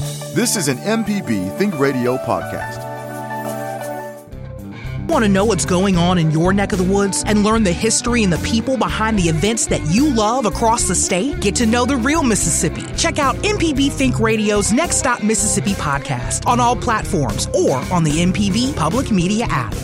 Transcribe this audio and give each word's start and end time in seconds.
This 0.00 0.56
is 0.56 0.68
an 0.68 0.78
MPB 0.78 1.58
Think 1.58 1.78
Radio 1.78 2.16
podcast. 2.18 2.86
Want 5.08 5.24
to 5.24 5.28
know 5.28 5.44
what's 5.44 5.66
going 5.66 5.96
on 5.96 6.16
in 6.16 6.30
your 6.30 6.52
neck 6.52 6.72
of 6.72 6.78
the 6.78 6.84
woods 6.84 7.22
and 7.26 7.42
learn 7.42 7.64
the 7.64 7.72
history 7.72 8.22
and 8.22 8.32
the 8.32 8.38
people 8.38 8.78
behind 8.78 9.18
the 9.18 9.28
events 9.28 9.66
that 9.66 9.82
you 9.90 10.08
love 10.08 10.46
across 10.46 10.88
the 10.88 10.94
state? 10.94 11.40
Get 11.40 11.54
to 11.56 11.66
know 11.66 11.84
the 11.84 11.96
real 11.96 12.22
Mississippi. 12.22 12.84
Check 12.96 13.18
out 13.18 13.34
MPB 13.36 13.90
Think 13.90 14.20
Radio's 14.20 14.72
Next 14.72 14.96
Stop 14.96 15.22
Mississippi 15.22 15.72
podcast 15.72 16.46
on 16.46 16.60
all 16.60 16.76
platforms 16.76 17.48
or 17.48 17.76
on 17.92 18.04
the 18.04 18.12
MPB 18.22 18.76
Public 18.76 19.10
Media 19.10 19.46
app. 19.50 19.74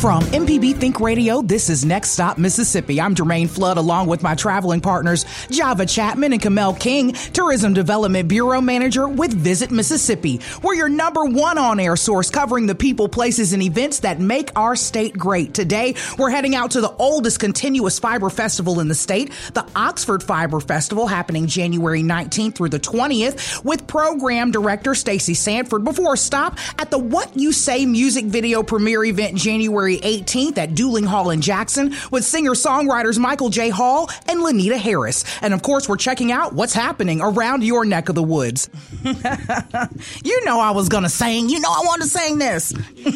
From 0.00 0.22
MPB 0.26 0.76
Think 0.76 1.00
Radio, 1.00 1.42
this 1.42 1.68
is 1.68 1.84
Next 1.84 2.10
Stop 2.10 2.38
Mississippi. 2.38 3.00
I'm 3.00 3.16
Germaine 3.16 3.48
Flood 3.48 3.78
along 3.78 4.06
with 4.06 4.22
my 4.22 4.36
traveling 4.36 4.80
partners, 4.80 5.26
Java 5.50 5.86
Chapman 5.86 6.32
and 6.32 6.40
Kamel 6.40 6.74
King, 6.74 7.14
Tourism 7.14 7.74
Development 7.74 8.28
Bureau 8.28 8.60
Manager 8.60 9.08
with 9.08 9.34
Visit 9.34 9.72
Mississippi. 9.72 10.40
We're 10.62 10.74
your 10.74 10.88
number 10.88 11.24
one 11.24 11.58
on 11.58 11.80
air 11.80 11.96
source 11.96 12.30
covering 12.30 12.66
the 12.66 12.76
people, 12.76 13.08
places, 13.08 13.52
and 13.52 13.60
events 13.60 13.98
that 14.00 14.20
make 14.20 14.52
our 14.54 14.76
state 14.76 15.18
great. 15.18 15.52
Today, 15.52 15.96
we're 16.16 16.30
heading 16.30 16.54
out 16.54 16.70
to 16.72 16.80
the 16.80 16.94
oldest 16.94 17.40
continuous 17.40 17.98
fiber 17.98 18.30
festival 18.30 18.78
in 18.78 18.86
the 18.86 18.94
state, 18.94 19.32
the 19.54 19.66
Oxford 19.74 20.22
Fiber 20.22 20.60
Festival, 20.60 21.08
happening 21.08 21.48
January 21.48 22.04
19th 22.04 22.54
through 22.54 22.68
the 22.68 22.78
20th, 22.78 23.64
with 23.64 23.88
program 23.88 24.52
director 24.52 24.94
Stacey 24.94 25.34
Sanford 25.34 25.82
before 25.82 26.14
a 26.14 26.16
stop 26.16 26.56
at 26.78 26.92
the 26.92 26.98
What 27.00 27.36
You 27.36 27.50
Say 27.50 27.84
music 27.84 28.26
video 28.26 28.62
premiere 28.62 29.02
event 29.02 29.36
January 29.36 29.87
18th 29.96 30.58
at 30.58 30.74
Duling 30.74 31.04
Hall 31.04 31.30
in 31.30 31.40
Jackson 31.40 31.94
with 32.10 32.24
singer-songwriters 32.24 33.18
Michael 33.18 33.48
J. 33.48 33.70
Hall 33.70 34.10
and 34.28 34.40
Lenita 34.40 34.76
Harris. 34.76 35.24
And 35.40 35.54
of 35.54 35.62
course, 35.62 35.88
we're 35.88 35.96
checking 35.96 36.30
out 36.30 36.52
what's 36.52 36.74
happening 36.74 37.20
around 37.22 37.64
your 37.64 37.86
neck 37.86 38.10
of 38.10 38.14
the 38.14 38.22
woods. 38.22 38.68
you 39.02 40.44
know 40.44 40.60
I 40.60 40.72
was 40.72 40.88
gonna 40.90 41.08
sing. 41.08 41.48
You 41.48 41.60
know 41.60 41.70
I 41.70 41.80
wanted 41.86 42.04
to 42.04 42.10
sing 42.10 42.38
this. 42.38 42.72
yeah, 42.96 43.12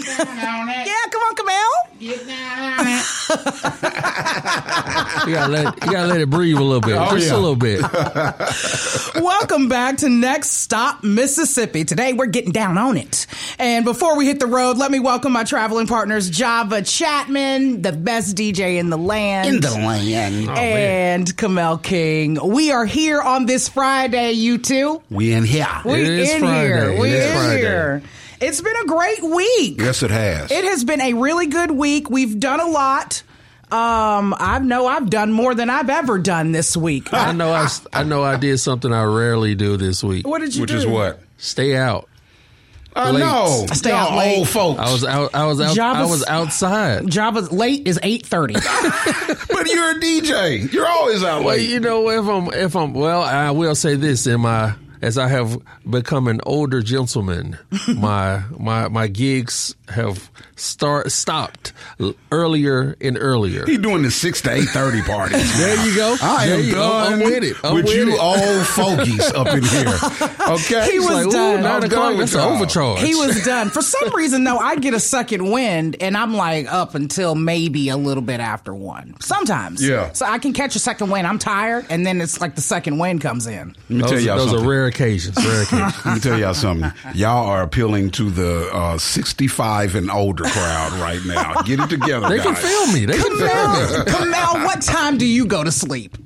come 1.11 1.23
on, 1.23 1.34
Kamel. 1.37 1.59
You 5.27 5.34
gotta 5.34 5.53
let 5.53 5.75
you 5.84 5.92
gotta 5.92 6.07
let 6.09 6.20
it 6.20 6.31
breathe 6.31 6.57
a 6.57 6.62
little 6.62 6.81
bit, 6.81 6.97
Oh, 6.97 7.11
just 7.17 7.29
yeah. 7.31 7.36
a 7.36 7.39
little 7.39 7.55
bit. 7.57 7.81
Welcome 9.23 9.69
back 9.69 9.98
to 9.98 10.09
Next 10.09 10.51
Stop 10.51 11.05
Mississippi. 11.05 11.84
Today 11.84 12.12
we're 12.12 12.27
getting 12.27 12.51
down 12.53 12.77
on 12.79 12.97
it. 12.97 13.27
And 13.59 13.84
before 13.84 14.17
we 14.17 14.27
hit 14.27 14.41
the 14.41 14.47
road, 14.47 14.79
let 14.79 14.91
me 14.91 14.98
welcome 14.98 15.33
my 15.33 15.45
traveling 15.45 15.86
partners, 15.86 16.29
Java 16.62 16.80
Chapman, 16.82 17.82
the 17.82 17.91
best 17.91 18.36
DJ 18.36 18.78
in 18.78 18.88
the 18.88 18.96
land. 18.96 19.48
In 19.48 19.60
the 19.60 19.70
land. 19.72 20.48
and 20.56 21.36
Kamel 21.36 21.77
King. 21.78 22.38
We 22.41 22.70
are 22.70 22.84
here 22.86 23.20
on 23.20 23.46
this 23.46 23.68
Friday, 23.68 24.32
you 24.32 24.58
two. 24.58 25.02
We 25.10 25.33
in 25.33 25.42
here. 25.42 25.66
We 25.84 25.94
It 25.94 26.06
is 26.08 26.30
in 26.34 26.40
Friday. 26.42 26.66
here. 26.68 26.90
It 26.92 27.00
We 27.00 27.08
is 27.10 27.27
in 27.27 27.36
Friday. 27.36 27.60
here. 27.62 28.02
It's 28.40 28.60
been 28.60 28.77
a 28.77 28.86
great 28.86 29.22
week. 29.24 29.80
Yes, 29.80 30.05
it 30.05 30.12
has. 30.12 30.52
It 30.52 30.64
has 30.64 30.84
been 30.84 31.00
a 31.00 31.14
really 31.14 31.46
good 31.48 31.72
week. 31.72 32.08
We've 32.10 32.38
done 32.38 32.60
a 32.60 32.66
lot. 32.68 33.24
Um, 33.72 34.33
I 34.38 34.60
know 34.62 34.86
I've 34.86 35.10
done 35.10 35.33
more 35.33 35.56
than 35.56 35.68
I've 35.68 35.90
ever 35.90 36.20
done 36.20 36.52
this 36.52 36.77
week. 36.77 37.12
I 37.12 37.33
know 37.33 37.50
I, 37.50 37.64
s- 37.64 37.84
I 37.92 38.05
know 38.05 38.22
I 38.22 38.36
did 38.36 38.58
something 38.58 38.92
I 38.92 39.02
rarely 39.02 39.56
do 39.56 39.77
this 39.77 40.05
week. 40.05 40.28
what 40.28 40.40
did 40.40 40.55
you 40.55 40.60
Which 40.60 40.70
do? 40.70 40.77
is 40.77 40.86
what? 40.86 41.20
Stay 41.38 41.74
out. 41.77 42.08
Uh, 42.95 43.01
I 43.07 43.11
Late. 43.11 43.21
know. 43.21 43.67
Stay 43.73 43.91
Y'all 43.91 43.98
out 44.12 44.19
late. 44.19 44.39
old 44.39 44.48
folks. 44.48 44.79
I 44.81 44.93
was 44.93 45.05
out. 45.05 45.35
I 45.35 45.47
was 45.47 45.61
out. 45.61 45.79
I 45.79 46.05
was 46.05 46.25
outside. 46.27 47.09
Java's 47.11 47.51
late 47.51 47.87
is 47.89 47.98
eight 48.03 48.27
thirty. 48.27 48.53
but 48.55 49.67
you're 49.67 49.91
a 49.93 49.95
DJ. 50.01 50.71
You're 50.73 50.87
always 50.87 51.25
out 51.25 51.43
Well, 51.43 51.57
late. 51.57 51.69
you 51.70 51.81
know, 51.81 52.11
if 52.11 52.27
I'm, 52.27 52.48
if 52.53 52.77
I'm, 52.77 52.93
well, 52.93 53.23
I 53.23 53.51
will 53.53 53.75
say 53.75 53.95
this 53.97 54.27
in 54.27 54.43
my, 54.43 54.75
as 55.03 55.19
I 55.19 55.28
have 55.28 55.58
become 55.89 56.28
an 56.28 56.41
older 56.47 56.81
gentleman, 56.81 57.58
my, 57.95 58.42
my, 58.58 58.89
my 58.89 59.08
gigs 59.08 59.75
have 59.89 60.31
start 60.56 61.11
stopped 61.13 61.73
earlier 62.30 62.96
and 63.01 63.18
earlier. 63.18 63.67
He 63.67 63.77
doing 63.77 64.02
the 64.02 64.11
six 64.11 64.40
to 64.42 64.52
eight 64.52 64.68
thirty 64.68 65.02
parties. 65.07 65.58
There 65.58 65.86
you 65.86 65.95
go. 65.95 66.17
I 66.23 66.46
There 66.46 66.58
am 66.58 66.64
you 66.64 66.73
go. 66.73 66.77
done 66.89 67.13
I'm 67.14 67.18
with 67.20 67.45
it. 67.45 67.57
I'm 67.64 67.74
with, 67.74 67.85
with 67.86 67.95
you 67.96 68.13
it. 68.14 68.18
old 68.20 68.67
fogies 68.68 69.33
up 69.33 69.48
in 69.48 69.63
here. 69.63 69.98
Okay, 70.48 70.90
He 70.92 70.98
was 70.98 71.08
Like, 71.27 71.30
done. 71.30 71.63
nine 71.63 71.67
I'm 71.67 71.83
o'clock. 71.84 71.90
done 71.90 72.19
That's 72.19 72.33
with 72.34 72.42
an 72.42 72.52
overcharge. 72.55 73.01
He 73.02 73.14
was 73.14 73.45
done. 73.45 73.70
For 73.70 73.83
some 73.83 74.14
reason, 74.14 74.45
though, 74.45 74.58
I 74.58 74.77
get 74.77 74.95
a 74.95 75.01
second 75.01 75.51
wind, 75.51 75.96
and 76.01 76.17
I'm 76.17 76.34
like 76.34 76.73
up 76.73 76.95
until 76.95 77.34
maybe 77.34 77.89
a 77.89 77.96
little 77.96 78.23
bit 78.23 78.40
after 78.40 78.73
one. 78.74 79.14
Sometimes, 79.20 79.86
Yeah. 79.86 80.13
So 80.13 80.27
I 80.27 80.39
can 80.39 80.52
catch 80.52 80.77
a 80.77 80.79
second 80.79 81.11
wind. 81.11 81.27
I'm 81.27 81.39
tired, 81.39 81.86
and 81.90 82.07
then 82.07 82.20
it's 82.20 82.40
like 82.40 82.55
the 82.55 82.61
second 82.63 82.98
wind 82.98 83.20
comes 83.20 83.46
in. 83.46 83.74
Let 83.89 83.90
me 83.90 84.02
tell 84.02 84.19
y'all 84.20 84.36
those 84.39 84.51
something. 84.51 84.67
are 84.67 84.70
rare 84.70 84.90
occasions. 84.95 85.36
Rare 85.45 85.63
occasions. 85.63 85.95
Let 86.07 86.14
me 86.14 86.20
tell 86.20 86.39
y'all 86.39 86.55
something. 86.55 86.92
Y'all 87.14 87.47
are 87.48 87.63
appealing 87.63 88.11
to 88.13 88.30
the 88.30 88.70
uh, 88.73 88.98
65 88.98 89.95
and 89.95 90.11
older 90.11 90.45
crowd 90.45 90.92
right 91.01 91.20
now. 91.27 91.63
Get 91.63 91.80
it 91.80 91.89
together, 91.91 92.29
They 92.29 92.36
guys. 92.39 92.47
can 92.47 92.55
feel 92.57 92.86
me. 92.92 93.07
They 93.07 93.19
can 93.19 93.36
feel 93.36 93.47
me. 93.47 93.48
Kamel, 93.48 94.05
Kamel, 94.07 94.64
what 94.64 94.83
time 94.83 95.19
do 95.19 95.27
you 95.27 95.47
go 95.47 95.64
to 95.64 95.73
sleep? 95.73 96.17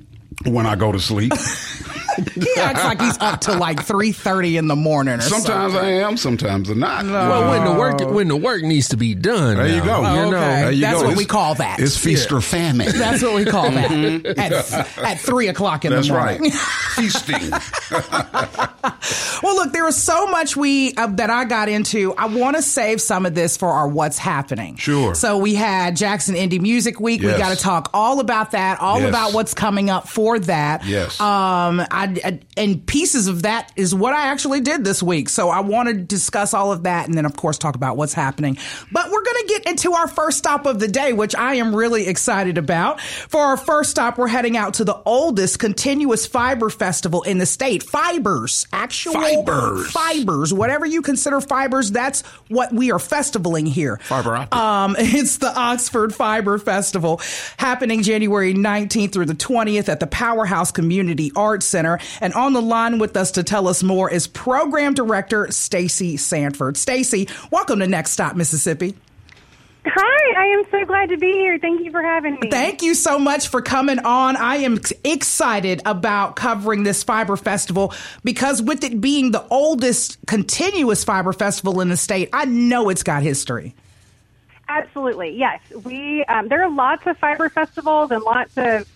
When 0.45 0.65
I 0.67 0.75
go 0.75 0.91
to 0.91 0.99
sleep, 0.99 1.33
He 2.33 2.53
acts 2.57 2.83
like 2.83 2.99
he's 3.01 3.17
up 3.19 3.41
till 3.41 3.57
like 3.57 3.83
three 3.83 4.11
thirty 4.11 4.57
in 4.57 4.67
the 4.67 4.75
morning. 4.75 5.15
Or 5.15 5.21
sometimes 5.21 5.73
something. 5.73 5.79
I 5.89 5.91
am, 6.01 6.17
sometimes 6.17 6.69
I'm 6.69 6.79
not. 6.79 7.05
Well, 7.05 7.49
when 7.51 7.63
the 7.65 7.79
work 7.79 7.99
when 8.13 8.27
the 8.27 8.35
work 8.35 8.63
needs 8.63 8.89
to 8.89 8.97
be 8.97 9.13
done. 9.15 9.57
There 9.57 9.67
you 9.67 9.81
go. 9.83 10.03
Oh, 10.05 10.25
You 10.25 10.31
know, 10.31 10.37
okay. 10.37 10.61
There 10.61 10.71
you 10.71 10.81
That's 10.81 10.93
go. 10.95 10.99
what 10.99 11.05
It's- 11.11 11.17
we 11.17 11.25
call 11.25 11.55
that. 11.55 11.79
It's 11.79 11.97
feast 11.97 12.31
or 12.31 12.41
famine. 12.41 12.87
That's 12.97 13.21
what 13.21 13.35
we 13.35 13.45
call 13.45 13.69
that 13.71 13.91
at, 14.37 14.97
at 14.97 15.19
three 15.19 15.47
o'clock 15.47 15.85
in 15.85 15.91
That's 15.93 16.07
the 16.07 16.13
right. 16.13 16.39
morning. 16.39 16.51
Feasting. 16.95 17.51
Well, 19.43 19.55
look, 19.55 19.71
there 19.71 19.85
was 19.85 19.95
so 20.01 20.25
much 20.27 20.57
we 20.57 20.93
uh, 20.95 21.07
that 21.07 21.29
I 21.29 21.45
got 21.45 21.69
into. 21.69 22.13
I 22.15 22.25
want 22.25 22.55
to 22.55 22.61
save 22.63 22.99
some 22.99 23.25
of 23.25 23.35
this 23.35 23.55
for 23.55 23.67
our 23.69 23.87
what's 23.87 24.17
happening. 24.17 24.77
Sure. 24.77 25.13
So 25.13 25.37
we 25.37 25.53
had 25.53 25.95
Jackson 25.95 26.33
Indie 26.35 26.59
Music 26.59 26.99
Week. 26.99 27.21
We 27.21 27.27
Yes. 27.27 27.37
got 27.37 27.55
to 27.55 27.63
talk 27.63 27.89
all 27.93 28.19
about 28.19 28.51
that, 28.51 28.79
all 28.81 28.99
Yes. 28.99 29.09
about 29.09 29.33
what's 29.33 29.53
coming 29.53 29.89
up 29.91 30.07
for 30.09 30.39
that. 30.39 30.85
Yes. 30.85 31.19
Um, 31.21 31.81
I, 31.91 32.06
I- 32.23 32.39
and 32.55 32.85
pieces 32.85 33.27
of 33.27 33.43
that 33.43 33.71
is 33.75 33.93
what 33.93 34.13
I 34.13 34.27
actually 34.27 34.61
did 34.61 34.83
this 34.83 35.01
week. 35.03 35.29
So 35.29 35.49
I 35.49 35.59
want 35.61 35.89
to 35.89 35.93
discuss 35.95 36.53
all 36.53 36.71
of 36.71 36.83
that, 36.83 37.07
and 37.07 37.17
then 37.17 37.25
of 37.25 37.35
course 37.35 37.57
talk 37.57 37.75
about 37.75 37.97
what's 37.97 38.13
happening. 38.13 38.57
But 38.91 39.11
we're 39.11 39.23
going 39.23 39.41
to 39.41 39.47
get 39.47 39.65
into 39.67 39.93
our 39.93 40.07
first 40.07 40.37
stop 40.37 40.65
of 40.65 40.79
the 40.79 40.87
day, 40.87 41.13
which 41.13 41.35
I 41.35 41.55
am 41.55 41.75
really 41.75 42.07
excited 42.07 42.57
about. 42.57 43.01
For 43.01 43.41
our 43.41 43.57
first 43.57 43.91
stop, 43.91 44.17
we're 44.17 44.27
heading 44.27 44.57
out 44.57 44.75
to 44.75 44.83
the 44.85 44.99
oldest 45.05 45.59
continuous 45.59 46.25
fiber 46.25 46.69
festival 46.69 47.23
in 47.23 47.37
the 47.37 47.45
state. 47.45 47.83
Fibers, 47.83 48.65
actual 48.71 49.13
Fibers. 49.13 49.91
fibers, 49.91 50.53
whatever 50.53 50.85
you 50.85 51.01
consider 51.01 51.41
fibers, 51.41 51.91
that's 51.91 52.21
what 52.47 52.71
we 52.73 52.91
are 52.91 52.99
festivaling 52.99 53.67
here. 53.67 53.97
Fiber 54.03 54.35
optic. 54.35 54.55
Um, 54.55 54.95
it's 54.99 55.37
the 55.37 55.53
Oxford 55.57 56.13
Fiber 56.15 56.57
Festival 56.57 57.21
happening 57.57 58.03
January 58.03 58.53
19th 58.53 59.11
through 59.13 59.25
the 59.25 59.33
20th 59.35 59.89
at 59.89 59.99
the 59.99 60.07
Powerhouse 60.07 60.71
Community 60.71 61.31
Arts 61.35 61.65
Center. 61.65 61.96
And 62.21 62.33
on 62.33 62.53
the 62.53 62.61
line 62.61 62.99
with 62.99 63.17
us 63.17 63.31
to 63.31 63.43
tell 63.43 63.67
us 63.67 63.83
more 63.83 64.09
is 64.11 64.27
Program 64.27 64.93
Director 64.93 65.51
Stacey 65.51 66.17
Sanford. 66.17 66.77
Stacey, 66.77 67.27
welcome 67.51 67.79
to 67.79 67.87
Next 67.87 68.11
Stop 68.11 68.35
Mississippi. 68.35 68.95
Hi, 69.89 70.33
I 70.37 70.45
am 70.47 70.63
so 70.69 70.85
glad 70.85 71.09
to 71.09 71.17
be 71.17 71.31
here. 71.31 71.57
Thank 71.59 71.81
you 71.81 71.91
for 71.91 72.01
having 72.01 72.37
me. 72.41 72.49
Thank 72.49 72.81
you 72.81 72.93
so 72.93 73.17
much 73.17 73.47
for 73.47 73.61
coming 73.61 73.99
on. 73.99 74.35
I 74.35 74.57
am 74.57 74.79
excited 75.03 75.81
about 75.85 76.35
covering 76.35 76.83
this 76.83 77.03
fiber 77.03 77.37
festival 77.37 77.93
because 78.23 78.61
with 78.61 78.83
it 78.83 78.99
being 78.99 79.31
the 79.31 79.45
oldest 79.47 80.17
continuous 80.25 81.03
fiber 81.03 81.31
festival 81.31 81.79
in 81.79 81.87
the 81.87 81.95
state, 81.95 82.29
I 82.33 82.45
know 82.45 82.89
it's 82.89 83.03
got 83.03 83.23
history. 83.23 83.75
Absolutely, 84.67 85.37
yes. 85.37 85.61
We 85.83 86.25
um, 86.25 86.49
there 86.49 86.61
are 86.63 86.69
lots 86.69 87.07
of 87.07 87.17
fiber 87.17 87.47
festivals 87.47 88.11
and 88.11 88.21
lots 88.23 88.57
of 88.57 88.87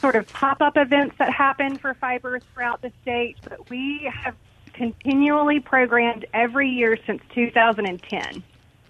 sort 0.00 0.16
of 0.16 0.30
pop 0.32 0.60
up 0.60 0.74
events 0.76 1.16
that 1.18 1.32
happen 1.32 1.78
for 1.78 1.94
fibers 1.94 2.42
throughout 2.54 2.82
the 2.82 2.92
state, 3.02 3.36
but 3.44 3.68
we 3.68 4.10
have 4.24 4.34
continually 4.72 5.60
programmed 5.60 6.26
every 6.32 6.68
year 6.68 6.98
since 7.06 7.20
2010. 7.34 8.42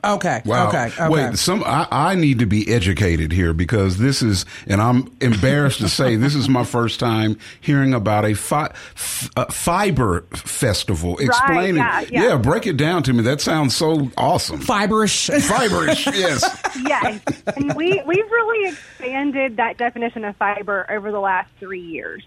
Okay. 0.02 0.42
Wow. 0.44 0.68
Okay. 0.68 0.86
Okay. 0.86 1.08
Wait, 1.08 1.36
some 1.36 1.62
I, 1.64 1.86
I 1.90 2.14
need 2.14 2.38
to 2.38 2.46
be 2.46 2.72
educated 2.72 3.32
here 3.32 3.52
because 3.52 3.98
this 3.98 4.22
is, 4.22 4.46
and 4.66 4.80
I'm 4.80 5.12
embarrassed 5.20 5.80
to 5.80 5.88
say, 5.88 6.16
this 6.16 6.34
is 6.34 6.48
my 6.48 6.64
first 6.64 7.00
time 7.00 7.38
hearing 7.60 7.92
about 7.92 8.24
a, 8.24 8.34
fi- 8.34 8.72
f- 8.94 9.30
a 9.36 9.50
fiber 9.52 10.22
festival. 10.32 11.18
Explain 11.18 11.76
yeah, 11.76 12.00
it. 12.00 12.10
yeah. 12.10 12.36
break 12.36 12.66
it 12.66 12.76
down 12.76 13.02
to 13.04 13.12
me. 13.12 13.22
That 13.22 13.40
sounds 13.40 13.76
so 13.76 14.10
awesome. 14.16 14.60
Fiberish. 14.60 15.26
Fiberish, 15.26 16.06
yes. 16.14 16.42
yes, 16.82 17.20
and 17.56 17.74
we 17.74 18.02
we've 18.06 18.30
really 18.30 18.70
expanded 18.70 19.56
that 19.56 19.76
definition 19.76 20.24
of 20.24 20.36
fiber 20.36 20.86
over 20.90 21.12
the 21.12 21.20
last 21.20 21.50
three 21.58 21.80
years. 21.80 22.22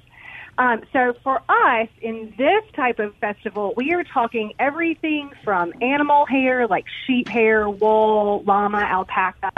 Um, 0.58 0.84
so 0.94 1.14
for 1.24 1.42
us 1.50 1.88
in 2.02 2.34
this 2.38 2.64
type 2.74 3.00
of 3.00 3.16
festival, 3.16 3.74
we 3.76 3.94
are 3.94 4.04
talking 4.04 4.54
everything 4.60 5.32
from 5.44 5.74
animal 5.82 6.26
hair 6.26 6.68
like 6.68 6.86
sheep 7.06 7.28
hair, 7.28 7.70
wool, 7.70 8.44
llama, 8.46 8.80
alpaca, 8.80 9.52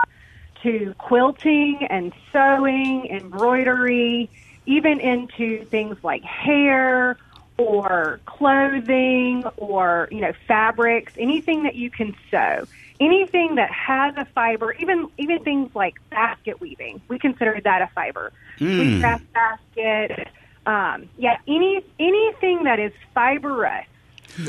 to 0.64 0.96
quilting 0.98 1.86
and 1.90 2.14
sewing, 2.32 3.08
embroidery, 3.08 4.30
even 4.66 5.00
into 5.00 5.66
things 5.66 5.98
like 6.02 6.24
hair, 6.24 7.18
or 7.58 8.20
clothing 8.26 9.44
or 9.58 10.08
you 10.12 10.22
know 10.22 10.34
fabrics, 10.48 11.14
anything 11.18 11.64
that 11.64 11.76
you 11.76 11.90
can 11.90 12.16
sew, 12.30 12.66
anything 13.00 13.56
that 13.56 13.72
has 13.72 14.16
a 14.18 14.26
fiber, 14.26 14.74
even 14.74 15.10
even 15.18 15.40
things 15.44 15.74
like 15.76 15.96
basket 16.10 16.60
weaving, 16.60 17.02
we 17.08 17.20
consider 17.20 17.60
that 17.64 17.82
a 17.82 17.88
fiber. 17.94 18.32
Mm. 18.60 19.00
Craft 19.00 19.34
basket, 19.34 20.28
um, 20.66 21.10
yeah, 21.18 21.38
any 21.48 21.84
anything 22.00 22.64
that 22.64 22.80
is 22.80 22.92
fibrous. 23.14 23.86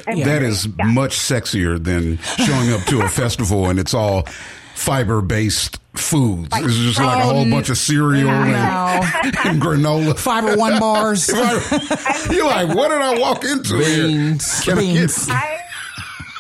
That 0.07 0.43
is 0.43 0.67
yeah. 0.67 0.87
much 0.87 1.17
sexier 1.17 1.83
than 1.83 2.19
showing 2.19 2.73
up 2.73 2.83
to 2.87 3.03
a 3.03 3.09
festival 3.09 3.71
and 3.71 3.79
it's 3.79 3.95
all 3.95 4.27
fiber 4.75 5.23
based 5.23 5.79
foods. 5.95 6.51
Like, 6.51 6.65
it's 6.65 6.75
just 6.75 6.99
like 6.99 7.23
a 7.23 7.27
whole 7.27 7.49
bunch 7.49 7.71
of 7.71 7.79
cereal 7.79 8.29
and, 8.29 9.05
and, 9.45 9.63
granola. 9.63 10.19
Fiber 10.19 10.57
One 10.57 10.79
bars. 10.79 11.29
You're 12.31 12.47
like, 12.47 12.75
what 12.75 12.89
did 12.89 13.01
I 13.01 13.19
walk 13.19 13.45
into 13.45 13.79
Beans. 13.79 14.65
here? 14.65 14.77
Beans. 14.77 15.29
I, 15.31 15.61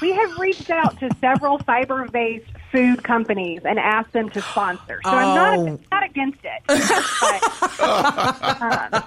we 0.02 0.12
have 0.12 0.38
reached 0.38 0.70
out 0.70 0.98
to 1.00 1.10
several 1.20 1.58
fiber 1.58 2.06
based 2.12 2.50
food 2.76 3.02
companies 3.02 3.62
and 3.64 3.78
ask 3.78 4.10
them 4.12 4.28
to 4.28 4.42
sponsor. 4.42 5.00
So 5.02 5.10
oh. 5.10 5.16
I'm 5.16 5.34
not, 5.34 5.58
oh. 5.58 5.80
not 5.90 6.04
against 6.04 6.40
it. 6.44 6.62
but, 6.66 6.80
um. 7.80 9.04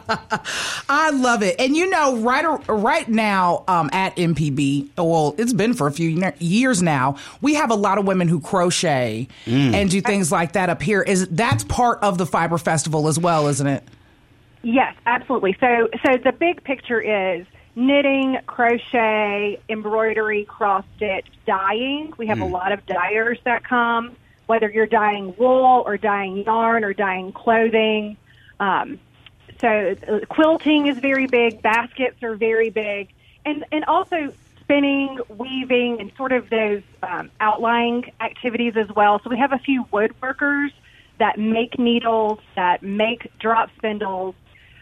I 0.89 1.11
love 1.11 1.43
it. 1.43 1.55
And 1.59 1.77
you 1.77 1.87
know, 1.89 2.17
right 2.17 2.45
right 2.67 3.07
now 3.07 3.63
um, 3.67 3.91
at 3.93 4.15
MPB, 4.15 4.89
well, 4.97 5.35
it's 5.37 5.53
been 5.53 5.75
for 5.75 5.85
a 5.85 5.91
few 5.91 6.33
years 6.39 6.81
now. 6.81 7.17
We 7.41 7.53
have 7.55 7.69
a 7.69 7.75
lot 7.75 7.99
of 7.99 8.05
women 8.05 8.27
who 8.27 8.39
crochet 8.39 9.27
mm. 9.45 9.73
and 9.73 9.89
do 9.89 10.01
things 10.01 10.31
like 10.31 10.53
that 10.53 10.69
up 10.69 10.81
here. 10.81 11.03
Is 11.03 11.27
that's 11.27 11.63
part 11.65 11.99
of 12.01 12.17
the 12.17 12.25
Fiber 12.25 12.57
Festival 12.57 13.07
as 13.07 13.19
well, 13.19 13.47
isn't 13.47 13.67
it? 13.67 13.83
Yes, 14.63 14.95
absolutely. 15.05 15.55
So 15.59 15.89
so 16.05 16.17
the 16.17 16.31
big 16.31 16.63
picture 16.63 16.99
is 16.99 17.45
knitting, 17.79 18.37
crochet, 18.45 19.57
embroidery, 19.69 20.43
cross 20.43 20.83
stitch, 20.97 21.25
dyeing. 21.45 22.13
We 22.17 22.27
have 22.27 22.39
mm. 22.39 22.43
a 22.43 22.53
lot 22.53 22.73
of 22.73 22.85
dyers 22.85 23.39
that 23.45 23.63
come, 23.63 24.17
whether 24.47 24.69
you're 24.69 24.85
dyeing 24.85 25.33
wool 25.37 25.83
or 25.85 25.97
dyeing 25.97 26.43
yarn 26.43 26.83
or 26.83 26.93
dyeing 26.93 27.31
clothing. 27.31 28.17
Um, 28.59 28.99
so 29.61 29.95
uh, 30.07 30.19
quilting 30.27 30.87
is 30.87 30.99
very 30.99 31.27
big. 31.27 31.61
Baskets 31.61 32.21
are 32.21 32.35
very 32.35 32.69
big, 32.69 33.09
and 33.45 33.65
and 33.71 33.85
also 33.85 34.33
spinning, 34.59 35.19
weaving, 35.29 36.01
and 36.01 36.11
sort 36.17 36.33
of 36.33 36.49
those 36.49 36.83
um, 37.01 37.31
outlying 37.39 38.11
activities 38.19 38.75
as 38.75 38.89
well. 38.89 39.21
So 39.23 39.29
we 39.29 39.37
have 39.37 39.53
a 39.53 39.57
few 39.57 39.85
woodworkers 39.85 40.71
that 41.17 41.39
make 41.39 41.79
needles, 41.79 42.39
that 42.55 42.83
make 42.83 43.31
drop 43.39 43.69
spindles, 43.77 44.35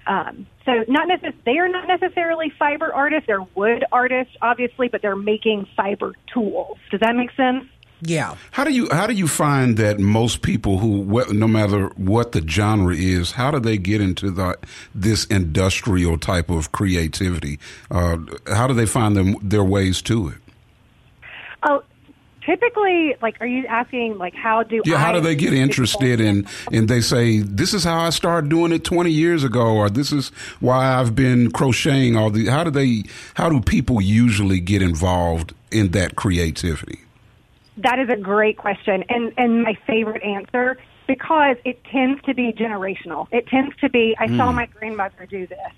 um, 0.08 0.48
so 0.66 0.86
not 0.88 1.08
necess- 1.08 1.36
they 1.46 1.58
are 1.58 1.68
not 1.68 1.88
necessarily 1.88 2.52
fiber 2.58 2.94
artists. 2.94 3.28
They're 3.28 3.46
wood 3.56 3.84
artists, 3.92 4.36
obviously, 4.42 4.88
but 4.88 5.02
they're 5.02 5.16
making 5.16 5.68
fiber 5.76 6.14
tools. 6.34 6.78
Does 6.92 7.02
that 7.02 7.16
make 7.16 7.32
sense? 7.36 7.66
Yeah. 8.02 8.36
How 8.52 8.64
do 8.64 8.72
you 8.72 8.88
how 8.92 9.08
do 9.08 9.14
you 9.14 9.28
find 9.28 9.76
that 9.78 10.00
most 10.00 10.44
people 10.44 10.78
who 10.78 11.04
no 11.34 11.48
matter 11.48 11.88
what 11.96 12.32
the 12.32 12.48
genre 12.48 12.96
is, 12.96 13.32
how 13.32 13.50
do 13.50 13.60
they 13.60 13.78
get 13.78 14.02
into 14.02 14.30
the 14.30 14.58
this 14.94 15.26
industrial 15.26 16.20
type 16.20 16.50
of 16.50 16.72
creativity? 16.72 17.60
Uh, 17.90 18.18
how 18.48 18.68
do 18.68 18.76
they 18.76 18.86
find 18.86 19.16
them 19.16 19.36
their 19.42 19.64
ways 19.64 20.02
to 20.04 20.30
it? 20.30 20.38
Oh, 21.64 21.84
typically 22.48 23.16
like 23.22 23.36
are 23.42 23.46
you 23.46 23.68
asking 23.68 24.18
like 24.18 24.34
how 24.34 24.64
do 24.64 24.82
yeah 24.86 24.96
I 24.96 25.00
how 25.00 25.12
do 25.12 25.20
they 25.20 25.36
get 25.36 25.54
interested 25.54 26.20
in 26.20 26.48
and 26.72 26.88
they 26.88 27.02
say 27.02 27.40
this 27.40 27.74
is 27.74 27.84
how 27.84 28.00
i 28.00 28.10
started 28.10 28.50
doing 28.50 28.72
it 28.72 28.84
20 28.86 29.12
years 29.12 29.44
ago 29.44 29.76
or 29.76 29.90
this 29.90 30.14
is 30.14 30.30
why 30.62 30.96
i've 30.96 31.14
been 31.14 31.52
crocheting 31.52 32.16
all 32.16 32.30
the 32.30 32.46
how 32.46 32.64
do 32.64 32.72
they 32.72 33.04
how 33.34 33.50
do 33.50 33.60
people 33.60 34.02
usually 34.02 34.62
get 34.62 34.82
involved 34.82 35.54
in 35.72 35.92
that 35.92 36.16
creativity? 36.16 37.00
That 37.78 38.00
is 38.00 38.10
a 38.10 38.16
great 38.16 38.58
question 38.58 39.04
and 39.10 39.34
and 39.38 39.64
my 39.64 39.78
favorite 39.86 40.24
answer 40.24 40.78
because 41.08 41.58
it 41.64 41.84
tends 41.86 42.22
to 42.24 42.34
be 42.34 42.52
generational. 42.52 43.28
It 43.32 43.48
tends 43.48 43.76
to 43.78 43.90
be 43.90 44.16
i 44.20 44.28
mm. 44.28 44.38
saw 44.38 44.52
my 44.52 44.66
grandmother 44.66 45.28
do 45.30 45.46
this. 45.46 45.72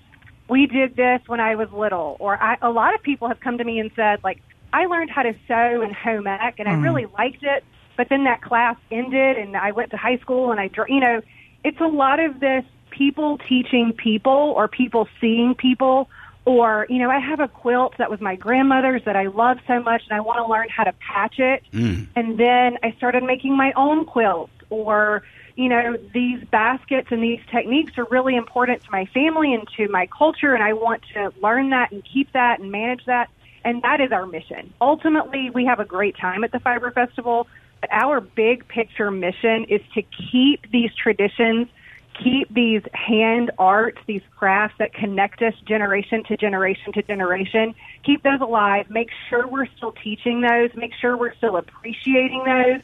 We 0.48 0.66
did 0.66 0.96
this 0.96 1.20
when 1.26 1.40
i 1.40 1.54
was 1.54 1.70
little 1.72 2.16
or 2.18 2.42
I, 2.42 2.56
a 2.62 2.70
lot 2.70 2.94
of 2.94 3.02
people 3.02 3.28
have 3.28 3.40
come 3.40 3.58
to 3.58 3.64
me 3.64 3.78
and 3.78 3.90
said 3.94 4.24
like 4.24 4.40
I 4.72 4.86
learned 4.86 5.10
how 5.10 5.22
to 5.22 5.34
sew 5.48 5.82
in 5.82 5.92
home 5.92 6.26
ec, 6.26 6.58
and 6.58 6.68
I 6.68 6.72
mm. 6.72 6.82
really 6.82 7.06
liked 7.18 7.42
it. 7.42 7.64
But 7.96 8.08
then 8.08 8.24
that 8.24 8.40
class 8.40 8.76
ended, 8.90 9.36
and 9.36 9.56
I 9.56 9.72
went 9.72 9.90
to 9.90 9.96
high 9.96 10.18
school, 10.18 10.50
and 10.50 10.60
I, 10.60 10.70
you 10.88 11.00
know, 11.00 11.20
it's 11.64 11.80
a 11.80 11.86
lot 11.86 12.20
of 12.20 12.40
this 12.40 12.64
people 12.90 13.38
teaching 13.48 13.92
people 13.92 14.32
or 14.32 14.68
people 14.68 15.08
seeing 15.20 15.54
people 15.54 16.08
or 16.44 16.86
you 16.88 16.98
know 16.98 17.10
i 17.10 17.18
have 17.18 17.40
a 17.40 17.48
quilt 17.48 17.94
that 17.98 18.10
was 18.10 18.20
my 18.20 18.34
grandmother's 18.34 19.04
that 19.04 19.16
i 19.16 19.26
love 19.26 19.58
so 19.66 19.80
much 19.80 20.02
and 20.08 20.16
i 20.16 20.20
want 20.20 20.38
to 20.38 20.50
learn 20.50 20.68
how 20.68 20.84
to 20.84 20.92
patch 20.94 21.38
it 21.38 21.62
mm. 21.72 22.06
and 22.16 22.38
then 22.38 22.78
i 22.82 22.92
started 22.96 23.22
making 23.22 23.56
my 23.56 23.72
own 23.76 24.04
quilts 24.04 24.52
or 24.70 25.22
you 25.56 25.68
know 25.68 25.96
these 26.12 26.42
baskets 26.50 27.08
and 27.10 27.22
these 27.22 27.40
techniques 27.50 27.96
are 27.98 28.06
really 28.10 28.36
important 28.36 28.82
to 28.82 28.90
my 28.90 29.04
family 29.06 29.54
and 29.54 29.68
to 29.76 29.88
my 29.88 30.06
culture 30.06 30.54
and 30.54 30.62
i 30.62 30.72
want 30.72 31.02
to 31.12 31.32
learn 31.42 31.70
that 31.70 31.92
and 31.92 32.02
keep 32.04 32.32
that 32.32 32.58
and 32.58 32.72
manage 32.72 33.04
that 33.04 33.30
and 33.64 33.82
that 33.82 34.00
is 34.00 34.12
our 34.12 34.26
mission. 34.26 34.72
Ultimately, 34.80 35.50
we 35.50 35.64
have 35.66 35.80
a 35.80 35.84
great 35.84 36.16
time 36.16 36.44
at 36.44 36.52
the 36.52 36.60
Fiber 36.60 36.90
Festival, 36.90 37.46
but 37.80 37.90
our 37.92 38.20
big 38.20 38.66
picture 38.68 39.10
mission 39.10 39.64
is 39.64 39.80
to 39.94 40.02
keep 40.02 40.70
these 40.70 40.90
traditions, 40.94 41.68
keep 42.22 42.52
these 42.52 42.82
hand 42.92 43.50
arts, 43.58 43.98
these 44.06 44.22
crafts 44.36 44.76
that 44.78 44.92
connect 44.92 45.42
us 45.42 45.54
generation 45.66 46.22
to 46.24 46.36
generation 46.36 46.92
to 46.92 47.02
generation, 47.02 47.74
keep 48.04 48.22
those 48.22 48.40
alive, 48.40 48.88
make 48.90 49.10
sure 49.28 49.46
we're 49.46 49.68
still 49.76 49.92
teaching 49.92 50.40
those, 50.40 50.70
make 50.74 50.92
sure 51.00 51.16
we're 51.16 51.34
still 51.34 51.56
appreciating 51.56 52.42
those. 52.44 52.82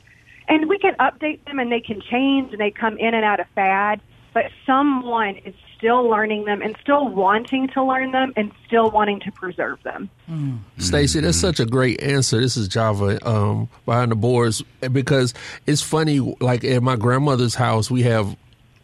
And 0.48 0.68
we 0.68 0.78
can 0.78 0.94
update 0.94 1.44
them 1.44 1.58
and 1.58 1.72
they 1.72 1.80
can 1.80 2.00
change 2.00 2.52
and 2.52 2.60
they 2.60 2.70
come 2.70 2.98
in 2.98 3.14
and 3.14 3.24
out 3.24 3.40
of 3.40 3.46
fad, 3.54 4.00
but 4.32 4.44
someone 4.64 5.36
is 5.44 5.54
still 5.76 6.08
learning 6.08 6.44
them 6.44 6.62
and 6.62 6.76
still 6.80 7.08
wanting 7.08 7.68
to 7.68 7.84
learn 7.84 8.12
them 8.12 8.32
and 8.36 8.52
still 8.66 8.90
wanting 8.90 9.20
to 9.20 9.32
preserve 9.32 9.82
them. 9.82 10.08
Mm. 10.28 10.58
Stacey, 10.78 11.20
that's 11.20 11.38
such 11.38 11.60
a 11.60 11.66
great 11.66 12.02
answer. 12.02 12.40
This 12.40 12.56
is 12.56 12.68
Java 12.68 13.18
um, 13.28 13.68
behind 13.84 14.10
the 14.10 14.16
boards 14.16 14.62
because 14.92 15.34
it's 15.66 15.82
funny. 15.82 16.20
Like 16.40 16.64
at 16.64 16.82
my 16.82 16.96
grandmother's 16.96 17.54
house, 17.54 17.90
we 17.90 18.02
have 18.02 18.36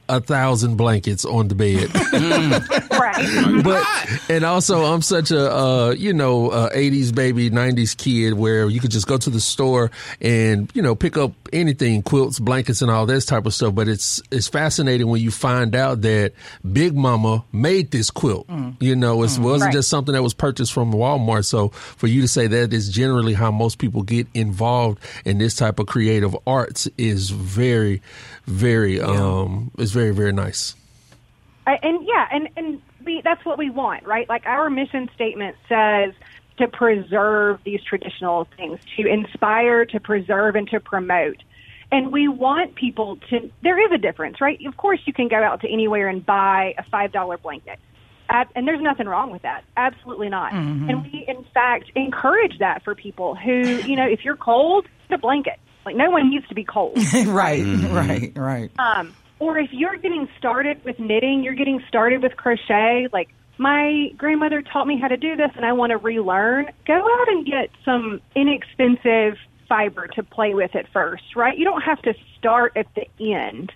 a 0.08 0.20
thousand 0.20 0.76
blankets 0.76 1.24
on 1.24 1.48
the 1.48 1.54
bed. 1.54 1.90
right. 2.98 3.64
but 3.64 4.30
and 4.30 4.44
also 4.44 4.84
I'm 4.84 5.02
such 5.02 5.30
a 5.30 5.52
uh, 5.52 5.90
you 5.90 6.12
know 6.12 6.50
uh, 6.50 6.70
80s 6.70 7.14
baby 7.14 7.50
90s 7.50 7.96
kid 7.96 8.34
where 8.34 8.68
you 8.68 8.80
could 8.80 8.90
just 8.90 9.06
go 9.06 9.18
to 9.18 9.30
the 9.30 9.40
store 9.40 9.90
and 10.20 10.70
you 10.74 10.82
know 10.82 10.94
pick 10.94 11.16
up 11.16 11.32
anything 11.52 12.02
quilts 12.02 12.38
blankets 12.38 12.82
and 12.82 12.90
all 12.90 13.06
this 13.06 13.26
type 13.26 13.46
of 13.46 13.54
stuff 13.54 13.74
but 13.74 13.88
it's 13.88 14.22
it's 14.30 14.48
fascinating 14.48 15.06
when 15.06 15.20
you 15.20 15.30
find 15.30 15.74
out 15.74 16.02
that 16.02 16.32
Big 16.70 16.94
Mama 16.94 17.44
made 17.52 17.90
this 17.90 18.10
quilt. 18.10 18.46
Mm. 18.48 18.76
You 18.80 18.96
know, 18.96 19.22
it 19.22 19.26
mm. 19.30 19.38
wasn't 19.38 19.68
right. 19.68 19.72
just 19.72 19.88
something 19.88 20.12
that 20.14 20.22
was 20.22 20.34
purchased 20.34 20.72
from 20.72 20.92
Walmart. 20.92 21.44
So 21.44 21.68
for 21.68 22.06
you 22.06 22.22
to 22.22 22.28
say 22.28 22.46
that 22.46 22.72
is 22.72 22.88
generally 22.88 23.34
how 23.34 23.50
most 23.50 23.78
people 23.78 24.02
get 24.02 24.26
involved 24.34 24.98
in 25.24 25.38
this 25.38 25.54
type 25.54 25.78
of 25.78 25.86
creative 25.86 26.36
arts 26.46 26.88
is 26.98 27.30
very 27.30 28.02
very 28.46 28.96
yeah. 28.96 29.04
um 29.04 29.70
it's 29.78 29.92
very 29.92 30.12
very 30.12 30.32
nice. 30.32 30.74
Uh, 31.66 31.76
and 31.82 32.06
yeah, 32.06 32.26
and 32.30 32.48
and 32.56 32.82
we 33.04 33.20
that's 33.22 33.44
what 33.44 33.58
we 33.58 33.70
want, 33.70 34.04
right? 34.04 34.28
Like 34.28 34.46
our 34.46 34.68
mission 34.68 35.08
statement 35.14 35.56
says 35.68 36.12
to 36.58 36.68
preserve 36.68 37.60
these 37.64 37.82
traditional 37.82 38.46
things, 38.56 38.78
to 38.96 39.06
inspire, 39.06 39.84
to 39.86 40.00
preserve, 40.00 40.56
and 40.56 40.68
to 40.70 40.80
promote. 40.80 41.36
And 41.90 42.10
we 42.10 42.26
want 42.26 42.74
people 42.74 43.18
to. 43.30 43.50
There 43.62 43.78
is 43.84 43.92
a 43.92 43.98
difference, 43.98 44.40
right? 44.40 44.58
Of 44.66 44.76
course, 44.76 45.00
you 45.04 45.12
can 45.12 45.28
go 45.28 45.36
out 45.36 45.60
to 45.60 45.70
anywhere 45.70 46.08
and 46.08 46.24
buy 46.24 46.74
a 46.78 46.82
five 46.90 47.12
dollar 47.12 47.38
blanket. 47.38 47.78
and 48.28 48.66
there's 48.66 48.80
nothing 48.80 49.06
wrong 49.06 49.30
with 49.30 49.42
that. 49.42 49.62
Absolutely 49.76 50.30
not. 50.30 50.52
Mm-hmm. 50.52 50.90
And 50.90 51.02
we, 51.04 51.24
in 51.28 51.44
fact, 51.54 51.92
encourage 51.94 52.58
that 52.58 52.82
for 52.82 52.94
people 52.94 53.34
who, 53.34 53.52
you 53.52 53.94
know, 53.94 54.06
if 54.06 54.24
you're 54.24 54.36
cold, 54.36 54.86
get 55.08 55.18
a 55.18 55.22
blanket. 55.22 55.58
Like 55.84 55.96
no 55.96 56.10
one 56.10 56.30
needs 56.30 56.46
to 56.48 56.54
be 56.54 56.64
cold. 56.64 56.96
right, 57.26 57.60
mm-hmm. 57.60 57.92
right, 57.94 58.32
right. 58.36 58.70
Um, 58.78 59.14
or 59.42 59.58
if 59.58 59.72
you're 59.72 59.96
getting 59.96 60.28
started 60.38 60.84
with 60.84 61.00
knitting, 61.00 61.42
you're 61.42 61.56
getting 61.56 61.82
started 61.88 62.22
with 62.22 62.36
crochet, 62.36 63.08
like 63.12 63.28
my 63.58 64.12
grandmother 64.16 64.62
taught 64.62 64.86
me 64.86 65.00
how 65.00 65.08
to 65.08 65.16
do 65.16 65.34
this 65.34 65.50
and 65.56 65.66
I 65.66 65.72
want 65.72 65.90
to 65.90 65.96
relearn, 65.96 66.66
go 66.86 66.94
out 66.94 67.28
and 67.28 67.44
get 67.44 67.70
some 67.84 68.20
inexpensive 68.36 69.36
fiber 69.68 70.06
to 70.14 70.22
play 70.22 70.54
with 70.54 70.76
at 70.76 70.86
first, 70.92 71.34
right? 71.34 71.58
You 71.58 71.64
don't 71.64 71.82
have 71.82 72.00
to 72.02 72.14
start 72.38 72.76
at 72.76 72.86
the 72.94 73.34
end. 73.34 73.72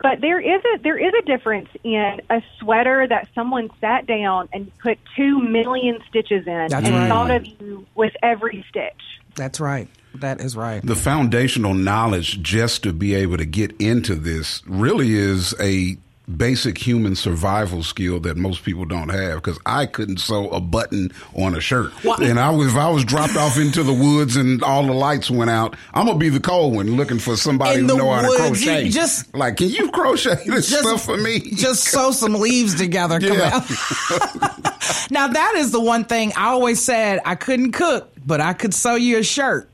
But 0.00 0.20
there 0.20 0.38
is 0.40 0.62
a 0.74 0.78
there 0.82 0.98
is 0.98 1.12
a 1.20 1.24
difference 1.24 1.68
in 1.82 2.20
a 2.30 2.40
sweater 2.58 3.06
that 3.08 3.28
someone 3.34 3.70
sat 3.80 4.06
down 4.06 4.48
and 4.52 4.70
put 4.78 4.98
two 5.16 5.40
million 5.40 5.98
stitches 6.08 6.46
in 6.46 6.68
That's 6.70 6.74
and 6.74 6.94
right. 6.94 7.08
thought 7.08 7.30
of 7.32 7.44
you 7.44 7.86
with 7.96 8.12
every 8.22 8.64
stitch. 8.68 9.02
That's 9.34 9.58
right. 9.58 9.88
That 10.16 10.40
is 10.40 10.56
right. 10.56 10.84
The 10.84 10.96
foundational 10.96 11.74
knowledge 11.74 12.42
just 12.42 12.82
to 12.84 12.92
be 12.92 13.14
able 13.14 13.36
to 13.38 13.44
get 13.46 13.72
into 13.80 14.14
this 14.14 14.62
really 14.66 15.14
is 15.14 15.54
a 15.60 15.96
basic 16.36 16.78
human 16.78 17.16
survival 17.16 17.82
skill 17.82 18.20
that 18.20 18.36
most 18.36 18.62
people 18.62 18.84
don't 18.84 19.08
have 19.08 19.42
because 19.42 19.58
I 19.66 19.86
couldn't 19.86 20.18
sew 20.18 20.48
a 20.50 20.60
button 20.60 21.10
on 21.34 21.54
a 21.56 21.60
shirt. 21.60 21.92
And 22.20 22.38
I 22.38 22.50
was, 22.50 22.68
if 22.68 22.76
I 22.78 22.88
was 22.90 23.04
dropped 23.04 23.36
off 23.36 23.58
into 23.58 23.82
the 23.82 23.92
woods 23.92 24.36
and 24.36 24.62
all 24.62 24.86
the 24.86 24.92
lights 24.92 25.30
went 25.30 25.50
out, 25.50 25.74
I'm 25.92 26.06
gonna 26.06 26.18
be 26.18 26.28
the 26.28 26.38
cold 26.40 26.76
one 26.76 26.94
looking 26.96 27.18
for 27.18 27.36
somebody 27.36 27.74
In 27.74 27.80
who 27.82 27.86
the 27.88 27.96
know 27.96 28.10
how 28.12 28.22
to 28.22 28.28
woods, 28.28 28.64
you 28.64 28.70
crochet. 28.70 28.88
just- 28.90 29.34
like, 29.34 29.56
can 29.56 29.68
you 29.68 29.90
crochet 29.90 30.36
this 30.46 30.70
Just- 30.70 30.82
stuff 30.84 31.04
for 31.04 31.16
me? 31.16 31.40
Just 31.40 31.84
sew 31.84 32.12
some 32.12 32.34
leaves 32.34 32.76
together. 32.76 33.18
Come 33.18 33.36
Yeah. 33.38 33.56
out. 33.56 33.68
now 35.10 35.26
that 35.26 35.54
is 35.56 35.72
the 35.72 35.80
one 35.80 36.04
thing 36.04 36.32
I 36.36 36.48
always 36.50 36.80
said 36.80 37.20
I 37.24 37.34
couldn't 37.34 37.72
cook, 37.72 38.10
but 38.24 38.40
I 38.40 38.52
could 38.52 38.72
sew 38.74 38.94
you 38.94 39.18
a 39.18 39.22
shirt. 39.24 39.68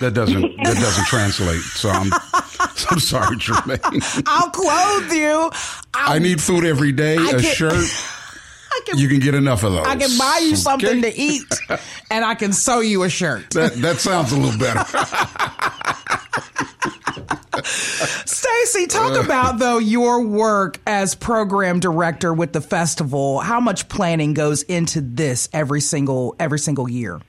That 0.00 0.14
doesn't 0.14 0.42
that 0.58 0.74
doesn't 0.76 1.06
translate. 1.06 1.60
So 1.60 1.88
I'm 1.90 2.10
I'm 2.90 3.00
sorry, 3.00 3.36
Germaine. 3.36 3.80
I'll 4.26 4.50
clothe 4.50 5.12
you. 5.12 5.50
I'll, 5.94 6.14
I 6.14 6.18
need 6.18 6.40
food 6.40 6.64
every 6.64 6.92
day. 6.92 7.16
I 7.18 7.26
a 7.30 7.30
can- 7.30 7.40
shirt. 7.40 7.74
I 8.70 8.80
can, 8.86 8.98
You 8.98 9.08
can 9.08 9.18
get 9.18 9.34
enough 9.34 9.64
of 9.64 9.72
those. 9.72 9.86
I 9.86 9.96
can 9.96 10.16
buy 10.18 10.40
you 10.42 10.54
something 10.54 10.98
Okay? 10.98 11.10
to 11.10 11.18
eat, 11.18 11.42
and 12.10 12.24
I 12.24 12.34
can 12.36 12.52
sew 12.52 12.78
you 12.80 13.02
a 13.02 13.08
shirt. 13.08 13.46
That 13.54 13.72
that 13.76 13.96
sounds 13.96 14.30
a 14.30 14.36
little 14.36 14.58
better. 14.58 14.84
Stacey, 17.64 18.86
talk 18.86 19.12
uh. 19.16 19.20
about 19.24 19.58
though 19.58 19.78
your 19.78 20.22
work 20.22 20.78
as 20.86 21.14
program 21.14 21.80
director 21.80 22.32
with 22.32 22.52
the 22.52 22.60
festival. 22.60 23.40
How 23.40 23.58
much 23.60 23.88
planning 23.88 24.34
goes 24.34 24.62
into 24.62 25.00
this 25.00 25.48
every 25.52 25.80
single 25.80 26.36
every 26.38 26.58
single 26.58 26.88
year? 26.88 27.20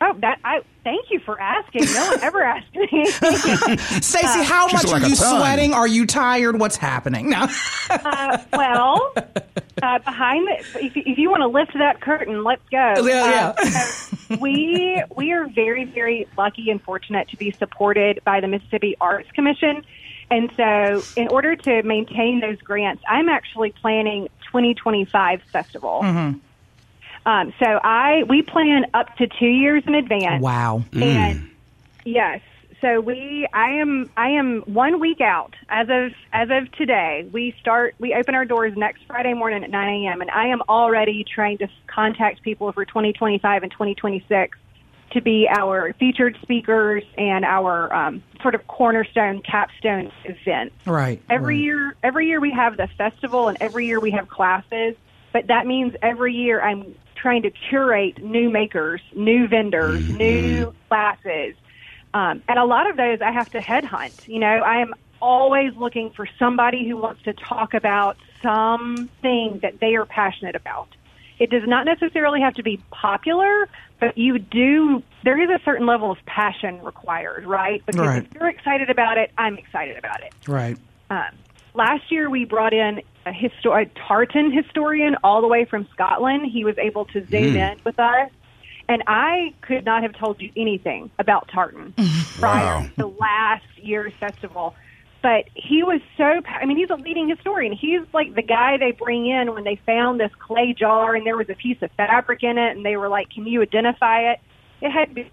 Oh, 0.00 0.12
that 0.18 0.40
I 0.44 0.62
thank 0.86 1.10
you 1.10 1.18
for 1.18 1.38
asking. 1.40 1.84
No 1.92 2.06
one 2.06 2.20
ever 2.22 2.42
asked 2.44 2.72
me. 2.76 3.06
Stacey, 4.00 4.44
how 4.44 4.68
She 4.68 4.76
much 4.76 4.86
said 4.86 5.02
are 5.02 5.08
you 5.08 5.16
ton. 5.16 5.40
sweating? 5.40 5.74
Are 5.74 5.88
you 5.88 6.06
tired? 6.06 6.60
What's 6.60 6.76
happening? 6.76 7.28
No. 7.30 7.48
uh, 7.90 8.38
well, 8.52 9.12
uh, 9.82 9.98
behind 9.98 10.46
the, 10.46 10.84
if, 10.84 10.96
if 10.96 11.18
you 11.18 11.28
want 11.28 11.40
to 11.40 11.48
lift 11.48 11.72
that 11.76 12.00
curtain, 12.00 12.44
let's 12.44 12.62
go. 12.70 13.04
Yeah, 13.04 13.52
Uh, 13.58 13.64
so 13.64 14.36
we 14.40 15.02
we 15.16 15.32
are 15.32 15.48
very 15.48 15.84
very 15.84 16.28
lucky 16.38 16.70
and 16.70 16.80
fortunate 16.80 17.28
to 17.30 17.36
be 17.36 17.50
supported 17.50 18.20
by 18.24 18.40
the 18.40 18.46
Mississippi 18.46 18.96
Arts 19.00 19.28
Commission, 19.32 19.84
and 20.30 20.50
so 20.56 21.02
in 21.16 21.26
order 21.28 21.56
to 21.56 21.82
maintain 21.82 22.38
those 22.40 22.58
grants, 22.62 23.02
I'm 23.08 23.28
actually 23.28 23.72
planning 23.72 24.28
2025 24.52 25.42
festival. 25.52 26.00
Um, 27.26 27.52
so 27.58 27.66
I 27.66 28.22
we 28.22 28.42
plan 28.42 28.86
up 28.94 29.16
to 29.16 29.26
two 29.26 29.46
years 29.46 29.82
in 29.86 29.94
advance. 29.96 30.42
wow. 30.42 30.84
And 30.92 31.50
yes, 32.04 32.40
so 32.80 33.00
we 33.00 33.48
I 33.52 33.72
am 33.72 34.08
I 34.16 34.30
am 34.30 34.62
one 34.62 35.00
week 35.00 35.20
out 35.20 35.54
as 35.68 35.88
of 35.90 36.12
as 36.32 36.50
of 36.50 36.70
today. 36.72 37.28
We 37.32 37.52
start 37.60 37.96
we 37.98 38.14
open 38.14 38.36
our 38.36 38.44
doors 38.44 38.76
next 38.76 39.04
Friday 39.06 39.34
morning 39.34 39.64
at 39.64 39.70
9 39.70 40.04
a.m. 40.04 40.20
and 40.20 40.30
I 40.30 40.46
am 40.46 40.62
already 40.68 41.24
trying 41.24 41.58
to 41.58 41.68
contact 41.88 42.42
people 42.42 42.70
for 42.70 42.84
2025 42.84 43.64
and 43.64 43.72
2026 43.72 44.56
to 45.10 45.20
be 45.20 45.48
our 45.48 45.94
featured 45.94 46.38
speakers 46.42 47.02
and 47.18 47.44
our 47.44 47.92
um, 47.92 48.22
sort 48.42 48.54
of 48.54 48.66
cornerstone 48.68 49.40
capstone 49.42 50.12
event. 50.24 50.72
Right. 50.84 51.20
Every 51.28 51.56
right. 51.56 51.64
year, 51.64 51.96
every 52.02 52.26
year 52.28 52.40
we 52.40 52.50
have 52.50 52.76
the 52.76 52.88
festival, 52.98 53.48
and 53.48 53.56
every 53.60 53.86
year 53.86 53.98
we 53.98 54.10
have 54.10 54.28
classes. 54.28 54.94
But 55.32 55.46
that 55.46 55.66
means 55.66 55.94
every 56.02 56.34
year 56.34 56.60
I'm 56.60 56.94
trying 57.16 57.42
to 57.42 57.50
curate 57.50 58.22
new 58.22 58.50
makers, 58.50 59.00
new 59.14 59.48
vendors, 59.48 60.04
new 60.08 60.72
classes, 60.88 61.54
um, 62.14 62.42
and 62.48 62.58
a 62.58 62.64
lot 62.64 62.88
of 62.88 62.96
those 62.96 63.20
I 63.20 63.32
have 63.32 63.50
to 63.50 63.58
headhunt. 63.58 64.12
You 64.26 64.38
know, 64.38 64.46
I 64.46 64.80
am 64.80 64.94
always 65.20 65.74
looking 65.76 66.10
for 66.10 66.28
somebody 66.38 66.88
who 66.88 66.96
wants 66.96 67.22
to 67.24 67.32
talk 67.32 67.74
about 67.74 68.16
something 68.42 69.60
that 69.62 69.80
they 69.80 69.94
are 69.96 70.06
passionate 70.06 70.54
about. 70.54 70.88
It 71.38 71.50
does 71.50 71.64
not 71.66 71.84
necessarily 71.84 72.40
have 72.40 72.54
to 72.54 72.62
be 72.62 72.80
popular, 72.90 73.68
but 74.00 74.16
you 74.16 74.38
do. 74.38 75.02
There 75.24 75.40
is 75.40 75.50
a 75.50 75.62
certain 75.64 75.86
level 75.86 76.10
of 76.10 76.18
passion 76.26 76.82
required, 76.82 77.44
right? 77.44 77.84
Because 77.84 78.06
Right. 78.06 78.24
if 78.24 78.34
you're 78.34 78.48
excited 78.48 78.88
about 78.88 79.18
it, 79.18 79.30
I'm 79.36 79.58
excited 79.58 79.98
about 79.98 80.22
it. 80.22 80.32
Right. 80.48 80.78
Um, 81.10 81.28
last 81.76 82.10
year, 82.10 82.28
we 82.28 82.44
brought 82.44 82.72
in 82.72 83.02
a, 83.24 83.30
histo- 83.30 83.80
a 83.80 83.86
tartan 84.08 84.52
historian 84.52 85.16
all 85.22 85.40
the 85.40 85.48
way 85.48 85.64
from 85.64 85.86
Scotland. 85.92 86.46
He 86.50 86.64
was 86.64 86.76
able 86.78 87.04
to 87.06 87.26
zoom 87.26 87.52
hmm. 87.52 87.56
in 87.56 87.80
with 87.84 87.98
us, 87.98 88.30
and 88.88 89.02
I 89.06 89.54
could 89.60 89.84
not 89.84 90.02
have 90.02 90.14
told 90.14 90.40
you 90.40 90.50
anything 90.56 91.10
about 91.18 91.48
tartan 91.48 91.94
prior 92.38 92.80
Wow. 92.80 92.90
to 92.98 93.06
last 93.06 93.66
year's 93.76 94.12
festival. 94.18 94.74
But 95.22 95.46
he 95.54 95.82
was 95.82 96.00
so, 96.16 96.40
I 96.46 96.66
mean, 96.66 96.76
he's 96.76 96.90
a 96.90 96.94
leading 96.94 97.28
historian. 97.28 97.72
He's 97.72 98.02
like 98.12 98.34
the 98.34 98.42
guy 98.42 98.76
they 98.76 98.92
bring 98.92 99.26
in 99.26 99.54
when 99.54 99.64
they 99.64 99.76
found 99.84 100.20
this 100.20 100.30
clay 100.38 100.72
jar 100.72 101.16
and 101.16 101.26
there 101.26 101.36
was 101.36 101.48
a 101.48 101.54
piece 101.54 101.78
of 101.82 101.90
fabric 101.92 102.44
in 102.44 102.58
it, 102.58 102.76
and 102.76 102.84
they 102.86 102.96
were 102.96 103.08
like, 103.08 103.30
Can 103.30 103.46
you 103.46 103.62
identify 103.62 104.32
it? 104.32 104.40
It 104.80 104.90
had 104.90 105.14
been 105.14 105.30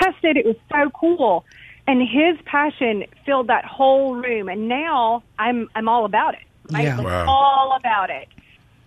tested. 0.00 0.36
It 0.36 0.46
was 0.46 0.56
so 0.72 0.88
cool. 0.90 1.44
And 1.86 2.00
his 2.00 2.38
passion 2.46 3.04
filled 3.26 3.48
that 3.48 3.64
whole 3.64 4.14
room. 4.14 4.48
And 4.48 4.68
now 4.68 5.22
I'm, 5.38 5.68
I'm 5.74 5.88
all 5.88 6.04
about 6.04 6.34
it. 6.34 6.40
Right? 6.72 6.84
Yeah. 6.84 6.96
Like, 6.96 7.06
Wow. 7.06 7.26
all 7.28 7.76
about 7.76 8.10
it. 8.10 8.28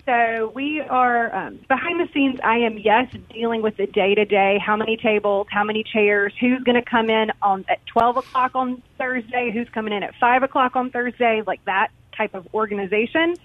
So 0.05 0.53
we 0.55 0.79
are 0.79 1.35
um, 1.35 1.59
behind 1.67 1.99
the 1.99 2.07
scenes. 2.13 2.39
I 2.41 2.59
am 2.59 2.77
yes 2.77 3.13
dealing 3.29 3.61
with 3.61 3.75
the 3.75 3.87
day 3.87 4.15
to 4.15 4.23
day. 4.23 4.57
How 4.57 4.77
many 4.77 4.95
tables? 4.95 5.47
How 5.51 5.65
many 5.65 5.83
chairs? 5.83 6.33
Who's 6.39 6.63
going 6.63 6.81
to 6.81 6.89
come 6.89 7.09
in 7.09 7.29
on 7.41 7.65
at 7.67 7.85
twelve 7.87 8.15
o'clock 8.15 8.51
on 8.55 8.81
Thursday? 8.97 9.51
Who's 9.53 9.67
coming 9.73 9.91
in 9.91 10.03
at 10.03 10.15
five 10.17 10.43
o'clock 10.43 10.77
on 10.77 10.91
Thursday? 10.91 11.43
Like 11.45 11.63
that 11.65 11.89
type 12.15 12.35
of 12.35 12.47
organization. 12.53 13.35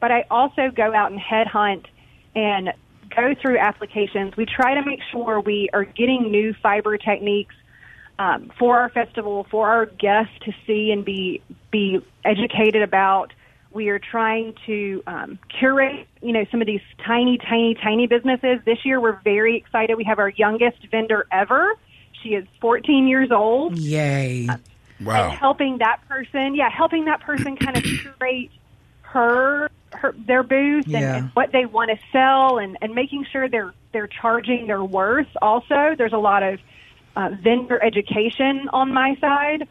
But 0.00 0.10
I 0.10 0.24
also 0.30 0.70
go 0.74 0.94
out 0.94 1.12
and 1.12 1.20
headhunt 1.20 1.84
and 2.34 2.72
go 3.14 3.34
through 3.40 3.58
applications. 3.58 4.38
We 4.38 4.46
try 4.46 4.72
to 4.74 4.86
make 4.86 5.00
sure 5.12 5.40
we 5.40 5.68
are 5.74 5.84
getting 5.84 6.30
new 6.30 6.54
fiber 6.62 6.96
techniques 6.96 7.54
um, 8.18 8.50
for 8.58 8.78
our 8.78 8.88
festival, 8.88 9.46
for 9.50 9.68
our 9.68 9.86
guests 9.86 10.32
to 10.44 10.52
see 10.66 10.90
and 10.90 11.04
be 11.04 11.42
be 11.70 12.00
educated 12.24 12.82
about. 12.82 13.32
We 13.72 13.88
are 13.90 13.98
trying 13.98 14.54
to 14.64 15.02
um, 15.06 15.38
curate, 15.60 16.06
you 16.22 16.32
know, 16.32 16.46
some 16.50 16.62
of 16.62 16.66
these 16.66 16.80
tiny, 17.06 17.36
tiny, 17.36 17.74
tiny 17.74 18.06
businesses. 18.06 18.60
This 18.64 18.78
year, 18.86 18.98
we're 19.00 19.20
very 19.22 19.56
excited. 19.58 19.96
We 19.96 20.04
have 20.04 20.18
our 20.18 20.30
youngest 20.30 20.78
vendor 20.90 21.26
ever. 21.30 21.74
She 22.22 22.30
is 22.30 22.46
14 22.62 23.06
years 23.06 23.30
old 23.30 23.76
Yay. 23.78 24.46
and 24.48 24.62
Wow. 24.98 25.28
helping 25.28 25.76
that 25.78 25.98
person, 26.08 26.54
yeah, 26.54 26.70
helping 26.70 27.04
that 27.04 27.20
person 27.20 27.54
kind 27.58 27.76
of 27.76 27.82
curate 28.18 28.50
her, 29.02 29.68
her 29.92 30.14
their 30.26 30.42
booth 30.42 30.86
and, 30.86 30.94
Yeah. 30.94 31.16
and 31.16 31.30
what 31.34 31.52
they 31.52 31.66
want 31.66 31.90
to 31.90 31.98
sell, 32.12 32.56
and 32.58 32.78
and 32.80 32.94
making 32.94 33.26
sure 33.30 33.46
they're 33.46 33.74
they're 33.92 34.08
charging 34.08 34.68
their 34.68 34.82
worth. 34.82 35.28
Also, 35.42 35.94
there's 35.98 36.14
a 36.14 36.18
lot 36.18 36.42
of 36.42 36.60
uh, 37.16 37.30
vendor 37.42 37.82
education 37.82 38.68
on 38.72 38.92
my 38.92 39.16
side. 39.20 39.66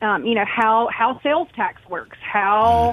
Um, 0.00 0.24
you 0.24 0.34
know 0.34 0.44
how 0.44 0.88
how 0.92 1.20
sales 1.22 1.48
tax 1.54 1.80
works, 1.88 2.18
how 2.20 2.92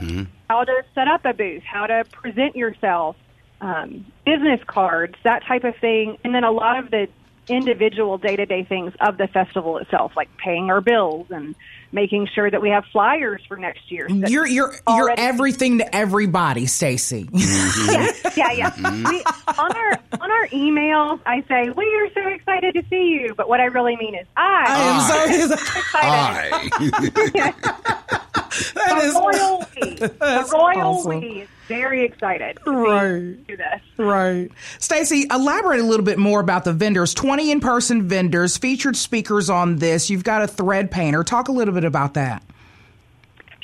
how 0.50 0.63
to 0.63 0.83
set 0.95 1.07
up 1.07 1.25
a 1.25 1.33
booth, 1.33 1.63
how 1.63 1.86
to 1.86 2.05
present 2.12 2.55
yourself, 2.55 3.15
um, 3.62 4.05
business 4.25 4.62
cards, 4.67 5.15
that 5.24 5.43
type 5.45 5.63
of 5.63 5.75
thing, 5.77 6.17
and 6.24 6.33
then 6.33 6.43
a 6.43 6.51
lot 6.51 6.79
of 6.79 6.91
the 6.91 7.07
individual 7.50 8.17
day 8.17 8.36
to 8.36 8.45
day 8.45 8.63
things 8.63 8.93
of 9.01 9.17
the 9.17 9.27
festival 9.27 9.77
itself, 9.77 10.13
like 10.15 10.29
paying 10.38 10.69
our 10.69 10.81
bills 10.81 11.27
and 11.29 11.55
making 11.93 12.27
sure 12.33 12.50
that 12.51 12.62
we 12.62 12.69
have 12.69 12.83
flyers 12.91 13.41
for 13.47 13.55
next 13.55 13.91
year. 13.91 14.07
That- 14.09 14.29
You're 14.31 14.47
you're 14.47 14.73
you're 14.88 15.13
everything 15.15 15.77
to 15.77 15.95
everybody, 15.95 16.65
Stacey. 16.65 17.29
Mm-hmm. 17.33 18.27
yeah, 18.39 18.51
yeah, 18.51 18.51
yeah. 18.57 18.71
Mm-hmm. 18.71 19.09
We, 19.09 19.23
on 19.57 19.71
our 19.75 19.91
on 20.21 20.31
our 20.31 20.47
emails, 20.47 21.19
I 21.25 21.43
say 21.47 21.69
we 21.69 21.85
are 21.95 22.09
so 22.13 22.27
excited 22.29 22.73
to 22.75 22.83
see 22.89 23.09
you, 23.21 23.33
but 23.35 23.47
what 23.50 23.59
I 23.59 23.65
really 23.65 23.95
mean 23.97 24.15
is 24.15 24.25
I, 24.35 24.65
I 24.67 24.79
am 24.89 25.01
so 25.09 25.53
excited. 25.79 26.53
I. 26.53 27.53
that 28.75 29.01
is 29.03 29.13
the 29.13 29.19
royal 29.19 29.65
we, 29.81 29.95
the 29.95 30.50
royal 30.53 30.97
awesome. 30.97 31.19
we 31.19 31.27
is 31.41 31.47
very 31.67 32.03
excited 32.05 32.57
to 32.65 32.71
Right. 32.71 33.47
do 33.47 33.55
this. 33.57 33.81
Right. 33.97 34.50
Stacey, 34.79 35.25
elaborate 35.31 35.79
a 35.79 35.83
little 35.83 36.05
bit 36.05 36.19
more 36.19 36.39
about 36.41 36.65
the 36.65 36.73
vendors. 36.73 37.13
20 37.13 37.51
in 37.51 37.59
person 37.62 38.07
vendors, 38.09 38.57
featured 38.57 38.95
speakers 38.97 39.50
on 39.50 39.77
this. 39.77 40.09
You've 40.09 40.25
got 40.25 40.41
a 40.41 40.47
thread 40.47 40.91
painter. 40.91 41.23
Talk 41.23 41.47
a 41.47 41.51
little 41.53 41.73
bit 41.73 41.82
about 41.85 42.13
that. 42.15 42.43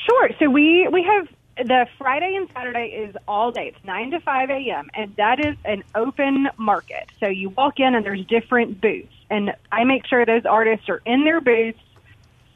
Sure. 0.06 0.30
So 0.40 0.50
we 0.50 0.88
we 0.92 1.04
have 1.04 1.28
the 1.68 1.88
Friday 1.98 2.36
and 2.36 2.48
Saturday 2.54 2.88
is 2.88 3.16
all 3.28 3.52
day. 3.52 3.74
It's 3.76 3.86
nine 3.86 4.12
to 4.12 4.20
five 4.22 4.50
a.m. 4.50 4.90
and 4.94 5.16
that 5.18 5.40
is 5.40 5.56
an 5.66 5.84
open 5.94 6.48
market. 6.58 7.10
So 7.20 7.28
you 7.28 7.50
walk 7.50 7.80
in 7.80 7.96
and 7.96 8.06
there's 8.06 8.26
different 8.26 8.80
booths, 8.80 9.14
and 9.30 9.54
I 9.72 9.84
make 9.84 10.06
sure 10.08 10.26
those 10.26 10.46
artists 10.46 10.88
are 10.90 11.02
in 11.06 11.24
their 11.26 11.42
booths. 11.42 11.80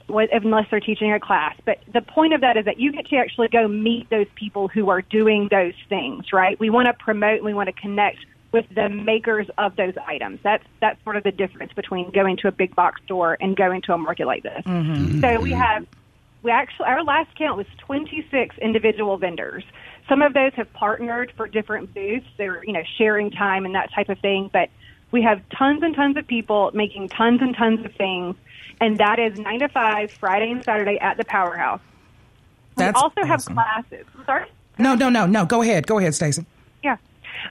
Unless 0.10 0.68
they're 0.70 0.82
teaching 0.82 1.14
a 1.14 1.20
class, 1.20 1.56
but 1.66 1.80
the 1.92 2.02
point 2.02 2.34
of 2.34 2.42
that 2.42 2.58
is 2.58 2.66
that 2.66 2.78
you 2.78 2.92
get 2.92 3.08
to 3.08 3.16
actually 3.16 3.48
go 3.48 3.68
meet 3.70 4.10
those 4.10 4.28
people 4.36 4.68
who 4.68 4.90
are 4.90 5.02
doing 5.02 5.48
those 5.50 5.74
things, 5.88 6.34
right? 6.34 6.60
We 6.60 6.70
want 6.70 6.88
to 6.88 6.94
promote, 6.94 7.38
and 7.38 7.46
we 7.46 7.54
want 7.54 7.68
to 7.68 7.82
connect 7.82 8.18
with 8.54 8.66
the 8.74 8.88
makers 8.88 9.50
of 9.58 9.76
those 9.76 9.96
items. 10.08 10.40
That's 10.44 10.64
that's 10.80 11.04
sort 11.04 11.18
of 11.18 11.24
the 11.24 11.32
difference 11.32 11.74
between 11.74 12.12
going 12.12 12.38
to 12.38 12.48
a 12.48 12.52
big 12.52 12.74
box 12.76 13.02
store 13.04 13.36
and 13.42 13.58
going 13.58 13.82
to 13.84 13.94
a 13.94 13.98
market 13.98 14.28
like 14.28 14.44
this. 14.44 14.64
Mm-hmm. 14.66 15.20
So 15.20 15.42
we 15.42 15.52
have 15.52 15.86
we 16.44 16.52
actually 16.52 16.86
our 16.86 17.04
last 17.04 17.36
count 17.36 17.58
was 17.58 17.66
26 17.80 18.58
individual 18.60 19.18
vendors. 19.18 19.64
Some 20.08 20.22
of 20.22 20.34
those 20.34 20.54
have 20.54 20.72
partnered 20.74 21.34
for 21.36 21.48
different 21.48 21.94
booths. 21.94 22.28
They're 22.38 22.64
you 22.64 22.74
know 22.74 22.84
sharing 22.98 23.32
time 23.32 23.66
and 23.66 23.76
that 23.76 23.92
type 23.94 24.08
of 24.08 24.20
thing. 24.20 24.50
But 24.54 24.70
we 25.12 25.24
have 25.24 25.42
tons 25.50 25.82
and 25.84 25.96
tons 25.96 26.16
of 26.16 26.28
people 26.28 26.72
making 26.74 27.10
tons 27.10 27.42
and 27.42 27.56
tons 27.56 27.84
of 27.84 27.94
things, 27.96 28.36
and 28.80 29.00
that 29.00 29.20
is 29.20 29.40
nine 29.40 29.60
to 29.60 29.68
five 29.68 30.12
Friday 30.12 30.52
and 30.52 30.64
Saturday 30.64 31.00
at 31.00 31.18
the 31.18 31.26
Powerhouse. 31.26 31.82
That's 32.76 32.96
we 32.96 33.02
also 33.02 33.24
have 33.24 33.44
classes. 33.46 34.06
Sorry. 34.26 34.46
No, 34.78 34.96
no, 34.96 35.10
no, 35.10 35.26
no. 35.26 35.46
Go 35.46 35.62
ahead. 35.62 35.86
Go 35.86 36.00
ahead, 36.00 36.16
Stacey. 36.16 36.46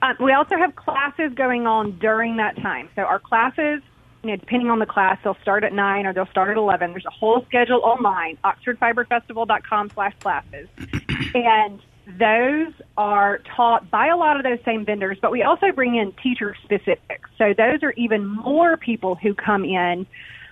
Um, 0.01 0.15
we 0.19 0.33
also 0.33 0.57
have 0.57 0.75
classes 0.75 1.31
going 1.35 1.67
on 1.67 1.97
during 1.99 2.37
that 2.37 2.55
time. 2.57 2.89
So 2.95 3.03
our 3.03 3.19
classes, 3.19 3.81
you 4.23 4.31
know, 4.31 4.35
depending 4.35 4.69
on 4.69 4.79
the 4.79 4.85
class, 4.85 5.17
they'll 5.23 5.37
start 5.41 5.63
at 5.63 5.73
9 5.73 6.05
or 6.05 6.13
they'll 6.13 6.27
start 6.27 6.49
at 6.49 6.57
11. 6.57 6.91
There's 6.91 7.05
a 7.05 7.11
whole 7.11 7.45
schedule 7.45 7.81
online, 7.83 8.37
oxfordfiberfestival.com 8.43 9.91
slash 9.93 10.13
classes. 10.19 10.67
and 11.35 11.79
those 12.05 12.73
are 12.97 13.39
taught 13.55 13.89
by 13.89 14.07
a 14.07 14.17
lot 14.17 14.37
of 14.37 14.43
those 14.43 14.59
same 14.65 14.85
vendors, 14.85 15.17
but 15.21 15.31
we 15.31 15.43
also 15.43 15.71
bring 15.71 15.95
in 15.95 16.11
teacher 16.21 16.55
specifics. 16.63 17.29
So 17.37 17.53
those 17.57 17.81
are 17.81 17.93
even 17.93 18.25
more 18.25 18.77
people 18.77 19.15
who 19.15 19.33
come 19.33 19.63
in 19.63 20.05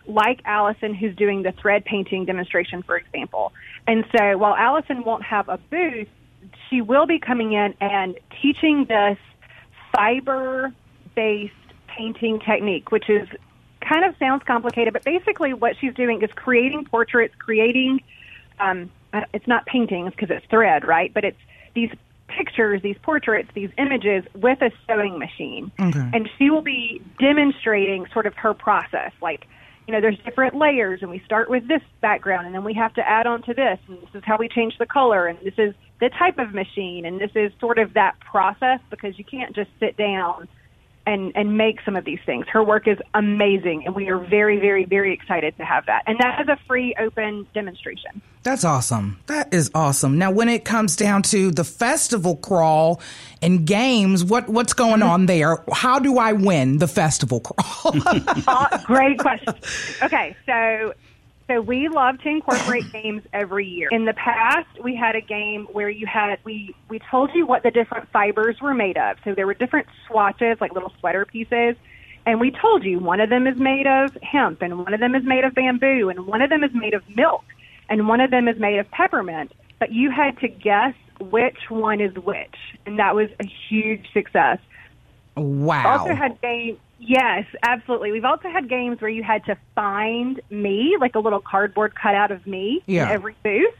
like 0.08 0.42
Allison, 0.46 0.94
who's 0.94 1.16
doing 1.16 1.44
the 1.44 1.52
thread 1.52 1.86
painting 1.86 2.26
demonstration, 2.26 2.84
for 2.84 2.98
example. 2.98 3.54
And 3.88 4.06
so 4.18 4.38
while 4.38 4.56
Allison 4.56 5.04
won't 5.04 5.24
have 5.24 5.50
a 5.50 5.58
booth, 5.58 6.08
she 6.70 6.82
will 6.82 7.06
be 7.06 7.20
coming 7.20 7.54
in 7.54 7.76
and 7.82 8.18
teaching 8.42 8.86
this 8.88 9.18
fiber 9.96 10.74
based 11.16 11.54
painting 11.88 12.40
technique, 12.40 12.92
which 12.92 13.10
is 13.10 13.28
kind 13.82 14.06
of 14.06 14.16
sounds 14.18 14.44
complicated, 14.44 14.94
but 14.94 15.04
basically 15.04 15.54
what 15.54 15.76
she's 15.80 15.94
doing 15.94 16.22
is 16.22 16.30
creating 16.36 16.86
portraits, 16.86 17.34
creating, 17.38 18.02
um, 18.60 18.90
it's 19.34 19.48
not 19.48 19.66
paintings 19.66 20.12
because 20.12 20.30
it's 20.30 20.46
thread, 20.48 20.88
right? 20.88 21.14
But 21.14 21.26
it's 21.26 21.40
these 21.74 21.90
pictures, 22.28 22.82
these 22.82 22.98
portraits, 23.02 23.50
these 23.54 23.70
images 23.78 24.24
with 24.34 24.62
a 24.62 24.72
sewing 24.88 25.20
machine. 25.20 25.72
And 26.14 26.30
she 26.38 26.50
will 26.50 26.62
be 26.62 27.02
demonstrating 27.20 28.06
sort 28.14 28.26
of 28.26 28.34
her 28.36 28.54
process, 28.54 29.12
like, 29.22 29.48
you 29.88 29.94
know, 29.94 30.00
there's 30.00 30.20
different 30.20 30.56
layers, 30.56 31.02
and 31.02 31.10
we 31.10 31.20
start 31.26 31.50
with 31.50 31.68
this 31.68 31.82
background, 32.02 32.46
and 32.46 32.56
then 32.56 32.64
we 32.64 32.74
have 32.76 32.94
to 32.94 33.08
add 33.08 33.28
on 33.28 33.42
to 33.44 33.54
this, 33.54 33.80
and 33.88 33.98
this 34.02 34.10
is 34.14 34.24
how 34.24 34.38
we 34.38 34.48
change 34.48 34.78
the 34.78 34.86
color, 34.86 35.28
and 35.28 35.40
this 35.40 35.56
is 35.58 35.74
the 36.02 36.10
type 36.10 36.40
of 36.40 36.54
machine, 36.54 37.06
and 37.06 37.22
this 37.22 37.32
is 37.36 37.54
sort 37.60 37.78
of 37.80 37.94
that 37.94 38.20
process 38.20 38.80
because 38.90 39.18
you 39.18 39.24
can't 39.24 39.56
just 39.56 39.70
sit 39.80 39.96
down 39.96 40.50
and 41.06 41.32
and 41.36 41.58
make 41.58 41.80
some 41.86 41.96
of 41.96 42.06
these 42.06 42.20
things. 42.26 42.48
Her 42.48 42.64
work 42.64 42.88
is 42.88 42.98
amazing, 43.14 43.86
and 43.86 43.96
we 43.96 44.10
are 44.10 44.18
very, 44.18 44.60
very, 44.60 44.86
very 44.86 45.14
excited 45.14 45.56
to 45.58 45.64
have 45.64 45.86
that. 45.86 46.04
And 46.08 46.20
that 46.20 46.42
is 46.42 46.48
a 46.48 46.58
free, 46.68 46.96
open 47.00 47.48
demonstration. 47.54 48.22
That's 48.44 48.66
awesome. 48.66 49.20
That 49.28 49.54
is 49.54 49.70
awesome. 49.76 50.18
Now, 50.18 50.32
when 50.32 50.50
it 50.50 50.66
comes 50.66 50.96
down 50.96 51.22
to 51.24 51.52
the 51.52 51.64
festival 51.64 52.36
crawl 52.36 53.00
and 53.42 53.66
games, 53.66 54.24
what 54.24 54.50
what's 54.50 54.74
going 54.74 55.04
on 55.04 55.28
there? 55.28 55.64
How 55.72 56.00
do 56.00 56.18
I 56.18 56.34
win 56.34 56.80
the 56.80 56.88
festival 56.88 57.42
crawl? 57.42 57.94
Great 58.86 59.20
question. 59.20 59.54
Okay, 60.02 60.36
so 60.48 60.94
so 61.52 61.60
we 61.60 61.90
love 61.90 62.20
to 62.22 62.30
incorporate 62.30 62.92
games 62.94 63.24
every 63.34 63.68
year. 63.68 63.90
In 63.92 64.06
the 64.06 64.14
past, 64.14 64.70
we 64.82 64.96
had 64.96 65.16
a 65.16 65.22
game 65.22 65.68
where 65.72 65.90
you 65.90 66.08
had 66.08 66.38
we 66.44 66.74
we 66.90 67.00
told 67.10 67.32
you 67.34 67.46
what 67.46 67.64
the 67.64 67.72
different 67.72 68.10
fibers 68.12 68.58
were 68.62 68.74
made 68.74 68.98
of. 68.98 69.18
So 69.24 69.34
there 69.36 69.46
were 69.46 69.54
different 69.54 69.88
swatches, 70.08 70.58
like 70.62 70.74
little 70.74 70.94
sweater 71.00 71.26
pieces, 71.26 71.76
and 72.26 72.40
we 72.40 72.52
told 72.52 72.84
you 72.84 73.00
one 73.00 73.20
of 73.20 73.30
them 73.30 73.48
is 73.48 73.58
made 73.58 73.88
of 73.88 74.18
hemp, 74.22 74.62
and 74.62 74.80
one 74.80 74.94
of 74.94 75.00
them 75.00 75.16
is 75.16 75.24
made 75.24 75.44
of 75.44 75.54
bamboo, 75.54 76.10
and 76.10 76.26
one 76.26 76.42
of 76.42 76.50
them 76.50 76.64
is 76.64 76.72
made 76.74 76.94
of 76.94 77.04
milk, 77.16 77.44
and 77.90 78.08
one 78.08 78.22
of 78.22 78.32
them 78.32 78.48
is 78.48 78.58
made 78.58 78.80
of 78.80 78.90
peppermint. 78.92 79.52
But 79.80 79.92
you 79.92 80.12
had 80.12 80.40
to 80.40 80.48
guess 80.48 80.94
which 81.20 81.70
one 81.70 82.00
is 82.00 82.16
which, 82.16 82.56
and 82.86 83.00
that 83.00 83.16
was 83.16 83.30
a 83.40 83.46
huge 83.70 84.08
success. 84.14 84.60
wow. 85.36 85.98
Also 86.00 86.16
had 86.16 86.40
games. 86.42 86.80
Yes, 87.04 87.46
absolutely. 87.64 88.12
We've 88.12 88.26
also 88.26 88.48
had 88.48 88.70
games 88.70 89.02
where 89.02 89.10
you 89.10 89.24
had 89.24 89.44
to 89.46 89.58
find 89.74 90.40
me, 90.52 90.98
like 91.00 91.16
a 91.16 91.20
little 91.20 91.40
cardboard 91.40 91.96
cutout 91.96 92.32
of 92.32 92.46
me 92.46 92.84
Yeah. 92.86 93.06
in 93.06 93.10
every 93.12 93.36
booth. 93.44 93.74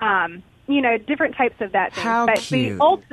Um, 0.00 0.42
you 0.66 0.80
know, 0.80 0.96
different 0.96 1.36
types 1.36 1.60
of 1.60 1.72
that. 1.72 1.92
Thing. 1.92 2.02
How 2.04 2.24
but 2.26 2.38
cute. 2.38 2.78
The 2.78 2.82
ult- 2.82 3.04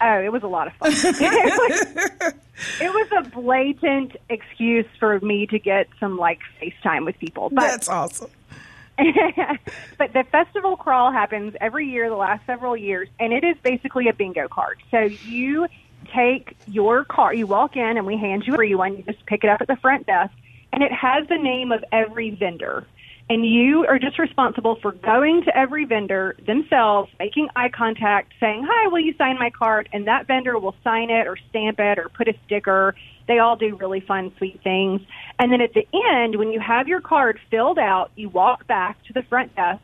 oh, 0.00 0.20
it 0.20 0.32
was 0.32 0.42
a 0.42 0.48
lot 0.48 0.66
of 0.66 0.72
fun. 0.74 0.90
it, 0.94 1.92
was, 2.24 2.34
it 2.80 2.92
was 2.92 3.08
a 3.24 3.30
blatant 3.30 4.16
excuse 4.28 4.86
for 4.98 5.20
me 5.20 5.46
to 5.46 5.60
get 5.60 5.86
some 6.00 6.16
like 6.18 6.40
FaceTime 6.60 7.04
with 7.04 7.16
people. 7.20 7.50
But 7.50 7.60
That's 7.60 7.88
awesome. 7.88 8.30
but 8.98 10.12
the 10.12 10.24
festival 10.30 10.76
crawl 10.76 11.12
happens 11.12 11.54
every 11.60 11.88
year, 11.88 12.10
the 12.10 12.16
last 12.16 12.44
several 12.46 12.76
years, 12.76 13.08
and 13.20 13.32
it 13.32 13.44
is 13.44 13.56
basically 13.62 14.08
a 14.08 14.12
bingo 14.12 14.48
card. 14.48 14.82
So 14.90 14.98
you 14.98 15.66
take 16.14 16.56
your 16.66 17.04
card, 17.04 17.38
you 17.38 17.46
walk 17.46 17.76
in, 17.76 17.96
and 17.96 18.06
we 18.06 18.16
hand 18.16 18.44
you 18.46 18.54
a 18.54 18.56
free 18.56 18.74
one. 18.74 18.96
You 18.96 19.02
just 19.02 19.24
pick 19.26 19.44
it 19.44 19.50
up 19.50 19.60
at 19.60 19.68
the 19.68 19.76
front 19.76 20.06
desk, 20.06 20.32
and 20.72 20.82
it 20.82 20.92
has 20.92 21.28
the 21.28 21.38
name 21.38 21.72
of 21.72 21.84
every 21.92 22.30
vendor. 22.30 22.86
And 23.30 23.46
you 23.46 23.86
are 23.86 23.98
just 23.98 24.18
responsible 24.18 24.76
for 24.82 24.92
going 24.92 25.44
to 25.44 25.56
every 25.56 25.84
vendor 25.84 26.36
themselves, 26.44 27.10
making 27.18 27.48
eye 27.54 27.70
contact, 27.70 28.32
saying, 28.40 28.66
Hi, 28.68 28.88
will 28.88 29.00
you 29.00 29.14
sign 29.16 29.38
my 29.38 29.50
card? 29.50 29.88
And 29.92 30.06
that 30.06 30.26
vendor 30.26 30.58
will 30.58 30.74
sign 30.84 31.08
it 31.08 31.26
or 31.26 31.38
stamp 31.48 31.78
it 31.78 31.98
or 31.98 32.08
put 32.08 32.28
a 32.28 32.34
sticker. 32.44 32.94
They 33.28 33.38
all 33.38 33.56
do 33.56 33.76
really 33.76 34.00
fun, 34.00 34.32
sweet 34.38 34.60
things. 34.62 35.00
And 35.38 35.52
then 35.52 35.60
at 35.60 35.72
the 35.72 35.86
end, 35.94 36.36
when 36.36 36.50
you 36.50 36.60
have 36.60 36.88
your 36.88 37.00
card 37.00 37.38
filled 37.50 37.78
out, 37.78 38.10
you 38.16 38.28
walk 38.28 38.66
back 38.66 39.02
to 39.04 39.12
the 39.12 39.22
front 39.22 39.54
desk 39.54 39.82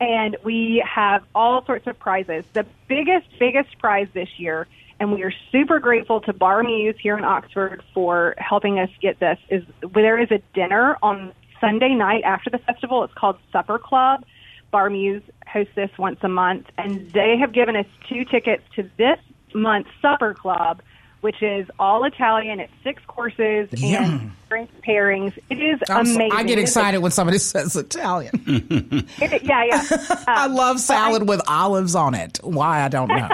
and 0.00 0.36
we 0.42 0.82
have 0.86 1.22
all 1.34 1.64
sorts 1.64 1.86
of 1.86 1.98
prizes. 1.98 2.44
The 2.54 2.66
biggest, 2.88 3.26
biggest 3.38 3.78
prize 3.78 4.08
this 4.14 4.28
year, 4.38 4.66
and 5.00 5.10
we 5.12 5.22
are 5.22 5.32
super 5.50 5.80
grateful 5.80 6.20
to 6.20 6.32
Bar 6.34 6.62
Muse 6.62 6.94
here 7.02 7.16
in 7.16 7.24
Oxford 7.24 7.82
for 7.94 8.34
helping 8.36 8.78
us 8.78 8.90
get 9.00 9.18
this, 9.18 9.38
is 9.48 9.64
there 9.94 10.20
is 10.20 10.30
a 10.30 10.40
dinner 10.54 10.98
on 11.02 11.32
Sunday 11.58 11.94
night 11.94 12.22
after 12.22 12.50
the 12.50 12.58
festival. 12.58 13.02
It's 13.02 13.14
called 13.14 13.38
Supper 13.50 13.78
Club. 13.78 14.24
Bar 14.70 14.90
Muse 14.90 15.22
hosts 15.48 15.72
this 15.74 15.90
once 15.98 16.18
a 16.22 16.28
month, 16.28 16.66
and 16.76 17.10
they 17.12 17.36
have 17.40 17.52
given 17.52 17.76
us 17.76 17.86
two 18.08 18.24
tickets 18.26 18.62
to 18.76 18.88
this 18.98 19.18
month's 19.54 19.90
Supper 20.02 20.34
Club, 20.34 20.82
which 21.20 21.42
is 21.42 21.66
all 21.78 22.04
Italian. 22.04 22.60
It's 22.60 22.72
six 22.82 23.02
courses 23.06 23.68
Yum. 23.72 24.04
and 24.04 24.32
drink 24.48 24.70
pairings. 24.86 25.36
It 25.50 25.60
is 25.60 25.78
I'm 25.88 26.06
so- 26.06 26.14
amazing. 26.14 26.32
I 26.32 26.42
get 26.44 26.58
It 26.58 26.62
is 26.62 26.70
excited 26.70 26.98
when 26.98 27.10
somebody 27.12 27.38
says 27.52 27.76
Italian. 27.76 28.32
it- 29.20 29.42
yeah, 29.42 29.64
yeah. 29.64 29.84
I 30.26 30.46
love 30.46 30.76
uh, 30.76 30.78
salad 30.78 31.28
with 31.28 31.40
olives 31.48 31.94
on 31.94 32.14
it. 32.14 32.38
Why 32.42 32.82
I 32.82 32.88
don't 32.88 33.08
know. 33.08 33.28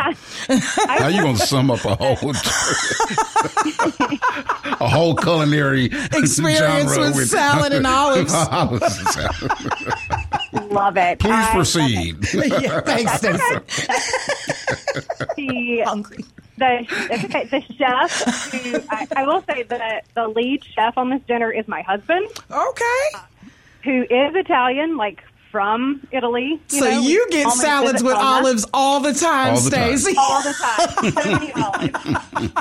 How 0.89 1.09
you 1.09 1.23
gonna 1.23 1.37
sum 1.39 1.71
up 1.71 1.85
a 1.85 1.95
whole 1.97 2.33
a 4.81 4.89
whole 4.89 5.15
culinary 5.17 5.87
Experience 5.87 6.93
genre 6.95 7.13
with 7.15 7.29
salad 7.29 7.73
and 7.73 7.87
olives. 7.87 8.33
Olives 8.35 8.99
and 8.99 9.09
salad. 9.09 10.73
love 10.73 10.97
it. 10.97 11.19
Please 11.19 11.31
I 11.33 11.43
love 11.45 11.53
proceed. 11.53 12.17
yeah, 12.35 12.81
thanks, 12.81 13.13
Stacey. 13.15 13.61
The, 15.37 15.83
Hungry. 15.87 16.25
The, 16.57 16.87
okay, 17.25 17.45
the 17.45 17.61
chef, 17.77 18.51
who, 18.53 18.81
I, 18.91 19.07
I 19.17 19.27
will 19.27 19.43
say 19.43 19.63
that 19.65 20.05
the 20.15 20.29
lead 20.29 20.65
chef 20.65 20.97
on 20.99 21.11
this 21.11 21.23
dinner 21.29 21.51
is 21.53 21.67
my 21.69 21.83
husband, 21.83 22.29
Okay. 22.51 23.09
who 23.85 24.03
is 24.03 24.35
Italian, 24.35 24.97
like 24.97 25.23
from 25.51 26.07
Italy. 26.13 26.61
You 26.71 26.79
so 26.81 26.85
know, 26.91 27.01
you 27.01 27.27
get 27.31 27.51
salads 27.53 28.03
with 28.03 28.13
Roma 28.15 28.25
olives 28.25 28.67
all 28.75 29.01
the 29.01 29.15
time, 29.15 29.55
All 29.55 29.61
the 29.61 29.71
time. 29.71 29.97
Stacey. 29.97 30.17
all 30.19 30.43
the 30.43 30.53
time. 30.53 31.13
So 31.23 31.31
many 31.31 31.53
olives. 31.53 32.61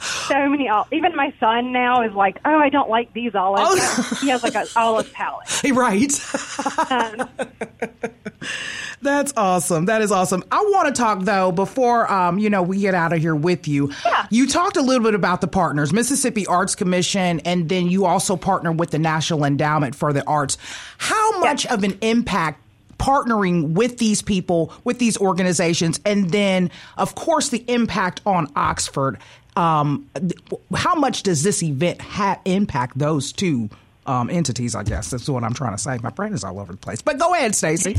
so 0.28 0.48
many 0.48 0.68
olives. 0.68 0.92
Even 0.92 1.14
my 1.16 1.32
son 1.38 1.72
now 1.72 2.02
is 2.02 2.12
like, 2.14 2.38
oh, 2.44 2.58
I 2.58 2.68
don't 2.68 2.90
like 2.90 3.12
these 3.12 3.34
olives. 3.34 3.70
Oh. 3.70 4.18
He 4.20 4.28
has 4.28 4.42
like 4.42 4.54
an 4.54 4.66
olive 4.76 5.12
palate. 5.12 5.48
Right. 5.72 6.12
Um, 6.90 7.28
That's 9.02 9.32
awesome. 9.36 9.86
That 9.86 10.00
is 10.00 10.10
awesome. 10.10 10.44
I 10.50 10.60
want 10.62 10.94
to 10.94 11.00
talk 11.00 11.20
though 11.22 11.52
before 11.52 12.10
um, 12.10 12.38
you 12.38 12.48
know 12.48 12.62
we 12.62 12.80
get 12.80 12.94
out 12.94 13.12
of 13.12 13.20
here 13.20 13.34
with 13.34 13.68
you. 13.68 13.92
Yeah. 14.04 14.26
You 14.30 14.48
talked 14.48 14.76
a 14.76 14.82
little 14.82 15.04
bit 15.04 15.14
about 15.14 15.40
the 15.40 15.48
partners, 15.48 15.92
Mississippi 15.92 16.46
Arts 16.46 16.74
Commission, 16.74 17.40
and 17.40 17.68
then 17.68 17.88
you 17.88 18.06
also 18.06 18.36
partner 18.36 18.72
with 18.72 18.90
the 18.90 18.98
National 18.98 19.44
Endowment 19.44 19.94
for 19.94 20.12
the 20.12 20.26
Arts. 20.26 20.56
How 20.98 21.38
much 21.40 21.66
of 21.66 21.84
an 21.84 21.98
impact 22.00 22.60
partnering 22.98 23.72
with 23.72 23.98
these 23.98 24.22
people, 24.22 24.72
with 24.84 24.98
these 24.98 25.18
organizations, 25.18 26.00
and 26.04 26.30
then 26.30 26.70
of 26.96 27.14
course 27.14 27.50
the 27.50 27.64
impact 27.68 28.20
on 28.24 28.50
Oxford? 28.56 29.18
Um, 29.56 30.10
how 30.74 30.94
much 30.94 31.22
does 31.22 31.42
this 31.42 31.62
event 31.62 32.00
ha- 32.00 32.40
impact 32.44 32.98
those 32.98 33.32
two? 33.32 33.68
Um, 34.06 34.28
entities, 34.28 34.74
I 34.74 34.82
guess 34.82 35.10
that's 35.10 35.26
what 35.28 35.44
I'm 35.44 35.54
trying 35.54 35.72
to 35.72 35.78
say. 35.78 35.98
My 36.02 36.10
brain 36.10 36.34
is 36.34 36.44
all 36.44 36.60
over 36.60 36.72
the 36.72 36.78
place. 36.78 37.00
But 37.00 37.18
go 37.18 37.32
ahead, 37.32 37.54
Stacey. 37.54 37.96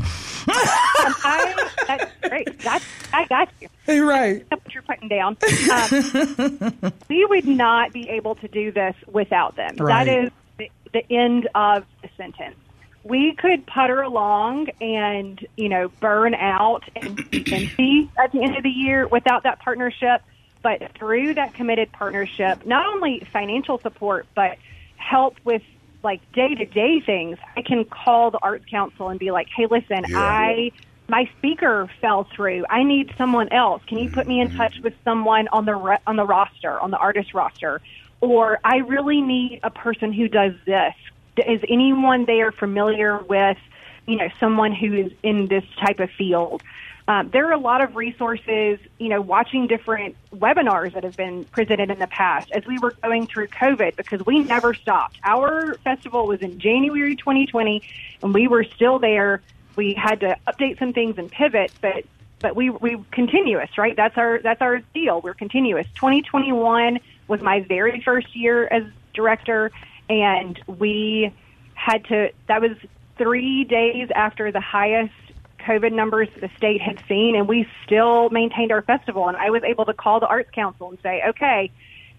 I, 0.48 1.70
that's 1.88 2.12
great. 2.30 2.60
That's, 2.60 2.86
I 3.12 3.26
got 3.26 3.50
you. 3.60 4.08
right. 4.08 4.46
That's 4.50 4.64
what 4.64 4.74
you're 4.74 4.84
putting 4.84 5.08
down. 5.08 5.36
Um, 5.72 6.94
we 7.10 7.26
would 7.26 7.48
not 7.48 7.92
be 7.92 8.08
able 8.10 8.36
to 8.36 8.48
do 8.48 8.72
this 8.72 8.96
without 9.12 9.56
them. 9.56 9.76
Right. 9.78 10.06
That 10.06 10.26
is 10.26 10.32
the, 10.60 10.70
the 10.94 11.12
end 11.12 11.50
of 11.56 11.86
the 12.04 12.10
sentence. 12.18 12.56
we 13.04 13.34
could 13.36 13.66
putter 13.66 14.02
along 14.02 14.68
and 14.82 15.46
you 15.58 15.70
know 15.70 15.90
burn 16.00 16.34
out 16.36 16.84
and 16.96 17.20
at 17.20 18.32
the 18.32 18.42
end 18.44 18.58
of 18.58 18.64
the 18.64 18.70
year 18.70 19.08
without 19.08 19.44
that 19.44 19.60
partnership. 19.60 20.22
But 20.62 20.94
through 20.98 21.36
that 21.36 21.54
committed 21.54 21.92
partnership, 21.92 22.66
not 22.66 22.88
only 22.88 23.20
financial 23.32 23.78
support, 23.80 24.26
but 24.36 24.58
help 24.98 25.36
with 25.44 25.62
like 26.06 26.22
day 26.32 26.56
to 26.56 26.66
day 26.66 27.02
things. 27.02 27.38
I 27.58 27.62
can 27.62 27.84
call 27.84 28.32
the 28.32 28.40
Arts 28.42 28.64
Council 28.70 29.10
and 29.10 29.20
be 29.20 29.32
like, 29.32 29.48
"Hey, 29.54 29.66
listen, 29.66 30.06
Yeah. 30.08 30.20
I 30.20 30.72
my 31.08 31.30
speaker 31.38 31.90
fell 32.02 32.24
through. 32.36 32.66
I 32.70 32.84
need 32.84 33.14
someone 33.18 33.50
else. 33.50 33.84
Can 33.88 33.98
you 33.98 34.10
put 34.10 34.28
me 34.28 34.40
in 34.40 34.48
mm-hmm. 34.48 34.58
touch 34.58 34.80
with 34.82 34.94
someone 35.04 35.48
on 35.50 35.66
the 35.66 35.76
re- 35.76 35.98
on 36.08 36.16
the 36.16 36.26
roster, 36.26 36.80
on 36.80 36.92
the 36.92 36.98
artist 36.98 37.34
roster? 37.34 37.82
Or 38.22 38.60
I 38.64 38.78
really 38.78 39.22
need 39.22 39.60
a 39.64 39.70
person 39.70 40.14
who 40.14 40.28
does 40.28 40.54
this. 40.66 40.96
Is 41.46 41.62
anyone 41.68 42.26
there 42.26 42.52
familiar 42.52 43.20
with, 43.20 43.58
you 44.08 44.16
know, 44.16 44.30
someone 44.40 44.74
who 44.74 44.94
is 44.94 45.12
in 45.22 45.48
this 45.48 45.66
type 45.80 46.00
of 46.00 46.10
field? 46.12 46.64
Um, 47.08 47.30
there 47.32 47.48
are 47.48 47.52
a 47.52 47.60
lot 47.60 47.84
of 47.84 47.96
resources, 47.96 48.80
you 48.98 49.10
know, 49.10 49.22
watching 49.22 49.68
different 49.68 50.16
webinars 50.34 50.94
that 50.96 51.04
have 51.04 51.16
been 51.16 51.46
presented 51.46 51.92
in 51.92 52.00
the 52.00 52.08
past 52.08 52.52
as 52.52 52.66
we 52.66 52.80
were 52.80 52.96
going 53.04 53.28
through 53.28 53.48
COVID 53.50 53.96
because 53.96 54.26
we 54.26 54.40
never 54.40 54.74
stopped. 54.74 55.20
Our 55.24 55.76
festival 55.84 56.26
was 56.26 56.42
in 56.42 56.58
January 56.60 57.16
2020 57.16 57.84
and 58.24 58.34
we 58.34 58.48
were 58.48 58.64
still 58.64 58.98
there. 58.98 59.44
We 59.76 59.94
had 59.94 60.22
to 60.22 60.38
update 60.48 60.80
some 60.80 60.94
things 60.94 61.18
and 61.20 61.32
pivot, 61.32 61.72
but 61.80 62.06
but 62.42 62.56
we 62.56 62.70
we 62.70 63.04
continuous, 63.12 63.78
right? 63.78 63.96
That's 63.96 64.18
our 64.18 64.40
that's 64.40 64.62
our 64.62 64.80
deal. 64.94 65.22
We're 65.22 65.34
continuous. 65.34 65.88
2021 65.96 67.00
was 67.28 67.42
my 67.42 67.62
very 67.62 68.02
first 68.02 68.36
year 68.36 68.68
as 68.68 68.84
director, 69.14 69.72
and 70.10 70.60
we 70.68 71.34
had 71.76 72.06
to. 72.06 72.32
That 72.48 72.62
was 72.62 72.72
three 73.18 73.64
days 73.64 74.10
after 74.14 74.52
the 74.52 74.60
highest 74.60 75.14
COVID 75.66 75.92
numbers 75.92 76.30
the 76.40 76.50
state 76.58 76.82
had 76.82 77.02
seen, 77.08 77.36
and 77.36 77.48
we 77.48 77.68
still 77.86 78.30
maintained 78.30 78.72
our 78.72 78.82
festival. 78.82 79.28
And 79.28 79.38
I 79.38 79.50
was 79.50 79.64
able 79.64 79.86
to 79.86 79.94
call 79.94 80.20
the 80.20 80.28
Arts 80.28 80.50
Council 80.52 80.90
and 80.90 80.98
say, 81.02 81.22
okay. 81.30 81.72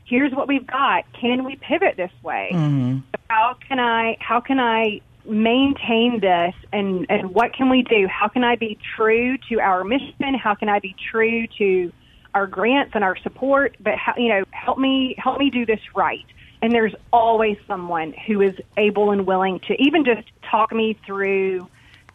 Here's 0.08 0.30
what 0.32 0.46
we've 0.46 0.64
got. 0.64 1.04
Can 1.14 1.42
we 1.42 1.56
pivot 1.56 1.96
this 1.96 2.12
way? 2.22 2.50
Mm-hmm. 2.52 2.98
How 3.28 3.56
can 3.66 3.80
I? 3.80 4.16
How 4.20 4.38
can 4.38 4.60
I 4.60 5.00
maintain 5.28 6.20
this 6.20 6.54
and 6.72 7.06
and 7.08 7.34
what 7.34 7.52
can 7.52 7.68
we 7.68 7.82
do 7.82 8.06
how 8.06 8.28
can 8.28 8.44
i 8.44 8.54
be 8.54 8.78
true 8.96 9.36
to 9.48 9.60
our 9.60 9.82
mission 9.82 10.34
how 10.34 10.54
can 10.54 10.68
i 10.68 10.78
be 10.78 10.94
true 11.10 11.46
to 11.48 11.92
our 12.34 12.46
grants 12.46 12.92
and 12.94 13.02
our 13.02 13.16
support 13.16 13.76
but 13.80 13.96
how, 13.96 14.14
you 14.16 14.28
know 14.28 14.44
help 14.52 14.78
me 14.78 15.14
help 15.18 15.38
me 15.38 15.50
do 15.50 15.66
this 15.66 15.80
right 15.94 16.24
and 16.62 16.72
there's 16.72 16.94
always 17.12 17.56
someone 17.66 18.12
who 18.26 18.40
is 18.40 18.54
able 18.76 19.10
and 19.10 19.26
willing 19.26 19.58
to 19.60 19.74
even 19.82 20.04
just 20.04 20.26
talk 20.42 20.72
me 20.72 20.96
through 21.04 21.66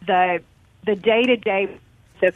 the 0.06 0.42
the 0.84 0.96
day 0.96 1.22
to 1.24 1.36
day 1.36 1.78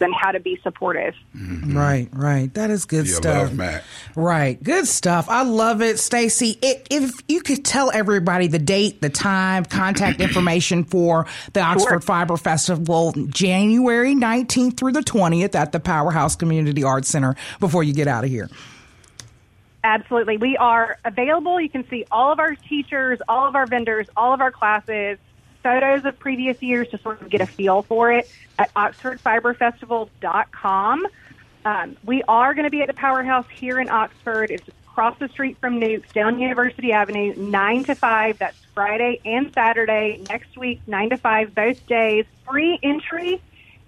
and 0.00 0.12
how 0.20 0.32
to 0.32 0.40
be 0.40 0.58
supportive 0.64 1.14
mm-hmm. 1.36 1.76
Right, 1.76 2.08
right. 2.12 2.52
That 2.54 2.70
is 2.70 2.86
good 2.86 3.06
Yeah, 3.06 3.14
stuff. 3.14 3.42
love 3.48 3.54
Mac. 3.54 3.84
Right, 4.16 4.60
good 4.60 4.86
stuff. 4.86 5.28
I 5.28 5.44
love 5.44 5.80
it, 5.80 6.00
Stacey. 6.00 6.58
If, 6.60 6.82
if 6.90 7.12
you 7.28 7.40
could 7.40 7.64
tell 7.64 7.92
everybody 7.92 8.48
the 8.48 8.58
date, 8.58 9.00
the 9.00 9.10
time, 9.10 9.64
contact 9.64 10.20
information 10.20 10.82
for 10.84 11.26
the 11.52 11.60
Oxford 11.60 12.02
Fiber 12.02 12.36
Festival, 12.36 13.12
January 13.28 14.14
nineteenth 14.14 14.76
through 14.76 14.92
the 14.92 15.02
twentieth 15.02 15.54
at 15.54 15.70
the 15.70 15.78
Powerhouse 15.78 16.34
Community 16.34 16.82
Arts 16.82 17.08
Center. 17.08 17.36
Before 17.60 17.84
you 17.84 17.92
get 17.92 18.08
out 18.08 18.24
of 18.24 18.30
here, 18.30 18.48
Absolutely. 19.84 20.36
We 20.36 20.56
are 20.56 20.98
available. 21.04 21.60
You 21.60 21.68
can 21.70 21.88
see 21.88 22.04
all 22.10 22.32
of 22.32 22.40
our 22.40 22.56
teachers, 22.56 23.20
all 23.28 23.46
of 23.46 23.54
our 23.54 23.66
vendors, 23.66 24.08
all 24.16 24.34
of 24.34 24.40
our 24.40 24.50
classes, 24.50 25.18
photos 25.66 26.04
of 26.04 26.16
previous 26.20 26.62
years 26.62 26.86
to 26.90 26.98
sort 26.98 27.20
of 27.20 27.28
get 27.28 27.40
a 27.40 27.46
feel 27.46 27.82
for 27.82 28.12
it 28.12 28.30
at 28.56 28.72
oxfordfiberfestival.com. 28.74 31.06
Um, 31.64 31.96
we 32.04 32.22
are 32.28 32.54
going 32.54 32.66
to 32.66 32.70
be 32.70 32.82
at 32.82 32.86
the 32.86 32.94
Powerhouse 32.94 33.46
here 33.52 33.80
in 33.80 33.88
Oxford. 33.88 34.52
It's 34.52 34.68
across 34.68 35.18
the 35.18 35.28
street 35.28 35.56
from 35.60 35.80
Newk's, 35.80 36.12
down 36.12 36.38
University 36.38 36.92
Avenue, 36.92 37.34
9 37.34 37.82
to 37.82 37.96
5. 37.96 38.38
That's 38.38 38.56
Friday 38.74 39.20
and 39.24 39.52
Saturday. 39.52 40.22
Next 40.28 40.56
week, 40.56 40.80
9 40.86 41.10
to 41.10 41.16
5, 41.16 41.52
both 41.52 41.84
days. 41.88 42.26
Free 42.48 42.78
entry. 42.84 43.42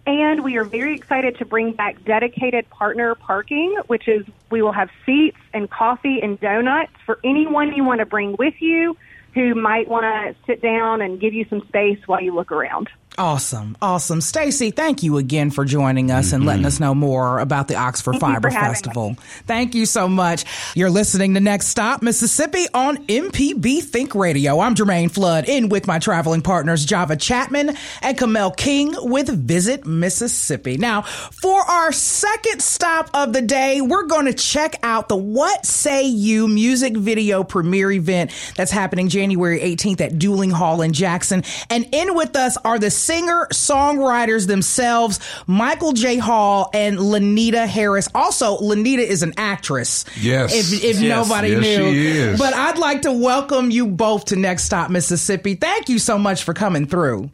And 0.05 0.43
we 0.43 0.57
are 0.57 0.65
very 0.65 0.97
excited 0.97 1.39
to 1.39 1.45
bring 1.45 1.75
back 1.75 2.05
dedicated 2.05 2.69
partner 2.71 3.15
parking, 3.15 3.77
which 3.87 4.09
is 4.09 4.27
we 4.51 4.63
will 4.63 4.73
have 4.73 4.91
seats 5.07 5.39
and 5.55 5.71
coffee 5.71 6.21
and 6.21 6.41
donuts 6.41 6.91
for 7.07 7.21
anyone 7.23 7.73
you 7.73 7.85
want 7.85 8.01
to 8.01 8.07
bring 8.07 8.35
with 8.37 8.61
you 8.61 8.97
who 9.35 9.55
might 9.55 9.89
want 9.89 10.05
to 10.05 10.35
sit 10.47 10.63
down 10.63 11.01
and 11.01 11.21
give 11.21 11.35
you 11.35 11.45
some 11.49 11.61
space 11.69 11.99
while 12.07 12.21
you 12.21 12.35
look 12.35 12.53
around. 12.53 12.89
awesome, 13.19 13.77
awesome. 13.83 14.21
Stacey, 14.21 14.71
thank 14.71 15.03
you 15.03 15.19
again 15.19 15.51
for 15.51 15.65
joining 15.65 16.11
us 16.11 16.33
and 16.33 16.47
letting 16.47 16.61
mm-hmm. 16.61 16.69
us 16.69 16.81
know 16.81 16.95
more 16.95 17.41
about 17.41 17.67
the 17.69 17.75
Oxford 17.75 18.13
Thank 18.13 18.21
Fiber 18.21 18.51
Festival. 18.51 19.17
Thank 19.47 19.75
you 19.75 19.87
so 19.87 20.09
much. 20.09 20.45
You're 20.77 20.91
listening 20.91 21.35
to 21.35 21.41
Next 21.41 21.67
Stop 21.67 22.01
Mississippi 22.01 22.67
on 22.73 22.99
MPB 23.09 23.83
Think 23.83 24.15
Radio. 24.15 24.61
I'm 24.61 24.75
Germaine 24.75 25.09
Flood, 25.09 25.49
in 25.49 25.69
with 25.69 25.87
my 25.87 25.99
traveling 25.99 26.43
partners 26.43 26.85
Java 26.85 27.17
Chapman 27.17 27.77
and 28.03 28.17
Kamel 28.17 28.53
King 28.53 28.95
with 28.97 29.29
Visit 29.29 29.85
Mississippi. 29.85 30.77
Now, 30.77 31.03
for 31.03 31.61
our 31.61 31.91
second 31.91 32.63
stop 32.63 33.11
of 33.15 33.33
the 33.33 33.43
day, 33.43 33.81
we're 33.81 34.07
going 34.07 34.27
to 34.27 34.35
check 34.35 34.77
out 34.83 35.09
the 35.09 35.17
What 35.17 35.67
Say 35.67 36.05
You 36.05 36.47
music 36.47 36.97
video 36.97 37.43
premiere 37.43 37.91
event 37.91 38.31
that's 38.57 38.71
happening 38.71 39.09
January 39.23 39.59
18th 39.59 40.01
at 40.01 40.17
Duling 40.21 40.51
Hall 40.51 40.81
in 40.81 40.93
Jackson. 40.93 41.43
And 41.71 41.89
in 41.91 42.15
with 42.15 42.37
us 42.37 42.57
are 42.59 42.79
the 42.79 42.89
singer 42.91 43.49
songwriters 43.53 44.47
themselves, 44.47 45.19
Michael 45.49 45.91
J. 45.93 46.19
Hall 46.19 46.71
and 46.73 46.99
Lenita 46.99 47.67
Harris. 47.67 48.09
Also, 48.15 48.59
Lenita 48.59 48.99
is 49.01 49.25
an 49.25 49.35
actress. 49.37 50.05
Yes. 50.21 50.55
If, 50.55 50.85
if 50.85 51.01
Yes. 51.01 51.29
nobody 51.29 51.49
Yes, 51.49 51.61
knew. 51.63 51.91
she 51.93 52.07
is. 52.07 52.39
But 52.39 52.55
I'd 52.55 52.79
like 52.79 53.03
to 53.03 53.13
welcome 53.13 53.73
you 53.73 53.89
both 53.89 54.27
to 54.27 54.37
Next 54.37 54.63
Stop 54.65 54.89
Mississippi. 54.91 55.57
Thank 55.57 55.89
you 55.89 55.99
so 55.99 56.17
much 56.17 56.45
for 56.45 56.55
coming 56.55 56.87
through. 56.87 57.31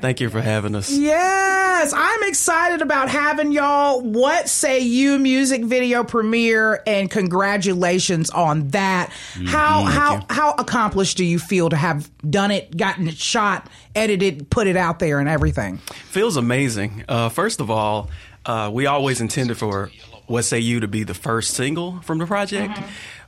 Thank 0.00 0.20
you 0.20 0.30
for 0.30 0.40
having 0.40 0.74
us. 0.76 0.90
Yes, 0.90 1.92
I'm 1.94 2.22
excited 2.28 2.80
about 2.80 3.08
having 3.08 3.50
y'all. 3.52 4.00
What 4.02 4.48
say 4.48 4.80
you 4.80 5.18
music 5.18 5.64
video 5.64 6.04
premiere 6.04 6.80
and 6.86 7.10
congratulations 7.10 8.30
on 8.30 8.68
that. 8.68 9.10
How 9.46 9.82
how 9.84 10.24
how 10.30 10.52
accomplished 10.58 11.16
do 11.16 11.23
you 11.24 11.38
feel 11.38 11.68
to 11.70 11.76
have 11.76 12.10
done 12.28 12.50
it, 12.50 12.76
gotten 12.76 13.08
it 13.08 13.16
shot, 13.16 13.68
edited, 13.94 14.50
put 14.50 14.66
it 14.66 14.76
out 14.76 14.98
there 14.98 15.20
and 15.20 15.28
everything? 15.28 15.78
Feels 15.78 16.36
amazing. 16.36 17.04
Uh, 17.08 17.28
first 17.28 17.60
of 17.60 17.70
all, 17.70 18.10
uh, 18.46 18.70
we 18.72 18.86
always 18.86 19.20
intended 19.20 19.56
for 19.56 19.90
What 20.26 20.42
Say 20.42 20.58
You 20.60 20.80
to 20.80 20.88
be 20.88 21.04
the 21.04 21.14
first 21.14 21.54
single 21.54 22.00
from 22.02 22.18
the 22.18 22.26
project. 22.26 22.78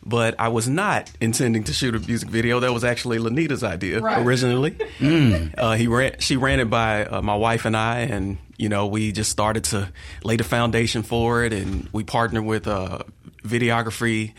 But 0.05 0.37
I 0.39 0.49
was 0.49 0.69
not 0.69 1.11
intending 1.21 1.65
to 1.65 1.73
shoot 1.73 1.97
a 1.97 1.99
music 1.99 2.29
video. 2.29 2.61
That 2.61 2.73
was 2.73 2.85
actually 2.85 3.19
Lenita's 3.19 3.65
idea 3.65 4.01
originally. 4.03 4.77
Uh, 5.57 5.75
he 5.75 5.87
ran, 5.89 6.19
she 6.21 6.37
ran 6.37 6.61
it 6.61 6.71
by 6.71 7.05
uh, 7.07 7.23
my 7.23 7.35
wife 7.35 7.65
and 7.65 7.77
I, 7.77 8.01
and 8.01 8.39
you 8.57 8.69
know 8.69 8.87
we 8.87 9.11
just 9.13 9.31
started 9.31 9.65
to 9.65 9.91
lay 10.23 10.37
the 10.37 10.45
foundation 10.45 11.03
for 11.03 11.45
it, 11.45 11.53
and 11.53 11.89
we 11.93 12.05
partnered 12.05 12.45
with 12.45 12.67
a 12.67 13.05
videography 13.43 14.35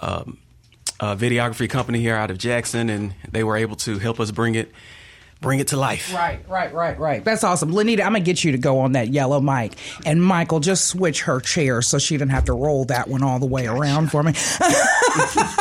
um, 0.00 0.38
a 1.00 1.16
videography 1.16 1.68
company 1.68 2.00
here 2.00 2.14
out 2.14 2.30
of 2.30 2.38
Jackson, 2.38 2.90
and 2.90 3.14
they 3.30 3.42
were 3.42 3.56
able 3.56 3.76
to 3.76 3.98
help 3.98 4.20
us 4.20 4.30
bring 4.30 4.54
it 4.54 4.70
bring 5.40 5.58
it 5.58 5.68
to 5.68 5.76
life. 5.76 6.12
Right, 6.14 6.46
right, 6.48 6.72
right, 6.72 6.98
right. 6.98 7.24
That's 7.24 7.42
awesome. 7.44 7.70
Lenita, 7.72 8.00
I'm 8.00 8.12
going 8.12 8.22
to 8.22 8.26
get 8.26 8.44
you 8.44 8.52
to 8.52 8.58
go 8.58 8.80
on 8.80 8.92
that 8.92 9.08
yellow 9.08 9.40
mic. 9.40 9.72
And 10.04 10.22
Michael, 10.22 10.60
just 10.60 10.86
switch 10.86 11.22
her 11.22 11.40
chair 11.40 11.80
so 11.80 11.98
she 11.98 12.16
didn't 12.18 12.32
have 12.32 12.44
to 12.44 12.52
roll 12.52 12.84
that 12.86 13.08
one 13.08 13.22
all 13.22 13.38
the 13.38 13.46
way 13.46 13.66
around 13.66 14.10
for 14.10 14.22
me. 14.22 14.34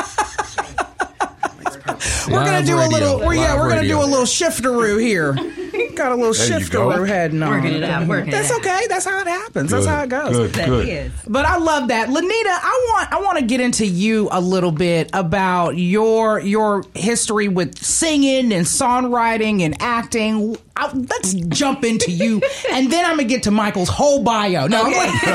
we're 2.28 2.46
going 2.46 2.46
to 2.46 2.52
Live 2.52 2.66
do 2.66 2.78
a 2.78 2.82
radio. 2.84 2.98
little, 2.98 3.20
we're, 3.20 3.34
yeah, 3.36 3.52
Live 3.54 3.60
we're 3.60 3.70
going 3.70 3.82
to 3.82 3.88
do 3.88 4.00
a 4.00 4.06
little 4.06 4.26
shifteroo 4.26 5.00
here. 5.02 5.34
Got 5.96 6.12
a 6.14 6.16
little 6.16 6.34
There 6.34 6.60
you 6.60 6.70
go. 6.70 6.90
shifteroo 6.90 7.08
heading 7.08 7.44
on. 7.44 7.50
Working 7.50 7.74
it 7.74 7.84
out, 7.84 8.08
working 8.08 8.30
it 8.30 8.32
That's 8.32 8.52
out. 8.52 8.60
okay. 8.60 8.86
That's 8.88 9.04
how 9.06 9.20
it 9.20 9.28
happens. 9.28 9.72
That's 9.72 9.86
Good, 9.86 9.92
how 9.92 10.04
it 10.04 10.10
goes. 10.10 10.36
Good, 10.38 10.52
That 10.54 10.70
good. 10.70 10.88
is. 10.88 11.12
But 11.28 11.46
I 11.46 11.58
love 11.58 11.90
that, 11.90 12.08
Lenita. 12.08 12.22
I 12.22 12.86
want 12.94 13.12
I 13.14 13.22
want 13.22 13.38
to 13.40 13.46
get 13.46 13.60
into 13.60 13.86
you 13.86 14.30
a 14.32 14.40
little 14.40 14.72
bit 14.72 15.10
about 15.14 15.72
your 15.78 16.40
your 16.40 16.86
history 16.96 17.50
with 17.50 17.78
singing 17.84 18.54
and 18.54 18.66
songwriting 18.66 19.62
and 19.62 19.76
acting. 19.82 20.56
I, 20.78 20.90
let's 20.94 21.34
jump 21.34 21.84
into 21.84 22.12
you, 22.12 22.42
and 22.72 22.90
then 22.92 23.04
I'm 23.04 23.18
gonna 23.18 23.26
get 23.28 23.44
to 23.44 23.52
Michael's 23.52 23.90
whole 23.90 24.24
bio. 24.24 24.68
No, 24.68 24.84
I'm 24.86 24.94
like- 24.94 25.24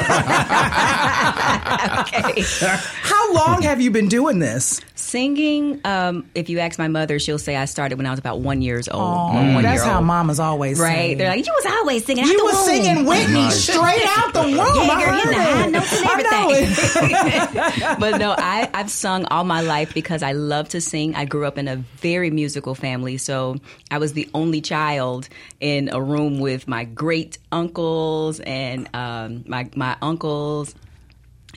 Okay. 2.05 2.43
how 3.03 3.24
long 3.35 3.63
have 3.63 3.81
you 3.81 3.91
been 3.91 4.09
doing 4.09 4.39
this? 4.39 4.81
Singing, 4.95 5.81
um, 5.85 6.29
if 6.35 6.49
you 6.49 6.59
ask 6.61 6.79
my 6.79 6.89
mother, 6.89 7.19
she'll 7.19 7.39
say 7.39 7.55
I 7.57 7.67
started 7.67 7.99
when 7.99 8.07
I 8.07 8.11
was 8.11 8.19
about 8.19 8.41
one 8.41 8.63
years 8.63 8.89
old. 8.89 9.03
or 9.03 9.35
one 9.35 9.63
That's 9.63 9.83
year 9.83 9.85
how 9.93 9.99
old. 9.99 10.07
mamas 10.07 10.41
always 10.41 10.79
Right. 10.79 10.95
say. 10.95 11.15
They're 11.15 11.29
like, 11.29 11.47
you 11.47 11.53
was 11.53 11.67
always 11.79 12.05
singing. 12.05 12.25
you 12.25 12.39
the 12.39 12.45
was 12.45 12.55
womb." 12.55 12.65
singing 12.67 13.05
Whitney 13.07 13.51
straight 13.51 14.03
out 14.07 14.33
the 14.33 14.41
womb. 14.43 14.55
Yeah, 14.57 14.63
I 14.65 15.05
girl, 15.05 15.17
you 15.17 15.23
heard 15.23 15.35
the 15.35 15.43
high 15.43 15.67
it. 15.67 15.71
notes 15.71 16.01
and 16.01 16.09
I 16.09 16.23
know 16.31 17.91
it. 17.93 17.99
but 18.01 18.19
no, 18.19 18.35
I, 18.37 18.71
I've 18.75 18.91
sung 18.91 19.25
all 19.27 19.45
my 19.45 19.61
life 19.61 19.93
because 19.95 20.23
I 20.23 20.33
love 20.33 20.71
to 20.71 20.81
sing. 20.81 21.15
I 21.15 21.25
grew 21.25 21.45
up 21.47 21.59
in 21.59 21.69
a 21.69 21.77
very 21.77 22.31
musical 22.31 22.75
family, 22.75 23.17
so 23.19 23.57
I 23.91 23.99
was 23.99 24.15
the 24.15 24.29
only 24.35 24.61
child 24.61 25.29
in 25.61 25.91
a 25.93 26.01
room 26.01 26.39
with 26.41 26.67
my 26.67 26.85
great 26.85 27.39
uncles 27.53 28.41
and 28.41 28.89
um, 28.95 29.45
my 29.47 29.69
my 29.77 29.97
uncles 30.03 30.75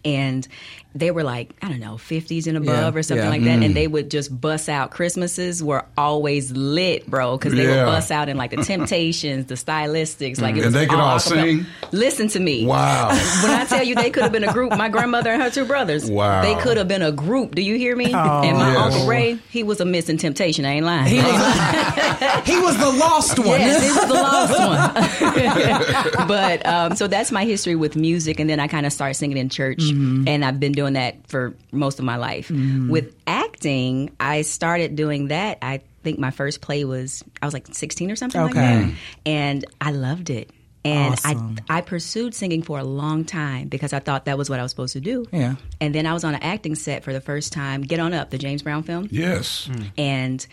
and 0.06 0.48
they 0.96 1.12
were 1.12 1.24
like 1.24 1.52
I 1.62 1.70
don't 1.70 1.80
know 1.80 1.96
50s 1.96 2.48
and 2.48 2.58
above 2.58 2.94
Yeah, 2.96 3.00
or 3.00 3.04
something 3.04 3.24
yeah. 3.26 3.30
like 3.30 3.44
that, 3.44 3.62
and 3.64 3.76
they 3.76 3.88
would 3.88 4.10
just 4.10 4.40
bust 4.42 4.68
out. 4.70 4.92
Christmases 4.92 5.62
were 5.64 5.86
always 5.98 6.52
lit, 6.52 7.06
bro, 7.08 7.38
because 7.38 7.54
they 7.54 7.64
Yeah. 7.68 7.86
would 7.86 7.92
bust 7.92 8.12
out 8.12 8.30
in 8.30 8.38
like 8.38 8.52
the 8.52 8.64
Temptations, 8.64 9.46
the 9.46 9.56
Stylistics, 9.56 10.42
like 10.42 10.56
it 10.56 10.66
And 10.66 10.74
they 10.74 10.88
could 10.88 11.00
all 11.00 11.18
a 11.18 11.20
cappella. 11.20 11.42
sing? 11.44 11.66
Listen 11.92 12.28
to 12.30 12.40
me, 12.40 12.66
Wow. 12.66 13.10
when 13.44 13.52
I 13.52 13.66
tell 13.66 13.84
you 13.84 13.96
they 13.96 14.10
could 14.10 14.24
have 14.24 14.32
been 14.32 14.44
a 14.44 14.52
group, 14.54 14.72
my 14.78 14.90
grandmother 14.90 15.30
and 15.32 15.42
her 15.42 15.50
two 15.50 15.66
brothers, 15.66 16.10
Wow. 16.10 16.42
they 16.42 16.56
could 16.62 16.78
have 16.78 16.88
been 16.88 17.02
a 17.04 17.12
group. 17.12 17.54
Do 17.56 17.62
you 17.62 17.76
hear 17.78 17.96
me? 17.96 18.06
and 18.06 18.14
my 18.58 18.72
Yes. 18.74 18.78
uncle 18.78 19.08
Ray, 19.08 19.38
he 19.50 19.64
was 19.64 19.80
a 19.80 19.86
missing 19.86 20.18
temptation. 20.18 20.66
I 20.66 20.74
ain't 20.74 20.86
lying. 20.86 21.08
He 21.08 21.18
was, 21.18 21.26
he 22.46 22.60
was 22.60 22.78
the 22.78 22.90
lost 22.98 23.38
one. 23.40 23.48
Yes, 23.60 23.82
this 23.82 23.98
is 23.98 24.08
the 24.08 24.14
lost 24.14 24.60
one. 26.18 26.28
but 26.28 26.66
um, 26.66 26.96
so 26.96 27.08
that's 27.08 27.32
my 27.32 27.46
history 27.46 27.76
with 27.76 27.96
music, 27.96 28.40
and 28.40 28.50
then 28.50 28.60
I 28.60 28.68
kind 28.68 28.86
of 28.86 28.94
started 28.94 29.14
singing 29.16 29.38
in 29.38 29.50
church, 29.50 29.78
Mm-hmm. 29.78 30.28
and 30.28 30.44
I've 30.44 30.60
been 30.60 30.72
doing 30.78 30.94
that 30.94 31.28
for 31.28 31.54
most 31.74 32.00
of 32.00 32.06
my 32.06 32.16
life. 32.16 32.48
Mm-hmm. 32.48 32.90
With 32.90 33.14
acting, 33.28 34.16
I 34.20 34.44
started 34.44 34.96
doing 34.96 35.28
that. 35.28 35.58
I 35.62 35.82
think 36.04 36.20
my 36.20 36.32
first 36.32 36.62
play 36.62 36.86
was 36.86 37.24
I 37.42 37.46
was 37.46 37.54
like 37.54 37.68
16 37.74 38.10
or 38.12 38.16
something 38.16 38.40
like 38.42 38.54
that, 38.54 38.94
and 39.26 39.66
I 39.82 39.92
loved 39.92 40.30
it. 40.30 40.52
And 40.86 41.14
Awesome. 41.14 41.58
I 41.68 41.80
I 41.80 41.82
pursued 41.82 42.34
singing 42.34 42.62
for 42.62 42.80
a 42.80 42.84
long 42.84 43.26
time 43.26 43.68
because 43.68 43.92
I 43.92 44.00
thought 44.00 44.24
that 44.26 44.38
was 44.38 44.50
what 44.50 44.60
I 44.60 44.64
was 44.64 44.72
supposed 44.72 44.94
to 44.94 45.02
do. 45.02 45.26
Yeah. 45.34 45.56
And 45.82 45.94
then 45.94 46.06
I 46.06 46.14
was 46.14 46.24
on 46.24 46.34
an 46.36 46.42
acting 46.44 46.76
set 46.76 47.04
for 47.04 47.12
the 47.12 47.20
first 47.20 47.52
time. 47.52 47.82
Get 47.82 48.00
on 48.00 48.14
up, 48.14 48.30
the 48.30 48.38
James 48.38 48.62
Brown 48.62 48.84
film 48.84 49.10
Yes. 49.12 49.68
Mm. 49.70 49.92
and 49.98 50.48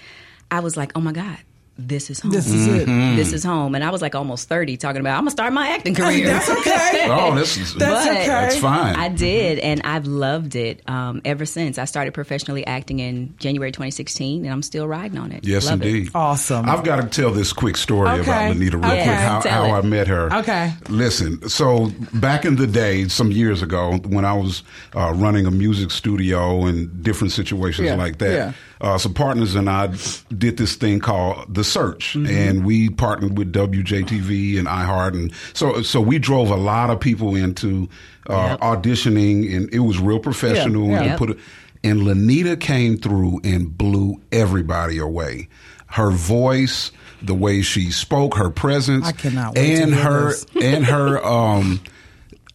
I 0.51 0.59
was 0.61 0.77
like, 0.77 0.91
"Oh 0.97 1.01
my 1.01 1.13
god, 1.13 1.39
this 1.77 2.09
is 2.11 2.21
home. 2.21 2.31
This 2.33 2.47
is 2.49 2.67
it. 2.69 2.87
This 2.87 3.33
is 3.33 3.43
home." 3.45 3.75
And 3.75 3.83
I 3.83 3.91
was 3.91 4.01
like 4.03 4.15
almost 4.15 4.49
thirty, 4.49 4.77
talking 4.77 5.01
about 5.01 5.15
I'm 5.19 5.23
gonna 5.23 5.31
start 5.33 5.53
my 5.53 5.69
acting 5.69 5.95
career. 5.95 6.27
That's 6.27 6.49
okay. 6.51 6.91
Oh, 7.17 7.35
this 7.35 7.57
is 7.57 7.75
That's 7.75 8.07
okay. 8.07 8.27
that's 8.27 8.57
fine. 8.59 8.97
I 8.97 9.09
did, 9.09 9.59
and 9.59 9.83
I've 9.85 10.07
loved 10.07 10.57
it 10.57 10.81
um, 10.89 11.21
ever 11.25 11.45
since. 11.45 11.79
I 11.79 11.85
started 11.85 12.15
professionally 12.15 12.67
acting 12.67 12.99
in 13.01 13.35
January 13.39 13.73
2016, 13.73 14.45
and 14.45 14.53
I'm 14.53 14.63
still 14.63 14.87
riding 14.89 15.19
on 15.19 15.33
it. 15.33 15.45
Yes, 15.47 15.67
Love 15.67 15.83
it. 15.83 15.87
indeed. 15.87 16.11
Awesome. 16.15 16.69
I've 16.69 16.83
got 16.85 17.03
to 17.03 17.09
tell 17.09 17.31
this 17.31 17.53
quick 17.53 17.77
story 17.77 18.09
Okay. 18.11 18.23
about 18.23 18.57
Lenita 18.57 18.73
real 18.75 18.85
Okay. 18.87 19.03
quick. 19.05 19.17
How, 19.17 19.41
how. 19.43 19.65
I 19.75 19.83
met 19.83 20.07
her. 20.09 20.33
Okay. 20.39 20.73
Listen, 20.89 21.47
so 21.49 21.91
back 22.15 22.45
in 22.45 22.57
the 22.57 22.67
day, 22.67 23.09
some 23.09 23.31
years 23.31 23.63
ago, 23.63 23.99
when 24.07 24.25
I 24.25 24.33
was 24.35 24.63
uh, 24.95 25.13
running 25.15 25.47
a 25.47 25.51
music 25.51 25.91
studio 25.91 26.65
and 26.65 27.03
different 27.03 27.33
situations 27.33 27.87
Yeah, 27.87 27.97
like 27.97 28.19
that, 28.19 28.33
yeah. 28.33 28.53
uh, 28.81 28.99
some 28.99 29.13
partners 29.15 29.55
and 29.55 29.69
I 29.69 29.89
did 30.37 30.57
this 30.57 30.77
thing 30.77 31.01
called 31.01 31.53
The 31.55 31.64
Search, 31.65 32.15
Mm-hmm. 32.15 32.27
and 32.35 32.65
we 32.65 32.89
partnered 32.91 33.37
with 33.37 33.53
WJTV 33.53 34.59
and 34.59 34.69
iHeart, 34.69 35.15
and 35.15 35.33
so 35.55 35.83
so 35.83 36.01
we 36.01 36.19
drove 36.19 36.51
a 36.51 36.57
lot 36.57 36.91
of 36.91 37.01
people 37.01 37.35
into 37.35 37.89
uh, 38.29 38.57
auditioning, 38.59 39.55
and 39.55 39.73
it 39.73 39.81
was 39.81 39.99
real 39.99 40.19
professional. 40.21 40.89
Yeah, 40.89 40.97
and 40.99 41.07
yeah. 41.07 41.17
put 41.17 41.31
it- 41.31 41.39
and 41.83 42.01
Lenita 42.01 42.59
came 42.59 42.97
through 42.97 43.41
and 43.45 43.77
blew 43.77 44.19
everybody 44.33 44.97
away. 44.97 45.49
Her 45.89 46.11
voice, 46.11 46.91
the 47.21 47.35
way 47.35 47.61
she 47.61 47.91
spoke, 47.91 48.37
her 48.37 48.49
presence, 48.49 49.07
I 49.07 49.13
cannot 49.13 49.59
and 49.59 49.95
her 49.95 50.33
and 50.63 50.85
her 50.87 51.23
um 51.25 51.81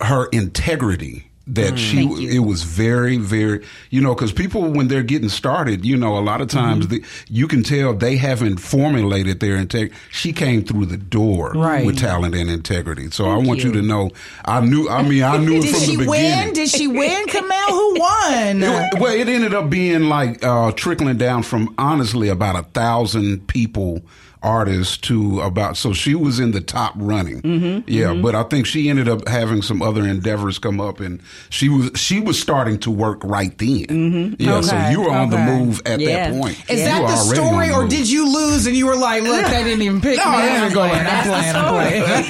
her 0.01 0.25
integrity 0.31 1.28
that 1.51 1.79
she 1.79 2.03
it 2.35 2.39
was 2.39 2.61
very 2.63 3.17
very 3.17 3.65
you 3.89 3.99
know 4.01 4.13
because 4.13 4.31
people 4.31 4.61
when 4.71 4.87
they're 4.87 5.01
getting 5.03 5.29
started 5.29 5.83
you 5.83 5.97
know 5.97 6.17
a 6.17 6.21
lot 6.21 6.41
of 6.41 6.47
times 6.47 6.85
Mm-hmm. 6.85 6.95
the, 6.97 7.05
you 7.33 7.47
can 7.47 7.63
tell 7.63 7.93
they 7.93 8.17
haven't 8.17 8.57
formulated 8.57 9.39
their 9.39 9.55
integrity 9.55 9.95
she 10.11 10.31
came 10.31 10.63
through 10.63 10.85
the 10.85 10.97
door 10.97 11.53
Right. 11.55 11.85
with 11.85 11.97
talent 11.97 12.35
and 12.35 12.49
integrity 12.49 13.09
so 13.09 13.25
i 13.29 13.35
want 13.37 13.59
you. 13.63 13.67
you. 13.71 13.73
to 13.73 13.81
know 13.81 14.11
i 14.45 14.61
knew 14.61 14.87
i 14.89 15.01
mean 15.01 15.23
i 15.23 15.37
knew 15.43 15.53
it 15.55 15.57
was. 15.57 15.65
Did 15.65 15.73
from 15.75 15.81
she 15.83 15.95
the 15.95 16.07
win? 16.07 16.21
beginning 16.21 16.53
Did 16.53 16.69
she 16.69 16.87
win, 16.87 17.27
Kamel? 17.27 17.67
Who 17.69 17.99
won? 17.99 18.63
it, 18.63 18.99
well, 18.99 19.13
it 19.13 19.27
ended 19.27 19.53
up 19.53 19.69
being 19.69 20.03
like 20.03 20.43
uh, 20.43 20.71
trickling 20.73 21.17
down 21.17 21.43
from 21.43 21.73
honestly 21.77 22.27
about 22.29 22.55
a 22.55 22.63
thousand 22.69 23.47
people, 23.47 24.01
artists 24.41 24.97
to 24.97 25.41
about. 25.41 25.75
So 25.77 25.91
she 25.93 26.15
was 26.15 26.39
in 26.39 26.51
the 26.51 26.61
top 26.61 26.93
running. 26.95 27.41
Mm-hmm, 27.41 27.89
yeah, 27.89 28.13
but 28.13 28.35
I 28.35 28.43
think 28.43 28.65
she 28.65 28.89
ended 28.89 29.09
up 29.09 29.27
having 29.27 29.61
some 29.61 29.81
other 29.81 30.05
endeavors 30.07 30.59
come 30.59 30.79
up, 30.79 30.99
and 30.99 31.21
she 31.49 31.67
was 31.69 31.91
she 31.95 32.19
was 32.19 32.39
starting 32.39 32.77
to 32.79 32.91
work 32.91 33.21
right 33.23 33.57
then. 33.57 34.35
Yeah, 34.39 34.61
so 34.61 34.69
Mm-hmm. 34.73 34.75
Okay, 34.79 34.91
you 34.91 35.01
were 35.01 35.11
on 35.11 35.29
the 35.29 35.37
move 35.37 35.81
at 35.85 35.99
Yeah. 35.99 36.31
that 36.31 36.39
point. 36.39 36.57
Is 36.69 36.79
You 36.79 36.85
that 36.85 37.01
the 37.01 37.15
story, 37.35 37.67
the 37.67 37.73
or 37.75 37.87
did 37.87 38.09
you 38.09 38.31
lose 38.33 38.65
and 38.65 38.75
you 38.75 38.85
were 38.87 38.95
like, 38.95 39.23
"Look, 39.23 39.45
they 39.45 39.63
didn't 39.63 39.81
even 39.81 39.99
pick 40.01 40.17
No, 40.23 40.25
me"? 40.31 40.37
I 40.37 40.59
didn't 40.59 40.73
go 40.73 40.81
I'm 40.83 40.89
in. 40.99 41.05
playing. 41.05 41.07
I'm 41.07 41.23
playing. 41.23 41.55
I'm 41.55 41.73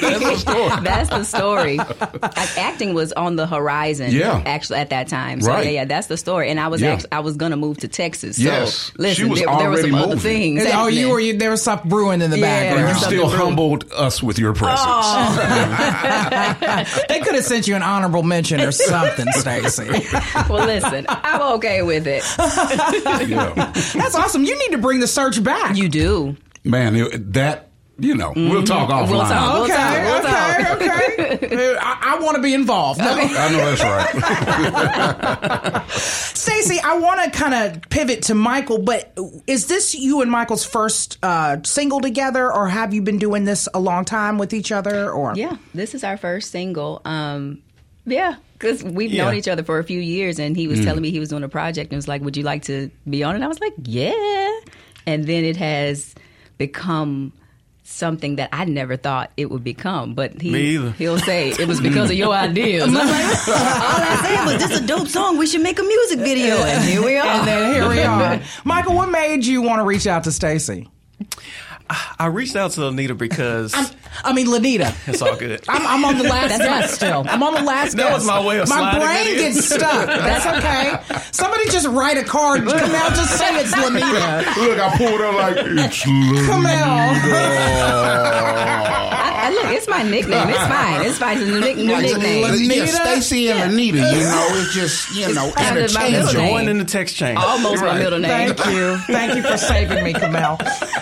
That's 0.00 0.20
the 0.20 0.36
story. 0.36 0.82
That's 0.82 1.08
the 1.10 1.24
story. 1.24 1.78
Acting 2.58 2.94
was 2.94 3.12
on 3.12 3.36
the 3.36 3.46
horizon. 3.46 4.10
Yeah. 4.10 4.42
actually 4.46 4.78
at 4.78 4.90
that 4.90 5.08
time. 5.08 5.40
So 5.40 5.48
Right. 5.50 5.66
yeah, 5.66 5.70
yeah, 5.70 5.84
that's 5.84 6.06
the 6.08 6.16
story. 6.16 6.50
And 6.50 6.58
I 6.60 6.68
was 6.68 6.80
Yeah. 6.80 6.92
actually, 6.92 7.12
I 7.12 7.20
was 7.20 7.36
gonna 7.36 7.56
move 7.56 7.78
to 7.78 7.88
Texas. 7.88 8.36
So 8.36 8.42
Yes. 8.42 8.92
listen, 8.98 9.24
She 9.24 9.30
was 9.30 9.38
there, 9.40 9.46
there 9.48 9.56
were 9.56 9.62
already 9.76 9.90
some 9.90 9.94
other 9.94 10.14
moving. 10.16 10.56
things. 10.58 10.70
oh, 10.74 10.86
you 10.88 11.08
were 11.10 11.20
you, 11.20 11.36
there 11.38 11.50
was 11.50 11.62
stuff 11.62 11.84
brewing 12.00 12.22
in 12.22 12.30
the 12.30 12.38
Yeah. 12.38 12.74
background. 12.74 12.88
You 12.88 13.04
still 13.04 13.28
rude. 13.30 13.36
humbled 13.38 13.92
us 13.92 14.22
with 14.22 14.38
your 14.38 14.52
presence. 14.54 15.06
they 17.08 17.20
could 17.20 17.34
have 17.34 17.44
sent 17.44 17.68
you 17.68 17.76
an 17.76 17.82
honorable 17.82 18.22
mention 18.22 18.60
or 18.60 18.72
something, 18.72 19.26
Stacey. 19.32 19.88
well, 20.48 20.66
listen, 20.66 21.06
I'm 21.08 21.54
okay 21.56 21.82
with 21.82 22.06
it. 22.06 22.22
Yeah. 23.28 23.72
That's 23.94 24.14
awesome. 24.14 24.44
You 24.44 24.58
need 24.58 24.72
to 24.72 24.78
bring 24.78 25.00
the 25.00 25.06
search 25.06 25.42
back. 25.42 25.76
You 25.76 25.88
do. 25.88 26.36
Man, 26.64 27.32
that 27.32 27.69
you 28.00 28.14
know, 28.14 28.32
we'll 28.34 28.64
talk 28.64 28.88
offline. 28.88 29.10
We'll 29.10 29.20
talk. 29.20 29.54
We'll 29.54 29.64
okay, 29.64 29.74
talk, 29.74 30.80
we'll 30.80 30.86
okay, 30.88 31.46
okay. 31.46 31.76
I, 31.80 32.16
I 32.16 32.22
want 32.22 32.36
to 32.36 32.42
be 32.42 32.54
involved. 32.54 33.00
I 33.00 33.50
know 33.50 33.74
that's 33.74 33.82
right. 33.82 35.90
Stacey, 36.40 36.78
I 36.80 36.98
want 36.98 37.22
to 37.22 37.38
kind 37.38 37.54
of 37.54 37.82
pivot 37.90 38.22
to 38.24 38.34
Michael, 38.34 38.78
but 38.78 39.16
is 39.46 39.66
this 39.66 39.94
you 39.94 40.22
and 40.22 40.30
Michael's 40.30 40.64
first 40.64 41.18
uh, 41.22 41.58
single 41.64 42.00
together, 42.00 42.52
or 42.52 42.68
have 42.68 42.94
you 42.94 43.02
been 43.02 43.18
doing 43.18 43.44
this 43.44 43.68
a 43.74 43.80
long 43.80 44.04
time 44.04 44.38
with 44.38 44.52
each 44.52 44.72
other? 44.72 45.10
Or 45.10 45.34
Yeah, 45.34 45.56
this 45.74 45.94
is 45.94 46.04
our 46.04 46.16
first 46.16 46.50
single. 46.50 47.02
Um, 47.04 47.62
yeah, 48.06 48.36
because 48.54 48.82
we've 48.82 49.12
known 49.12 49.34
each 49.34 49.48
other 49.48 49.62
for 49.62 49.78
a 49.78 49.84
few 49.84 50.00
years, 50.00 50.38
and 50.38 50.56
he 50.56 50.66
was 50.66 50.84
telling 50.84 51.02
me 51.02 51.10
he 51.10 51.20
was 51.20 51.28
doing 51.28 51.44
a 51.44 51.48
project, 51.48 51.92
and 51.92 51.98
was 51.98 52.08
like, 52.08 52.22
"Would 52.22 52.36
you 52.36 52.42
like 52.42 52.64
to 52.64 52.90
be 53.08 53.22
on 53.22 53.36
it?" 53.36 53.42
I 53.42 53.46
was 53.46 53.60
like, 53.60 53.74
"Yeah," 53.82 54.50
and 55.06 55.26
then 55.26 55.44
it 55.44 55.56
has 55.56 56.14
become 56.58 57.32
something 57.90 58.36
that 58.36 58.48
I 58.52 58.64
never 58.64 58.96
thought 58.96 59.30
it 59.36 59.50
would 59.50 59.64
become. 59.64 60.14
But 60.14 60.40
he, 60.40 60.50
Me 60.50 60.90
he'll 60.92 61.18
say 61.18 61.50
it 61.50 61.66
was 61.68 61.80
because 61.80 62.10
of 62.10 62.16
your 62.16 62.32
ideas. 62.48 62.84
I'm 62.88 62.94
like, 62.94 63.06
all 63.06 63.12
I 63.14 64.20
said 64.22 64.44
was 64.46 64.62
this 64.62 64.70
is 64.70 64.80
a 64.82 64.86
dope 64.86 65.08
song. 65.08 65.38
We 65.38 65.46
should 65.46 65.62
make 65.62 65.78
a 65.78 65.82
music 65.82 66.18
video, 66.20 66.56
and 66.56 66.84
here 66.84 67.04
we 67.04 67.16
are. 67.16 67.26
and 67.26 67.46
then 67.48 67.74
here 67.74 67.88
we 67.88 68.00
are. 68.02 68.40
Michael, 68.64 68.94
what 68.94 69.10
made 69.10 69.44
you 69.44 69.62
want 69.62 69.80
to 69.80 69.84
reach 69.84 70.06
out 70.06 70.24
to 70.24 70.32
Stacey? 70.32 70.88
I 72.18 72.26
reached 72.26 72.54
out 72.54 72.70
to 72.72 72.86
Anita 72.86 73.14
because 73.16 73.74
I 74.24 74.32
mean, 74.32 74.46
Lenita. 74.48 74.92
it's 75.08 75.22
all 75.22 75.36
good. 75.36 75.62
I'm, 75.68 75.86
I'm 75.86 76.04
on 76.04 76.18
the 76.18 76.24
last 76.24 76.48
That's 76.58 76.64
guest 76.64 76.94
still. 76.94 77.24
I'm 77.28 77.42
on 77.42 77.54
the 77.54 77.62
last 77.62 77.96
That 77.96 78.02
guest. 78.08 78.14
was 78.14 78.26
my 78.26 78.44
way 78.44 78.58
of 78.58 78.68
My 78.68 78.76
sliding 78.76 79.00
brain 79.00 79.26
it 79.26 79.40
in. 79.46 79.54
gets 79.54 79.66
stuck. 79.66 80.06
That's 80.06 80.46
okay. 80.46 81.20
Somebody 81.32 81.70
just 81.70 81.86
write 81.88 82.16
a 82.18 82.24
card. 82.24 82.64
Come 82.66 82.94
out, 82.94 83.14
just 83.14 83.38
say 83.38 83.60
it's 83.60 83.72
Lenita. 83.74 84.56
Look, 84.66 84.78
I 84.78 84.96
pulled 84.96 85.20
up 85.20 85.34
like 85.34 85.56
it's 85.58 86.02
Come 86.46 86.66
out. 86.66 87.16
I, 88.20 89.46
I, 89.46 89.50
look, 89.50 89.64
it's 89.76 89.88
my 89.88 90.02
nickname. 90.02 90.48
It's 90.48 90.58
fine. 90.58 91.06
It's 91.06 91.18
fine. 91.18 91.38
It's 91.38 91.48
a 91.50 91.60
nick- 91.60 91.76
new 91.76 91.86
nickname. 92.00 92.44
Lenita? 92.44 92.76
Yeah, 92.76 92.86
Stacey 92.86 93.48
and 93.50 93.72
Anita, 93.72 93.98
you 93.98 94.02
know, 94.02 94.46
it's 94.52 94.74
just, 94.74 95.14
you 95.16 95.32
know, 95.34 95.50
kind 95.52 95.78
of 95.78 95.94
my 95.94 96.04
middle 96.10 96.20
interchangeable. 96.20 96.42
name. 96.42 96.50
Join 96.50 96.68
in 96.68 96.78
the 96.78 96.84
text 96.84 97.16
chain. 97.16 97.36
Almost 97.36 97.82
my 97.82 97.98
middle 97.98 98.18
name. 98.18 98.54
Thank 98.54 98.74
you. 98.74 98.96
Thank 99.06 99.36
you 99.36 99.42
for 99.42 99.56
saving 99.56 100.04
me, 100.04 100.12
Kamel. 100.12 100.56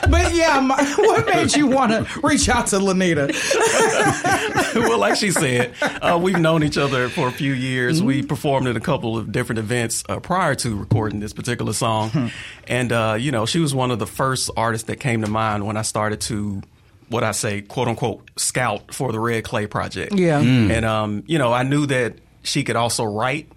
But 0.08 0.34
yeah, 0.34 0.60
my, 0.60 0.82
what 0.98 1.26
made 1.26 1.54
you 1.54 1.66
want 1.66 1.92
to 1.92 2.20
reach 2.22 2.48
out 2.48 2.68
to 2.68 2.76
Lenita? 2.76 2.97
well, 4.74 4.98
like 4.98 5.16
she 5.16 5.30
said, 5.30 5.74
uh, 5.82 6.18
we've 6.20 6.38
known 6.38 6.62
each 6.62 6.78
other 6.78 7.08
for 7.08 7.28
a 7.28 7.32
few 7.32 7.52
years. 7.52 8.02
We 8.02 8.18
Mm-hmm. 8.18 8.26
performed 8.28 8.66
at 8.68 8.76
a 8.76 8.80
couple 8.80 9.16
of 9.16 9.30
different 9.32 9.58
events 9.60 10.02
uh, 10.08 10.18
prior 10.20 10.54
to 10.56 10.76
recording 10.76 11.20
this 11.20 11.32
particular 11.32 11.72
song, 11.72 12.10
Hmm. 12.10 12.26
and 12.66 12.92
uh, 12.92 13.16
you 13.18 13.30
know, 13.32 13.46
she 13.46 13.58
was 13.60 13.74
one 13.74 13.90
of 13.90 13.98
the 13.98 14.06
first 14.06 14.50
artists 14.56 14.86
that 14.88 14.96
came 15.00 15.22
to 15.22 15.30
mind 15.30 15.66
when 15.66 15.76
I 15.76 15.82
started 15.82 16.20
to. 16.22 16.62
What 17.10 17.24
I 17.24 17.30
say, 17.32 17.62
quote 17.62 17.88
unquote, 17.88 18.30
scout 18.36 18.92
for 18.92 19.12
the 19.12 19.18
Red 19.18 19.42
Clay 19.42 19.66
Project. 19.66 20.12
Yeah. 20.12 20.42
Mm. 20.42 20.70
And, 20.70 20.84
um, 20.84 21.22
you 21.26 21.38
know, 21.38 21.54
I 21.54 21.62
knew 21.62 21.86
that 21.86 22.16
she 22.42 22.64
could 22.64 22.76
also 22.76 23.02
write. 23.04 23.50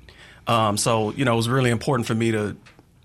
Um, 0.47 0.77
so, 0.77 1.11
you 1.11 1.25
know, 1.25 1.33
it 1.33 1.35
was 1.35 1.49
really 1.49 1.69
important 1.69 2.07
for 2.07 2.15
me 2.15 2.31
to 2.31 2.55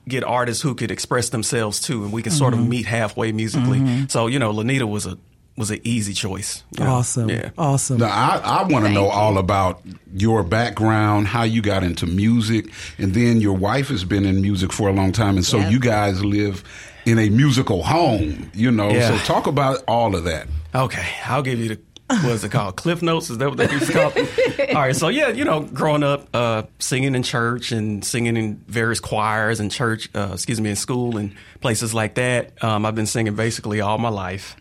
get 0.07 0.23
artists 0.23 0.63
who 0.63 0.77
could 0.77 0.93
express 0.93 1.31
themselves 1.31 1.81
too, 1.81 2.05
and 2.05 2.13
we 2.13 2.23
could 2.23 2.33
sort 2.33 2.55
Mm-hmm. 2.55 2.63
of 2.63 2.69
meet 2.69 2.87
halfway 2.87 3.33
musically. 3.33 4.07
So, 4.07 4.29
you 4.29 4.39
know, 4.39 4.53
Lenita 4.53 4.89
was 4.89 5.05
a 5.07 5.19
was 5.57 5.71
an 5.71 5.81
easy 5.85 6.13
choice. 6.13 6.63
you 6.79 6.85
know? 6.85 6.91
Awesome. 6.93 7.29
Yeah. 7.31 7.51
Awesome. 7.57 7.99
Now, 7.99 8.09
I, 8.09 8.61
I 8.61 8.63
want 8.65 8.85
to 8.87 8.91
know 8.93 9.07
all 9.07 9.39
about 9.39 9.81
your 10.15 10.43
background, 10.43 11.27
how 11.29 11.43
you 11.45 11.63
got 11.63 11.83
into 11.83 12.07
music, 12.07 12.67
and 12.99 13.15
then 13.15 13.41
your 13.41 13.55
wife 13.55 13.89
has 13.89 14.05
been 14.05 14.25
in 14.27 14.41
music 14.43 14.73
for 14.73 14.89
a 14.89 14.93
long 14.93 15.13
time, 15.13 15.37
and 15.37 15.45
so 15.45 15.59
Yep. 15.59 15.73
you 15.73 15.81
guys 15.81 16.25
live 16.25 16.63
in 17.07 17.19
a 17.19 17.29
musical 17.31 17.83
home, 17.83 18.51
you 18.55 18.71
know. 18.71 18.91
Yeah. 18.91 19.17
So 19.17 19.33
talk 19.33 19.47
about 19.47 19.83
all 19.89 20.15
of 20.15 20.25
that. 20.25 20.47
Okay, 20.75 21.07
I'll 21.25 21.43
give 21.43 21.59
you 21.59 21.69
the 21.69 21.81
what's 22.25 22.45
it 22.45 22.51
called? 22.53 22.77
Cliff 22.77 23.03
notes? 23.03 23.31
Is 23.31 23.39
that 23.39 23.49
what 23.49 23.57
they 23.59 23.69
used 23.71 23.87
to 23.87 23.93
call? 23.93 24.13
it? 24.15 24.75
All 24.77 24.83
right, 24.83 24.95
so 24.95 25.09
yeah, 25.09 25.29
you 25.29 25.45
know, 25.45 25.61
growing 25.61 26.03
up, 26.05 26.29
uh, 26.35 26.63
singing 26.79 27.15
in 27.17 27.23
church 27.25 27.73
and 27.73 28.05
singing 28.05 28.37
in 28.37 28.57
various 28.69 29.01
choirs 29.01 29.59
and 29.59 29.71
church, 29.73 30.09
uh, 30.15 30.31
excuse 30.35 30.61
me, 30.61 30.71
in 30.71 30.77
school 30.77 31.17
and 31.17 31.35
places 31.67 31.93
like 31.93 32.15
that. 32.15 32.63
Um, 32.63 32.87
I've 32.87 32.95
been 32.95 33.07
singing 33.07 33.35
basically 33.35 33.81
all 33.81 33.99
my 33.99 34.09
life. 34.09 34.55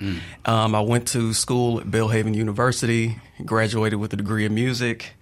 Um, 0.43 0.73
I 0.73 0.81
went 0.81 1.07
to 1.09 1.33
school 1.35 1.79
at 1.79 1.85
Belhaven 1.85 2.33
University, 2.33 3.19
graduated 3.45 3.99
with 3.99 4.11
a 4.13 4.15
degree 4.15 4.43
in 4.43 4.55
music. 4.55 5.13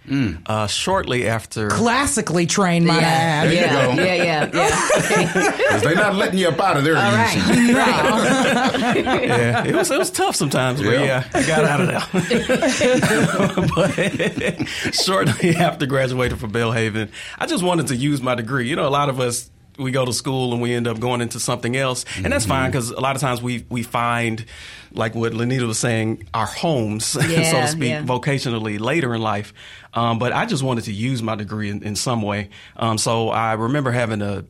Uh, 0.46 0.66
shortly 0.66 1.28
after, 1.28 1.68
Classically 1.68 2.46
trained, 2.46 2.86
my 2.86 2.94
I 2.96 3.00
add. 3.02 3.44
There 3.48 3.52
you 3.52 3.60
yeah, 3.60 3.86
go. 3.96 4.02
yeah, 4.02 4.14
yeah, 4.14 4.50
yeah. 4.54 5.52
Because 5.58 5.82
they're 5.82 5.94
not 5.94 6.14
letting 6.14 6.38
you 6.38 6.48
up 6.48 6.58
out 6.58 6.78
of 6.78 6.84
there 6.84 6.96
All 6.96 7.02
easy. 7.36 7.74
right, 7.74 8.94
right. 8.94 9.24
yeah, 9.28 9.64
it 9.64 9.74
was 9.74 9.90
it 9.90 9.98
was 9.98 10.10
tough 10.10 10.36
sometimes, 10.36 10.80
but 10.80 10.88
Yeah. 10.90 11.04
yeah, 11.04 11.24
I 11.34 11.46
got 11.46 11.64
out 11.64 11.80
of 11.82 11.88
there. 11.88 12.00
but 13.74 14.94
shortly 14.94 15.56
after 15.56 15.84
graduating 15.86 16.38
from 16.38 16.50
Belhaven, 16.52 17.10
I 17.38 17.44
just 17.46 17.62
wanted 17.62 17.88
to 17.88 17.96
use 17.96 18.22
my 18.22 18.34
degree. 18.34 18.68
You 18.70 18.76
know, 18.76 18.86
a 18.88 18.90
lot 18.90 19.08
of 19.10 19.20
us 19.20 19.50
we 19.78 19.90
go 19.90 20.04
to 20.04 20.12
school 20.12 20.52
and 20.52 20.62
we 20.62 20.72
end 20.72 20.86
up 20.86 21.00
going 21.00 21.20
into 21.20 21.40
something 21.40 21.76
else, 21.76 22.04
and 22.16 22.32
that's 22.32 22.46
fine 22.46 22.70
because 22.70 22.90
a 22.90 23.00
lot 23.00 23.16
of 23.16 23.20
times 23.22 23.42
we 23.42 23.64
we 23.68 23.82
find. 23.82 24.44
Like 24.96 25.16
what 25.16 25.32
Lenita 25.32 25.66
was 25.66 25.80
saying, 25.80 26.28
our 26.32 26.46
homes, 26.46 27.04
so 27.06 27.20
to 27.20 27.66
speak, 27.66 27.88
yeah. 27.88 28.02
vocationally 28.04 28.78
later 28.78 29.12
in 29.12 29.20
life. 29.20 29.52
Um, 29.92 30.20
but 30.20 30.32
I 30.32 30.46
just 30.46 30.62
wanted 30.62 30.84
to 30.84 30.92
use 30.92 31.20
my 31.20 31.34
degree 31.34 31.68
in, 31.68 31.82
in 31.82 31.96
some 31.96 32.22
way. 32.22 32.50
Um, 32.76 32.96
so 32.96 33.28
I 33.28 33.54
remember 33.54 33.90
having 33.90 34.22
a, 34.22 34.44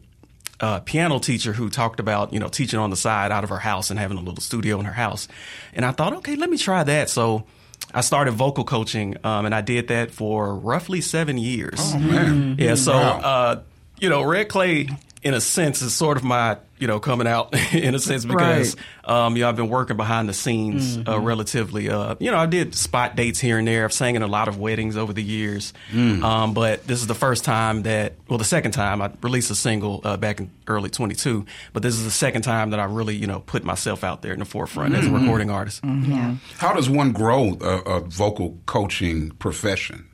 a 0.60 0.82
piano 0.82 1.18
teacher 1.18 1.54
who 1.54 1.70
talked 1.70 1.98
about 1.98 2.34
you 2.34 2.40
know 2.40 2.48
teaching 2.48 2.78
on 2.78 2.90
the 2.90 2.96
side 2.96 3.32
out 3.32 3.42
of 3.42 3.48
her 3.48 3.58
house 3.58 3.88
and 3.90 3.98
having 3.98 4.18
a 4.18 4.20
little 4.20 4.42
studio 4.42 4.78
in 4.78 4.84
her 4.84 4.92
house, 4.92 5.28
and 5.72 5.82
I 5.82 5.92
thought, 5.92 6.12
okay, 6.16 6.36
let 6.36 6.50
me 6.50 6.58
try 6.58 6.84
that. 6.84 7.08
So 7.08 7.46
I 7.94 8.02
started 8.02 8.32
vocal 8.32 8.64
coaching, 8.64 9.16
um, 9.24 9.46
and 9.46 9.54
I 9.54 9.62
did 9.62 9.88
that 9.88 10.10
for 10.10 10.54
roughly 10.54 11.00
seven 11.00 11.38
years. 11.38 11.80
Oh, 11.80 11.98
man. 11.98 12.56
Yeah, 12.58 12.74
so 12.74 12.92
Wow. 12.92 13.20
uh, 13.20 13.60
you 13.98 14.10
know, 14.10 14.22
Red 14.22 14.48
Clay, 14.50 14.88
in 15.24 15.32
a 15.34 15.40
sense, 15.40 15.80
is 15.82 15.94
sort 15.94 16.18
of 16.18 16.22
my 16.22 16.58
you 16.78 16.86
know 16.86 17.00
coming 17.00 17.26
out 17.26 17.54
in 17.74 17.94
a 17.94 17.98
sense 17.98 18.24
because 18.26 18.76
um, 19.04 19.36
you 19.36 19.42
know 19.42 19.48
I've 19.48 19.56
been 19.56 19.70
working 19.70 19.96
behind 19.96 20.28
the 20.28 20.34
scenes 20.34 20.98
uh, 21.08 21.18
relatively. 21.18 21.88
Uh, 21.88 22.14
you 22.20 22.30
know, 22.30 22.36
I 22.36 22.44
did 22.46 22.74
spot 22.74 23.16
dates 23.16 23.40
here 23.40 23.58
and 23.58 23.66
there. 23.66 23.84
I've 23.84 23.92
sang 23.92 24.16
in 24.16 24.22
a 24.22 24.26
lot 24.26 24.48
of 24.48 24.58
weddings 24.58 24.96
over 24.96 25.12
the 25.14 25.22
years, 25.22 25.72
um, 25.94 26.52
but 26.52 26.86
this 26.86 27.00
is 27.00 27.06
the 27.06 27.14
first 27.14 27.44
time 27.44 27.82
that, 27.84 28.12
well, 28.28 28.38
the 28.38 28.44
second 28.44 28.72
time 28.72 29.00
I 29.00 29.10
released 29.22 29.50
a 29.50 29.54
single 29.54 30.02
uh, 30.04 30.18
back 30.18 30.40
in 30.40 30.50
early 30.68 30.90
22. 30.90 31.46
But 31.72 31.82
this 31.82 31.94
is 31.94 32.04
the 32.04 32.10
second 32.10 32.42
time 32.42 32.70
that 32.70 32.80
I 32.80 32.84
really 32.84 33.16
you 33.16 33.26
know 33.26 33.40
put 33.40 33.64
myself 33.64 34.04
out 34.04 34.20
there 34.20 34.34
in 34.34 34.40
the 34.40 34.44
forefront 34.44 34.94
as 34.94 35.06
a 35.06 35.10
recording 35.10 35.50
artist. 35.50 35.80
yeah. 35.84 36.36
How 36.58 36.74
does 36.74 36.90
one 36.90 37.12
grow 37.12 37.56
a, 37.60 37.78
a 37.78 38.00
vocal 38.00 38.58
coaching 38.66 39.30
profession? 39.30 40.06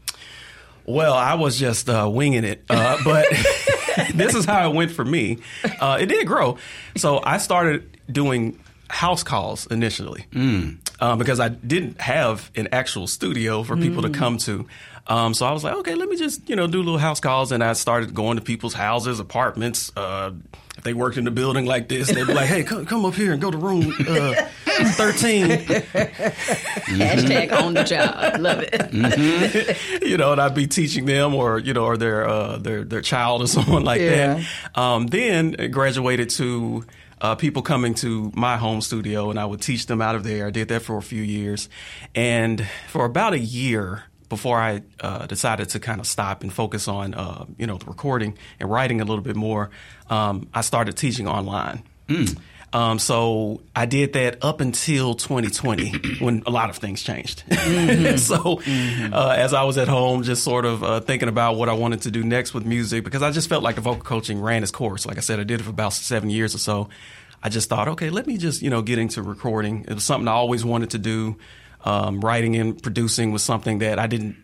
Well, 0.87 1.14
I 1.14 1.35
was 1.35 1.59
just 1.59 1.88
uh, 1.88 2.09
winging 2.12 2.42
it, 2.44 2.64
uh, 2.68 2.99
but 3.05 3.27
this 4.14 4.35
is 4.35 4.44
how 4.44 4.70
it 4.70 4.74
went 4.74 4.90
for 4.90 5.05
me. 5.05 5.38
Uh, 5.81 5.98
it 6.00 6.07
did 6.07 6.26
grow, 6.26 6.59
so 6.96 7.20
I 7.22 7.38
started 7.38 7.98
doing 8.11 8.59
house 8.88 9.22
calls 9.22 9.66
initially 9.68 10.26
uh, 11.00 11.14
because 11.16 11.38
I 11.38 11.48
didn't 11.48 12.00
have 12.00 12.50
an 12.57 12.68
actual 12.72 13.07
studio 13.07 13.62
for 13.62 13.76
people 13.76 14.03
to 14.03 14.11
come 14.11 14.37
to. 14.38 14.66
Um, 15.07 15.33
so 15.35 15.46
I 15.46 15.53
was 15.53 15.64
like, 15.64 15.74
okay, 15.76 15.94
let 15.94 16.09
me 16.09 16.16
just 16.16 16.48
you 16.48 16.57
know 16.57 16.66
do 16.66 16.79
little 16.79 16.98
house 16.98 17.20
calls, 17.20 17.53
and 17.53 17.62
I 17.64 17.72
started 17.74 18.14
going 18.14 18.37
to 18.37 18.42
people's 18.42 18.74
houses, 18.74 19.18
apartments. 19.20 19.90
Uh, 19.96 20.33
if 20.80 20.84
they 20.84 20.94
worked 20.94 21.18
in 21.18 21.26
a 21.26 21.30
building 21.30 21.66
like 21.66 21.88
this, 21.88 22.08
they'd 22.10 22.26
be 22.26 22.32
like, 22.32 22.46
"Hey, 22.48 22.62
come, 22.62 22.86
come 22.86 23.04
up 23.04 23.12
here 23.12 23.32
and 23.32 23.40
go 23.42 23.50
to 23.50 23.58
room 23.58 23.92
uh, 24.08 24.32
13." 24.96 25.46
Hashtag 26.28 27.52
on 27.52 27.74
the 27.74 27.84
job. 27.84 28.40
Love 28.40 28.64
it. 28.66 30.02
you 30.02 30.16
know, 30.16 30.32
and 30.32 30.40
I'd 30.40 30.54
be 30.54 30.66
teaching 30.66 31.04
them, 31.04 31.34
or 31.34 31.58
you 31.58 31.74
know, 31.74 31.84
or 31.84 31.98
their 31.98 32.26
uh, 32.26 32.56
their 32.56 32.84
their 32.84 33.02
child 33.02 33.42
or 33.42 33.46
someone 33.46 33.84
like 33.84 34.00
Yeah. 34.00 34.42
that. 34.74 34.78
Um, 34.80 35.06
then 35.08 35.50
graduated 35.70 36.30
to 36.30 36.84
uh, 37.20 37.34
people 37.34 37.60
coming 37.60 37.92
to 37.96 38.32
my 38.34 38.56
home 38.56 38.80
studio, 38.80 39.28
and 39.28 39.38
I 39.38 39.44
would 39.44 39.60
teach 39.60 39.84
them 39.84 40.00
out 40.00 40.14
of 40.14 40.24
there. 40.24 40.46
I 40.46 40.50
did 40.50 40.68
that 40.68 40.80
for 40.80 40.96
a 40.96 41.02
few 41.02 41.22
years, 41.22 41.68
and 42.14 42.66
for 42.88 43.04
about 43.04 43.34
a 43.34 43.38
year 43.38 44.04
before 44.30 44.58
I 44.58 44.80
uh, 45.00 45.26
decided 45.26 45.68
to 45.70 45.80
kind 45.80 46.00
of 46.00 46.06
stop 46.06 46.42
and 46.42 46.50
focus 46.50 46.88
on 46.88 47.12
uh, 47.12 47.44
you 47.58 47.66
know 47.66 47.76
the 47.76 47.84
recording 47.84 48.38
and 48.58 48.70
writing 48.70 49.02
a 49.02 49.04
little 49.04 49.22
bit 49.22 49.36
more, 49.36 49.68
um, 50.08 50.48
I 50.54 50.62
started 50.62 50.96
teaching 50.96 51.28
online. 51.28 51.82
Um, 52.72 53.00
so 53.00 53.62
I 53.74 53.86
did 53.86 54.12
that 54.12 54.44
up 54.44 54.60
until 54.60 55.14
2020 55.14 55.90
when 56.20 56.44
a 56.46 56.50
lot 56.50 56.70
of 56.70 56.76
things 56.76 57.02
changed. 57.02 57.42
so 58.20 58.60
uh, 59.12 59.34
as 59.36 59.52
I 59.52 59.64
was 59.64 59.76
at 59.76 59.88
home, 59.88 60.22
just 60.22 60.44
sort 60.44 60.64
of 60.64 60.84
uh, 60.84 61.00
thinking 61.00 61.28
about 61.28 61.56
what 61.56 61.68
I 61.68 61.72
wanted 61.72 62.02
to 62.02 62.12
do 62.12 62.22
next 62.22 62.54
with 62.54 62.64
music, 62.64 63.02
because 63.02 63.22
I 63.22 63.32
just 63.32 63.48
felt 63.48 63.64
like 63.64 63.74
the 63.74 63.80
vocal 63.80 64.04
coaching 64.04 64.40
ran 64.40 64.62
its 64.62 64.70
course. 64.70 65.04
Like 65.04 65.16
I 65.18 65.20
said, 65.20 65.40
I 65.40 65.44
did 65.44 65.60
it 65.60 65.64
for 65.64 65.70
about 65.70 65.92
seven 65.92 66.30
years 66.30 66.54
or 66.54 66.58
so. 66.58 66.88
I 67.42 67.48
just 67.48 67.68
thought, 67.68 67.88
okay, 67.88 68.10
let 68.10 68.26
me 68.26 68.36
just 68.36 68.62
you 68.62 68.70
know 68.70 68.82
get 68.82 68.98
into 68.98 69.20
recording. 69.22 69.84
It 69.88 69.94
was 69.94 70.04
something 70.04 70.28
I 70.28 70.32
always 70.32 70.64
wanted 70.64 70.90
to 70.90 70.98
do. 70.98 71.36
Um, 71.84 72.20
writing 72.20 72.56
and 72.56 72.80
producing 72.82 73.32
was 73.32 73.42
something 73.42 73.78
that 73.78 73.98
I 73.98 74.06
didn't 74.06 74.36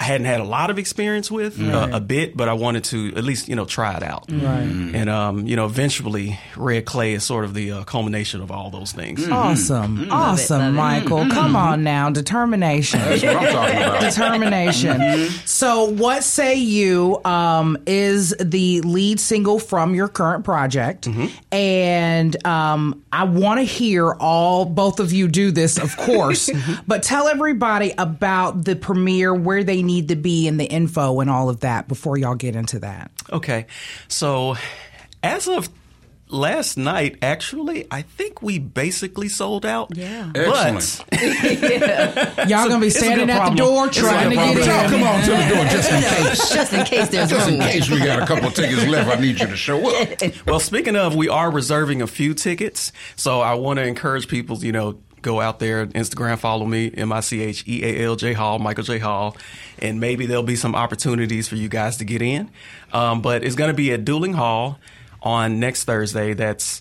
I 0.00 0.04
hadn't 0.04 0.26
had 0.26 0.40
a 0.40 0.44
lot 0.44 0.70
of 0.70 0.78
experience 0.78 1.28
with, 1.28 1.60
uh, 1.60 1.88
a 1.92 2.00
bit, 2.00 2.36
but 2.36 2.48
I 2.48 2.52
wanted 2.52 2.84
to 2.84 3.14
at 3.16 3.24
least 3.24 3.48
you 3.48 3.56
know 3.56 3.64
try 3.64 3.96
it 3.96 4.02
out. 4.02 4.26
Right. 4.30 4.62
And 4.62 5.08
um, 5.08 5.46
you 5.46 5.56
know, 5.56 5.66
eventually, 5.66 6.38
Red 6.56 6.84
Clay 6.84 7.14
is 7.14 7.24
sort 7.24 7.44
of 7.44 7.52
the 7.52 7.72
uh, 7.72 7.84
culmination 7.84 8.40
of 8.40 8.52
all 8.52 8.70
those 8.70 8.92
things. 8.92 9.28
Awesome. 9.28 10.08
Awesome, 10.10 10.62
it. 10.62 10.70
Michael. 10.72 11.28
Come 11.28 11.56
on 11.56 11.82
now. 11.82 12.10
Determination. 12.10 13.00
That's 13.00 13.22
what 13.24 13.36
I'm 13.36 13.52
talking 13.52 13.76
about. 13.76 14.00
Determination. 14.14 15.28
So, 15.44 15.84
what 15.84 16.22
say 16.22 16.54
you 16.54 17.20
um, 17.24 17.76
is 17.86 18.36
the 18.40 18.80
lead 18.82 19.18
single 19.18 19.58
from 19.58 19.94
your 19.94 20.08
current 20.08 20.44
project? 20.44 21.08
And 21.50 22.46
um, 22.46 23.02
I 23.12 23.24
want 23.24 23.58
to 23.58 23.64
hear 23.64 24.12
all, 24.14 24.64
both 24.64 25.00
of 25.00 25.12
you 25.12 25.26
do 25.28 25.50
this, 25.50 25.78
of 25.78 25.96
course, 25.96 26.50
but 26.86 27.02
tell 27.02 27.26
everybody 27.26 27.92
about 27.98 28.64
the 28.64 28.76
premiere, 28.76 29.34
where 29.34 29.64
they 29.64 29.82
need 29.88 30.08
to 30.08 30.16
be, 30.16 30.46
and 30.46 30.60
the 30.60 30.66
info 30.66 31.18
and 31.20 31.28
all 31.30 31.48
of 31.48 31.60
that 31.60 31.88
before 31.88 32.16
y'all 32.16 32.34
get 32.36 32.54
into 32.54 32.78
that. 32.80 33.10
Okay, 33.32 33.66
so 34.06 34.56
as 35.22 35.48
of 35.48 35.68
last 36.30 36.76
night, 36.76 37.16
actually, 37.22 37.86
I 37.90 38.02
think 38.02 38.42
we 38.42 38.58
basically 38.58 39.28
sold 39.28 39.64
out. 39.64 39.96
Yeah. 39.96 40.30
but 40.34 41.04
Y'all 42.48 42.68
gonna 42.68 42.80
be 42.80 42.90
standing 42.90 43.30
at 43.30 43.50
the 43.50 43.56
door 43.56 43.88
trying 43.88 44.30
to 44.30 44.36
good 44.36 44.56
get 44.56 44.66
problem. 44.66 44.94
in. 44.94 45.00
Come 45.00 45.02
on 45.08 45.24
to 45.24 45.30
the 45.30 45.54
door 45.54 45.64
just 45.64 45.90
in 45.90 46.02
case. 46.02 46.54
Just 46.54 46.72
in 46.72 46.84
case 46.84 47.08
there's 47.08 47.30
Just 47.30 47.48
in 47.48 47.60
case 47.60 47.90
we 47.90 47.98
got 47.98 48.22
a 48.22 48.26
couple 48.26 48.50
tickets 48.50 48.86
left, 48.86 49.08
I 49.08 49.20
need 49.20 49.40
you 49.40 49.46
to 49.46 49.56
show 49.56 49.78
up. 49.96 50.08
well, 50.46 50.60
speaking 50.60 50.96
of, 50.96 51.14
we 51.16 51.28
are 51.28 51.50
reserving 51.50 52.02
a 52.02 52.06
few 52.06 52.34
tickets, 52.34 52.92
so 53.16 53.40
I 53.40 53.54
want 53.54 53.78
to 53.78 53.86
encourage 53.86 54.28
people, 54.28 54.58
you 54.58 54.72
know, 54.72 54.98
go 55.28 55.40
out 55.42 55.58
there, 55.58 55.86
Instagram, 55.88 56.38
follow 56.38 56.64
me, 56.64 56.90
M 56.96 57.12
I 57.12 57.20
C 57.20 57.42
H 57.42 57.62
E 57.68 57.84
A 57.84 58.06
L 58.06 58.16
J 58.16 58.32
Hall, 58.32 58.58
Michael 58.58 58.84
J 58.84 58.98
Hall, 58.98 59.36
and 59.78 60.00
maybe 60.00 60.24
there'll 60.24 60.42
be 60.42 60.56
some 60.56 60.74
opportunities 60.74 61.48
for 61.48 61.56
you 61.56 61.68
guys 61.68 61.98
to 61.98 62.04
get 62.04 62.22
in. 62.22 62.50
Um, 62.94 63.20
but 63.20 63.44
it's 63.44 63.54
going 63.54 63.68
to 63.68 63.76
be 63.76 63.92
at 63.92 64.06
Duling 64.06 64.32
Hall 64.32 64.78
on 65.22 65.60
next 65.60 65.84
Thursday. 65.84 66.32
That's 66.32 66.80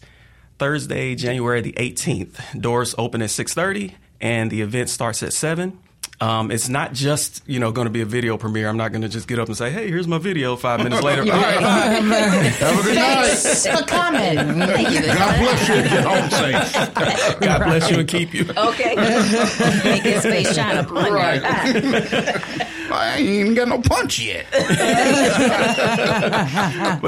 Thursday, 0.59 1.13
January 1.15 1.59
the 1.59 1.73
18th. 1.73 2.61
Doors 2.61 2.95
open 2.97 3.21
at 3.21 3.29
6:30, 3.29 3.93
and 4.21 4.49
the 4.49 4.61
event 4.61 4.89
starts 4.89 5.21
at 5.23 5.33
seven. 5.33 5.77
Um, 6.19 6.49
it's 6.49 6.67
not 6.67 6.93
just 6.93 7.43
you 7.45 7.59
know 7.59 7.71
going 7.71 7.85
to 7.85 7.91
be 7.91 8.01
a 8.01 8.05
video 8.05 8.37
premiere. 8.37 8.67
I'm 8.69 8.77
not 8.77 8.91
going 8.91 9.03
to 9.03 9.07
just 9.09 9.27
get 9.27 9.37
up 9.37 9.47
and 9.49 9.55
say, 9.55 9.69
"Hey, 9.69 9.87
here's 9.87 10.07
my 10.07 10.17
video." 10.17 10.55
Five 10.55 10.83
minutes 10.83 11.03
later, 11.03 11.23
Have 11.31 12.79
a 12.79 12.83
good 12.83 12.95
night. 12.95 13.25
Thanks 13.27 13.67
for 13.67 13.83
coming. 13.85 14.35
Thank 14.67 14.89
you. 14.91 15.01
God 15.05 15.37
bless 15.39 15.69
you 15.69 15.75
get 15.75 16.03
home 16.03 16.29
safe. 16.31 17.39
God 17.39 17.63
bless 17.65 17.91
you 17.91 17.99
and 17.99 18.07
keep 18.09 18.33
you. 18.33 18.45
Okay. 18.57 18.95
Make 18.95 20.01
his 20.01 20.23
face 20.23 20.55
shine 20.55 20.77
upon 20.77 21.13
Right. 21.13 21.41
you. 21.41 22.89
I 22.89 23.17
ain't 23.17 23.27
even 23.29 23.53
got 23.53 23.67
no 23.67 23.79
punch 23.81 24.17
yet. 24.19 24.45
But 24.51 24.63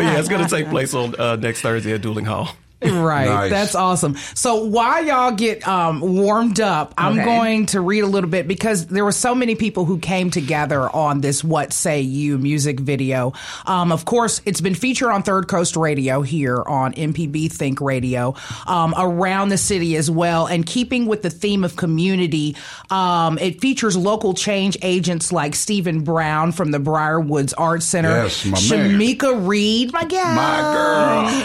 yeah, 0.04 0.20
it's 0.20 0.30
going 0.30 0.44
to 0.46 0.50
take 0.56 0.70
place 0.70 0.94
on 0.94 1.16
uh, 1.20 1.36
next 1.38 1.62
Thursday 1.62 1.94
at 1.94 2.02
Duling 2.02 2.26
Hall. 2.26 2.50
Right. 2.82 3.26
Nice. 3.28 3.50
That's 3.52 3.76
awesome. 3.76 4.16
So 4.36 4.64
while 4.64 5.04
y'all 5.04 5.34
get 5.34 5.68
um, 5.68 6.00
warmed 6.00 6.62
up, 6.62 6.94
I'm 6.98 7.14
Okay. 7.20 7.26
going 7.26 7.66
to 7.68 7.82
read 7.82 8.06
a 8.06 8.08
little 8.08 8.30
bit 8.30 8.48
because 8.48 8.86
there 8.86 9.04
were 9.04 9.12
so 9.12 9.36
many 9.36 9.56
people 9.56 9.84
who 9.84 10.00
came 10.00 10.32
together 10.32 10.90
on 10.90 11.20
this 11.20 11.44
What 11.44 11.74
Say 11.74 12.00
You 12.02 12.38
music 12.38 12.80
video. 12.80 13.34
Um, 13.66 13.92
of 13.92 14.06
course, 14.06 14.42
it's 14.46 14.62
been 14.62 14.76
featured 14.76 15.10
on 15.10 15.24
Third 15.24 15.50
Coast 15.50 15.76
Radio 15.76 16.22
here 16.22 16.64
on 16.66 16.94
MPB 16.94 17.52
Think 17.52 17.82
Radio, 17.82 18.34
um, 18.66 18.94
around 18.98 19.50
the 19.50 19.58
city 19.58 19.98
as 19.98 20.10
well. 20.10 20.46
And 20.48 20.66
keeping 20.66 21.06
with 21.06 21.22
the 21.22 21.30
theme 21.30 21.66
of 21.66 21.76
community, 21.76 22.56
um, 22.90 23.38
it 23.40 23.60
features 23.60 23.98
local 23.98 24.34
change 24.34 24.78
agents 24.82 25.34
like 25.34 25.54
Stephen 25.54 26.06
Brown 26.06 26.54
from 26.54 26.72
the 26.72 26.80
Briarwoods 26.80 27.54
Art 27.58 27.84
Center, 27.84 28.10
Yes, 28.24 28.46
my 28.46 28.52
man. 28.52 28.60
Shamika 28.92 29.46
Reed, 29.48 29.92
my 29.92 30.06
gal, 30.06 30.34
My 30.34 30.62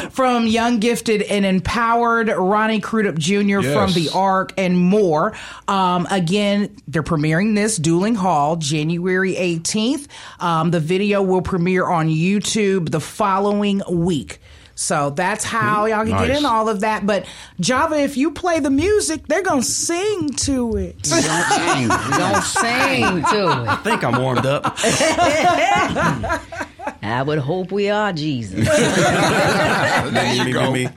girl. 0.01 0.11
from 0.11 0.47
Young 0.47 0.79
Gifted 0.79 1.24
and 1.29 1.45
Empowered, 1.45 2.29
Ronnie 2.29 2.81
Crudup 2.81 3.19
Jr. 3.19 3.61
from 3.63 3.93
The 3.93 4.11
Ark, 4.15 4.53
and 4.57 4.79
more. 4.79 5.35
Um, 5.69 6.07
again, 6.11 6.77
they're 6.89 7.03
premiering 7.03 7.55
this 7.55 7.77
Duling 7.77 8.15
Hall 8.15 8.57
January 8.57 9.35
18th. 9.35 10.07
Um, 10.41 10.71
the 10.71 10.81
video 10.81 11.23
will 11.23 11.43
premiere 11.43 11.87
on 11.89 12.09
YouTube 12.09 12.91
the 12.91 13.01
following 13.01 13.83
week. 13.89 14.41
So 14.77 15.11
that's 15.11 15.45
how 15.45 15.87
y'all 15.87 16.05
can 16.05 16.27
get 16.27 16.37
in 16.37 16.45
all 16.45 16.69
of 16.69 16.81
that. 16.81 17.07
But 17.07 17.27
Java, 17.61 17.97
if 17.97 18.17
you 18.17 18.33
play 18.33 18.61
the 18.61 18.71
music, 18.71 19.27
they're 19.27 19.43
gonna 19.43 19.63
sing 19.63 20.31
to 20.31 20.77
it. 20.77 21.01
Don't 21.03 21.23
sing, 21.23 21.89
Don't 21.89 22.43
sing 22.43 23.23
to 23.23 23.63
it. 23.63 23.69
I 23.69 23.77
think 23.85 24.03
I'm 24.03 24.21
warmed 24.21 24.47
up. 24.47 24.77
it. 27.05 27.09
I 27.09 27.23
would 27.23 27.39
hope 27.39 27.71
we 27.73 27.91
are 27.91 28.13
Jesus. 28.13 28.67
there 30.13 30.35
you 30.35 30.45
me, 30.45 30.53
go. 30.53 30.73
me, 30.73 30.87
me. 30.87 30.91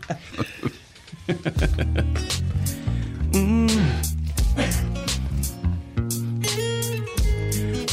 Mm-hmm. 3.31 4.07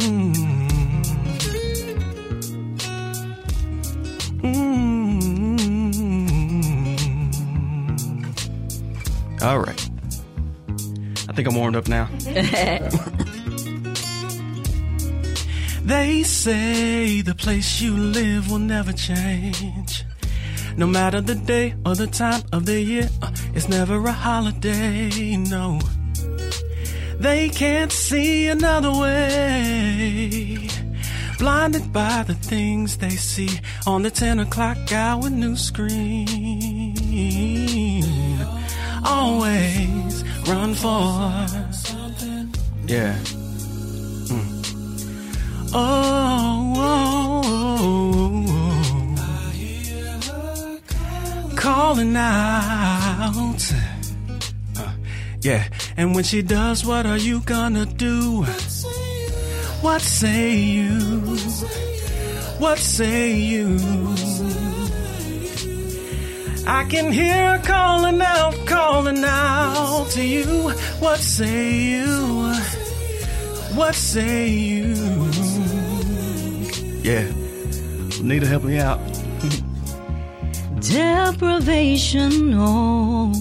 Mm-hmm. 7.91 9.43
All 9.43 9.59
right. 9.59 9.89
I 11.29 11.33
think 11.33 11.47
I'm 11.47 11.55
warmed 11.55 11.75
up 11.75 11.87
now. 11.87 12.09
They 15.91 16.23
say 16.23 17.19
the 17.21 17.35
place 17.35 17.81
you 17.81 17.93
live 17.97 18.49
will 18.49 18.59
never 18.59 18.93
change. 18.93 20.05
No 20.77 20.87
matter 20.87 21.19
the 21.19 21.35
day 21.35 21.75
or 21.85 21.95
the 21.95 22.07
time 22.07 22.43
of 22.53 22.65
the 22.65 22.79
year, 22.79 23.09
uh, 23.21 23.29
it's 23.53 23.67
never 23.67 23.97
a 24.07 24.11
holiday, 24.13 25.35
no. 25.35 25.81
They 27.19 27.49
can't 27.49 27.91
see 27.91 28.47
another 28.47 28.93
way. 29.01 30.69
Blinded 31.37 31.91
by 31.91 32.23
the 32.25 32.35
things 32.35 32.95
they 32.95 33.17
see 33.17 33.59
on 33.85 34.03
the 34.03 34.11
10 34.11 34.39
o'clock 34.39 34.77
hour 34.93 35.29
news 35.29 35.59
screen. 35.59 36.95
Always 39.03 40.23
run 40.47 40.73
for 40.73 41.47
something. 41.73 42.55
Yeah. 42.87 43.17
Oh, 45.73 46.73
oh, 46.75 47.41
oh, 50.29 50.79
calling 51.55 52.13
out. 52.17 53.73
Uh, 54.77 54.93
yeah, 55.41 55.69
and 55.95 56.13
when 56.13 56.25
she 56.25 56.41
does, 56.41 56.85
what 56.85 57.05
are 57.05 57.17
you 57.17 57.39
gonna 57.41 57.85
do? 57.85 58.43
What 59.81 60.01
say 60.01 60.57
you? 60.57 60.99
What 62.59 62.77
say 62.77 63.33
you? 63.33 63.77
I 66.67 66.83
can 66.83 67.13
hear 67.13 67.57
her 67.57 67.63
calling 67.63 68.21
out, 68.21 68.55
calling 68.65 69.23
out 69.23 70.09
to 70.11 70.23
you. 70.23 70.71
What 70.99 71.19
say 71.19 71.73
you? 71.75 72.41
What 72.41 72.59
say 72.59 72.81
you? 72.81 72.90
Yeah. 77.03 77.31
Need 78.21 78.41
to 78.41 78.47
help 78.47 78.63
me 78.63 78.77
out. 78.77 78.99
Deprivation, 80.81 82.53
oh, 82.55 83.33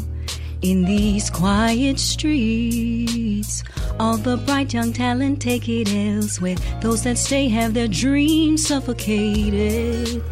in 0.63 0.85
these 0.85 1.31
quiet 1.31 1.99
streets. 1.99 3.65
All 3.99 4.17
the 4.17 4.37
bright 4.39 4.73
young 4.73 4.93
talent 4.93 5.43
take 5.43 5.69
it 5.69 5.93
elsewhere. 5.93 6.57
Those 6.81 7.03
that 7.05 7.19
stay 7.19 7.49
have 7.49 7.75
their 7.75 7.89
dreams 7.89 8.67
suffocated. 8.67 10.23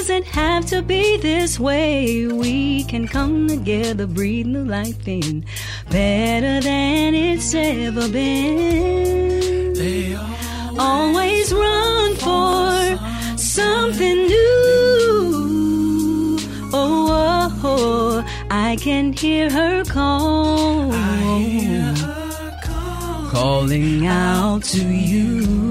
It 0.00 0.04
doesn't 0.04 0.28
have 0.28 0.64
to 0.66 0.80
be 0.80 1.18
this 1.18 1.60
way. 1.60 2.26
We 2.26 2.84
can 2.84 3.06
come 3.06 3.48
together, 3.48 4.06
breathe 4.06 4.46
new 4.46 4.64
life 4.64 5.06
in. 5.06 5.44
Better 5.90 6.58
than 6.62 7.14
it's 7.14 7.52
ever 7.52 8.08
been. 8.08 9.74
They 9.74 10.14
are 10.14 10.36
Always 10.78 11.52
run 11.52 12.14
for 12.16 13.36
something 13.36 14.16
new. 14.26 15.18
Oh, 16.72 17.08
oh, 17.12 17.60
oh, 17.62 18.24
I 18.50 18.76
can 18.76 19.12
hear 19.12 19.50
her 19.50 19.84
call. 19.84 20.92
Calling 23.30 24.06
out 24.06 24.64
to 24.64 24.82
you. 24.82 25.69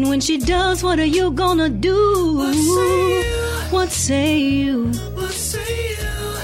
And 0.00 0.08
when 0.08 0.20
she 0.20 0.38
does, 0.38 0.82
what 0.82 0.98
are 0.98 1.04
you 1.04 1.30
gonna 1.30 1.68
do? 1.68 2.38
What 2.38 2.54
say 2.54 2.88
you? 2.88 3.22
What 3.70 3.90
say 3.90 4.38
you? 4.46 4.86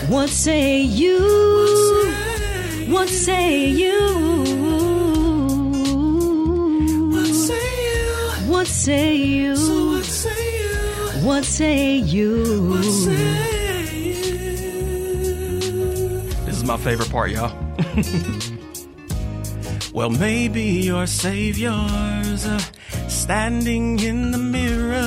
What 0.09 0.29
say 0.29 0.83
you? 0.83 1.17
What 2.87 3.09
say 3.09 3.71
you? 3.71 4.03
What 8.47 8.67
say 8.67 9.17
you? 9.17 9.55
What 11.25 11.45
say 11.47 11.97
you? 11.97 12.77
This 16.45 16.57
is 16.59 16.65
my 16.65 16.77
favorite 16.77 17.09
part, 17.09 17.31
y'all. 17.31 17.57
well, 19.95 20.11
maybe 20.11 20.63
your 20.63 21.07
savior's. 21.07 22.45
Uh, 22.45 22.61
standing 23.27 23.99
in 23.99 24.31
the 24.31 24.39
mirror. 24.39 25.03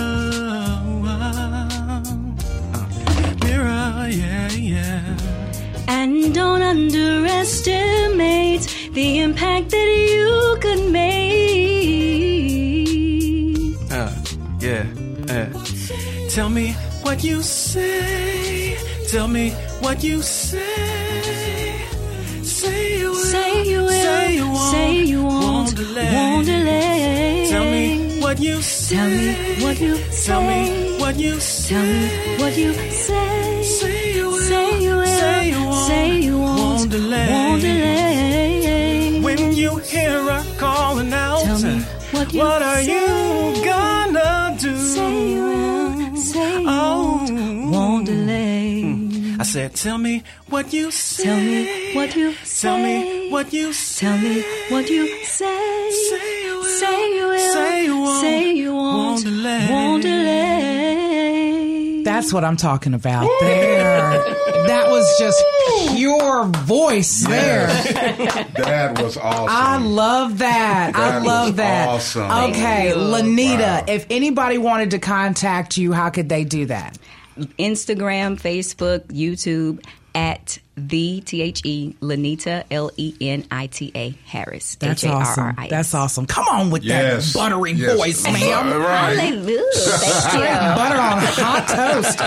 Mirror, 3.46 4.08
yeah, 4.22 4.52
yeah. 4.52 5.18
And 5.88 6.36
don't 6.36 6.62
underestimate 6.62 8.64
the 8.92 9.20
impact 9.20 9.70
that 9.72 9.90
you 10.14 10.58
could 10.64 10.92
make. 10.92 11.08
Uh, 13.90 14.12
yeah, 14.60 14.84
uh. 15.36 15.48
Tell 16.36 16.50
me 16.50 16.74
what 17.06 17.24
you 17.24 17.42
say. 17.42 18.76
Tell 19.12 19.30
me 19.30 19.52
what 19.80 20.04
you 20.04 20.22
say. 20.22 20.60
Say 22.44 23.00
you 23.00 23.12
will. 23.12 23.16
Say 23.16 23.64
you 23.72 23.80
will. 23.80 23.90
Say 23.90 24.36
you 24.36 24.46
won't. 24.52 24.72
Say 24.76 25.04
you 25.06 25.24
won't. 25.24 25.74
delay. 25.74 26.14
Won't 26.14 26.46
delay. 26.48 26.89
What 28.30 28.40
you 28.40 28.62
say. 28.62 28.96
Tell 28.96 29.10
me 29.10 29.64
what 29.64 29.80
you 29.82 29.96
Tell 30.24 30.42
me 30.44 30.66
say. 30.68 31.00
what 31.00 31.16
you 31.18 31.40
say. 31.40 31.74
Tell 31.74 31.84
me 31.84 32.38
what 32.38 32.58
you 32.58 32.74
say. 32.92 33.64
Say 33.64 34.14
you 34.18 34.26
will. 34.30 34.40
Say 34.40 34.82
you 34.84 34.96
will. 34.98 35.06
Say 35.08 35.50
you 35.50 35.66
won't. 35.66 35.88
Say 35.88 36.20
you 36.28 36.38
won't. 36.38 36.60
Won't 36.60 36.92
delay. 36.92 37.28
Won't 37.32 37.62
delay. 37.64 39.22
When 39.22 39.54
you 39.54 39.78
hear 39.78 40.22
her 40.30 40.44
calling 40.60 41.12
out, 41.12 41.42
Tell 41.44 41.60
me 41.60 41.80
what 42.12 42.32
you 42.34 42.40
what 42.42 42.62
are 42.62 42.84
say. 42.84 42.94
you 42.94 43.66
gonna 43.66 44.56
do? 44.60 44.78
Say 44.78 45.30
you 45.34 45.44
will. 45.46 46.16
Say 46.18 46.62
you 46.62 46.68
Oh. 46.70 47.26
won't. 47.26 47.72
Won't 47.74 48.06
delay. 48.06 48.82
Hmm. 48.84 49.42
I 49.42 49.44
said, 49.44 49.74
tell 49.74 49.98
me 49.98 50.22
what 50.50 50.72
you 50.72 50.92
say. 50.92 51.24
Tell 51.24 51.38
me 51.40 51.96
what 51.96 52.16
you 52.16 52.34
say. 52.44 52.68
Tell 52.68 52.78
me 52.78 53.30
what 53.32 53.52
you 53.54 53.74
say. 53.74 54.06
Tell 54.06 54.18
me 54.20 54.44
what 54.70 54.88
you 54.88 55.08
say. 55.26 55.90
Say 56.10 56.46
you 56.46 56.56
will. 56.58 56.64
Say 56.66 57.16
you 57.18 57.26
will. 57.26 57.39
Say 58.10 58.12
won't. 58.12 58.22
Say 58.22 58.54
you 58.54 58.76
won't. 58.76 58.98
Won't 58.98 59.24
delay. 59.24 59.68
Won't 59.70 60.04
delay. 60.04 62.04
That's 62.04 62.34
what 62.34 62.44
I'm 62.44 62.58
talking 62.58 62.94
about 62.94 63.30
there. 63.42 64.12
That 64.68 64.90
was 64.90 65.06
just 65.20 65.42
pure 65.96 66.46
voice 66.46 67.26
there. 67.28 67.68
That 67.68 69.00
was 69.02 69.18
awesome. 69.18 69.48
I 69.50 69.78
love 69.78 70.40
that. 70.40 70.96
I 70.96 71.12
That 71.20 71.24
love 71.24 71.48
was 71.50 71.56
that. 71.58 71.88
awesome. 71.88 72.32
Okay, 72.52 72.94
Lenita, 72.96 73.60
Wow. 73.60 73.84
if 73.88 74.06
anybody 74.10 74.58
wanted 74.58 74.92
to 74.92 75.00
contact 75.00 75.78
you, 75.78 75.94
how 75.94 76.10
could 76.10 76.30
they 76.30 76.44
do 76.44 76.66
that? 76.68 76.98
Instagram, 77.58 78.40
Facebook, 78.40 79.06
YouTube 79.08 79.84
at 80.16 80.58
the 80.78 81.20
T 81.22 81.42
H 81.42 81.62
E 81.66 81.94
Lenita 82.02 82.64
L 82.72 82.90
E 82.96 83.14
N 83.20 83.46
I 83.52 83.68
T 83.68 83.92
A 83.96 84.12
Harris. 84.26 84.76
That's 84.76 85.04
H 85.04 85.10
A 85.10 85.14
R 85.14 85.22
awesome. 85.22 85.44
R 85.44 85.56
I 85.58 85.64
S. 85.66 85.70
That's 85.70 85.94
awesome. 85.94 86.26
Come 86.26 86.46
on 86.48 86.72
with 86.72 86.84
Yes. 86.84 87.34
that 87.34 87.40
buttery 87.40 87.74
Yes. 87.74 87.98
voice, 87.98 88.24
ma'am. 88.24 88.82
Right. 88.82 89.18
Hallelujah. 89.20 89.62
Thank 89.74 90.14
Straight 90.14 90.76
butter 90.76 90.96
on 91.00 91.20
hot 91.20 91.68
toast. 91.68 92.22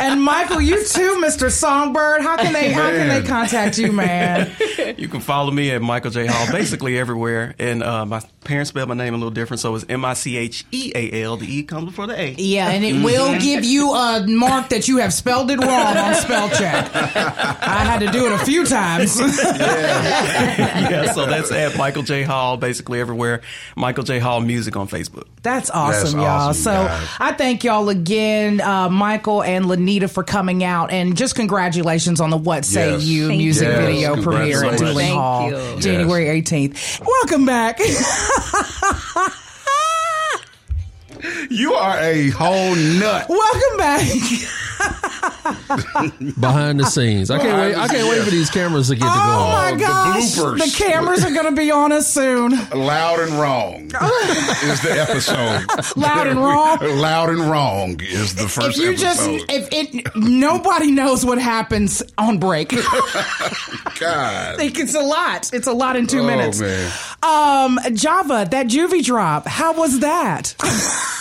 And 0.00 0.22
Michael, 0.22 0.60
you 0.62 0.76
too, 0.86 1.20
Mr. 1.22 1.50
Songbird. 1.50 2.22
How 2.22 2.36
can 2.38 2.52
they 2.54 2.72
how 2.72 2.88
can 2.90 3.08
they 3.08 3.22
contact 3.22 3.76
you, 3.78 3.92
man? 3.92 4.50
You 4.98 5.08
can 5.08 5.20
follow 5.20 5.50
me 5.52 5.70
at 5.70 5.80
Michael 5.80 6.10
J. 6.10 6.26
Hall 6.26 6.50
basically 6.52 6.98
everywhere. 6.98 7.54
And 7.58 7.82
uh, 7.82 8.04
my 8.04 8.20
parents 8.42 8.70
spelled 8.70 8.88
my 8.88 8.94
name 8.96 9.14
a 9.14 9.16
little 9.16 9.30
different, 9.30 9.60
so 9.60 9.74
it's 9.76 9.84
M 9.88 10.04
I 10.04 10.14
C 10.14 10.36
H 10.36 10.64
E 10.72 10.90
A 10.94 11.22
L. 11.22 11.36
The 11.36 11.46
E 11.46 11.62
comes 11.62 11.84
before 11.86 12.06
the 12.08 12.18
A. 12.20 12.34
Yeah, 12.36 12.68
and 12.70 12.84
it 12.84 13.04
will 13.04 13.38
give 13.40 13.64
you 13.64 13.92
a 13.94 14.26
mark 14.26 14.70
that 14.70 14.88
you 14.88 14.96
have 14.98 15.12
spelled 15.14 15.50
it 15.50 15.58
wrong 15.60 15.96
on 15.96 16.14
spell 16.16 16.48
check. 16.50 16.90
I 16.94 17.84
had 17.84 18.00
to 18.00 18.08
do 18.10 18.26
it 18.26 18.32
a 18.32 18.38
few 18.38 18.66
times. 18.66 19.18
yeah, 19.20 21.12
so 21.12 21.26
that's 21.26 21.52
at 21.52 21.76
Michael 21.76 22.02
J. 22.02 22.22
Hall 22.22 22.56
basically 22.56 23.00
everywhere. 23.00 23.42
Michael 23.76 24.04
J. 24.04 24.18
Hall 24.18 24.40
Music 24.40 24.76
on 24.76 24.88
Facebook. 24.88 25.26
That's 25.42 25.70
awesome, 25.70 26.02
That's 26.02 26.12
y'all. 26.14 26.24
awesome, 26.24 26.62
so 26.62 26.70
guys. 26.72 27.08
I 27.20 27.32
thank 27.32 27.62
y'all 27.64 27.88
again, 27.88 28.60
uh, 28.60 28.88
Michael 28.88 29.42
and 29.42 29.66
Lenita, 29.66 30.10
for 30.10 30.24
coming 30.24 30.64
out, 30.64 30.90
and 30.90 31.16
just 31.16 31.34
congratulations 31.36 32.20
on 32.20 32.30
the 32.30 32.36
"What 32.36 32.64
Say 32.64 32.90
Yes. 32.92 33.04
You" 33.04 33.28
Thank 33.28 33.38
music 33.38 33.68
you. 33.68 33.74
video 33.76 34.14
Yes, 34.16 34.24
premiere 34.24 34.64
at 34.90 34.96
Thank 34.96 35.14
Hall, 35.14 35.50
you. 35.50 35.80
January 35.80 36.28
eighteenth. 36.28 37.00
Welcome 37.00 37.46
back. 37.46 37.80
You 41.50 41.74
are 41.74 41.98
a 41.98 42.28
whole 42.30 42.74
nut. 42.76 43.26
Welcome 43.28 43.78
back. 43.78 44.06
behind 46.40 46.80
the 46.80 46.84
scenes. 46.86 47.30
I 47.30 47.38
can't 47.38 47.58
wait. 47.58 47.74
I 47.76 47.88
can't 47.88 48.08
wait 48.08 48.22
for 48.24 48.30
these 48.30 48.50
cameras 48.50 48.88
to 48.88 48.94
get 48.94 49.00
to 49.02 49.06
go. 49.06 49.12
Oh 49.14 49.16
go. 49.16 49.52
my 49.52 49.70
the 49.72 49.78
gosh! 49.78 50.22
bloopers. 50.36 50.58
The 50.58 50.76
cameras 50.84 51.24
are 51.24 51.32
going 51.32 51.46
to 51.46 51.52
be 51.60 51.70
on 51.70 51.92
us 51.92 52.12
soon. 52.12 52.52
Loud 52.70 53.20
and 53.20 53.32
wrong 53.32 53.84
is 53.84 54.80
the 54.82 54.96
episode. 55.08 55.96
Loud 55.96 56.26
and 56.26 56.38
wrong? 56.40 56.78
Loud 56.80 57.30
and 57.30 57.40
wrong 57.40 58.00
is 58.02 58.34
the 58.34 58.48
first. 58.48 58.58
If 58.58 58.64
first 58.64 58.78
you 58.78 58.96
just, 58.96 59.28
if 59.48 59.68
it, 59.72 60.14
nobody 60.16 60.90
knows 60.90 61.24
what 61.24 61.38
happens 61.38 62.02
on 62.16 62.38
break. 62.38 62.70
God. 63.98 64.58
Like, 64.58 64.78
it's 64.78 64.94
a 64.94 65.00
lot. 65.00 65.52
It's 65.52 65.66
a 65.66 65.72
lot 65.72 65.96
in 65.96 66.06
two 66.06 66.20
Oh, 66.20 66.26
minutes. 66.26 66.60
man. 66.60 66.92
Um, 67.22 67.78
Java, 67.94 68.46
that 68.50 68.66
juvie 68.66 69.04
drop. 69.04 69.46
How 69.46 69.72
was 69.72 70.00
that? 70.00 70.54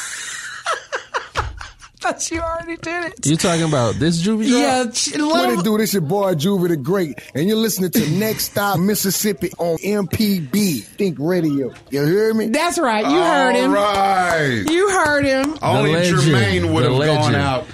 Thought 1.99 2.29
you 2.29 2.39
already 2.39 2.77
did 2.77 3.05
it. 3.05 3.25
You're 3.25 3.37
talking 3.37 3.63
about 3.63 3.95
this 3.95 4.21
juvie? 4.21 4.47
drop? 4.47 4.61
Yeah, 4.61 4.85
ch- 4.91 5.17
What 5.17 5.49
let- 5.49 5.59
it 5.59 5.63
do? 5.63 5.77
This 5.79 5.93
your 5.93 6.01
boy 6.03 6.35
Juvie 6.35 6.67
the 6.69 6.77
Great, 6.77 7.17
and 7.33 7.47
you're 7.47 7.57
listening 7.57 7.89
to 7.91 8.07
Next 8.11 8.51
Stop 8.51 8.77
Mississippi 8.79 9.51
on 9.57 9.77
MPB 9.79 10.83
Think 10.83 11.17
Radio. 11.19 11.73
You 11.89 12.05
hear 12.05 12.33
me? 12.35 12.47
that's 12.49 12.77
right. 12.77 13.03
You 13.03 13.17
heard 13.19 13.55
him. 13.55 13.71
All 13.71 13.75
right. 13.75 14.63
You 14.69 14.89
heard 14.91 15.25
him. 15.25 15.57
Only 15.63 15.93
legend. 15.93 16.21
Germaine 16.21 16.73
would 16.73 16.83
The 16.83 16.91
have 16.91 17.21
gone 17.23 17.35
out 17.35 17.65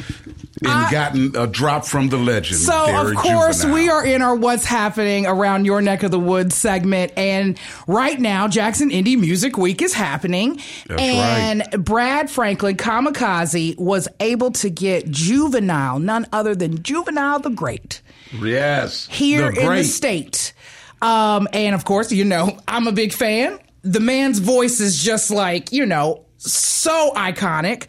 and 0.65 0.91
gotten 0.91 1.35
a 1.35 1.47
drop 1.47 1.85
from 1.85 2.09
the 2.09 2.17
legend. 2.17 2.59
So 2.59 2.73
of 3.09 3.15
course 3.15 3.61
Juvenile. 3.61 3.75
we 3.75 3.89
are 3.89 4.05
in 4.05 4.21
our 4.21 4.35
what's 4.35 4.65
happening 4.65 5.25
around 5.25 5.65
your 5.65 5.81
neck 5.81 6.03
of 6.03 6.11
the 6.11 6.19
woods 6.19 6.55
segment, 6.55 7.11
and 7.17 7.59
right 7.87 8.19
now 8.19 8.47
Jackson 8.47 8.89
Indie 8.89 9.19
Music 9.19 9.57
Week 9.57 9.81
is 9.81 9.93
happening, 9.93 10.59
That's 10.87 11.01
and 11.01 11.85
Brad 11.85 12.29
Franklin 12.29 12.77
Kamikaze 12.77 13.77
was 13.77 14.07
able 14.19 14.51
to 14.51 14.69
get 14.69 15.09
Juvenile, 15.09 15.99
none 15.99 16.25
other 16.31 16.55
than 16.55 16.83
Juvenile 16.83 17.39
the 17.39 17.49
Great, 17.49 18.01
Yes. 18.41 19.07
here 19.11 19.51
the 19.51 19.61
in 19.61 19.75
the 19.75 19.83
state. 19.83 20.53
Um, 21.01 21.47
and 21.53 21.75
of 21.75 21.83
course, 21.85 22.11
you 22.11 22.23
know 22.23 22.57
I'm 22.67 22.87
a 22.87 22.91
big 22.91 23.11
fan. 23.13 23.59
The 23.81 23.99
man's 23.99 24.39
voice 24.39 24.79
is 24.79 25.01
just 25.03 25.29
like 25.31 25.71
you 25.73 25.85
know 25.85 26.25
so 26.37 27.11
iconic, 27.15 27.87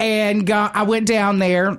and 0.00 0.46
got, 0.46 0.74
I 0.76 0.82
went 0.84 1.06
down 1.06 1.38
there 1.38 1.78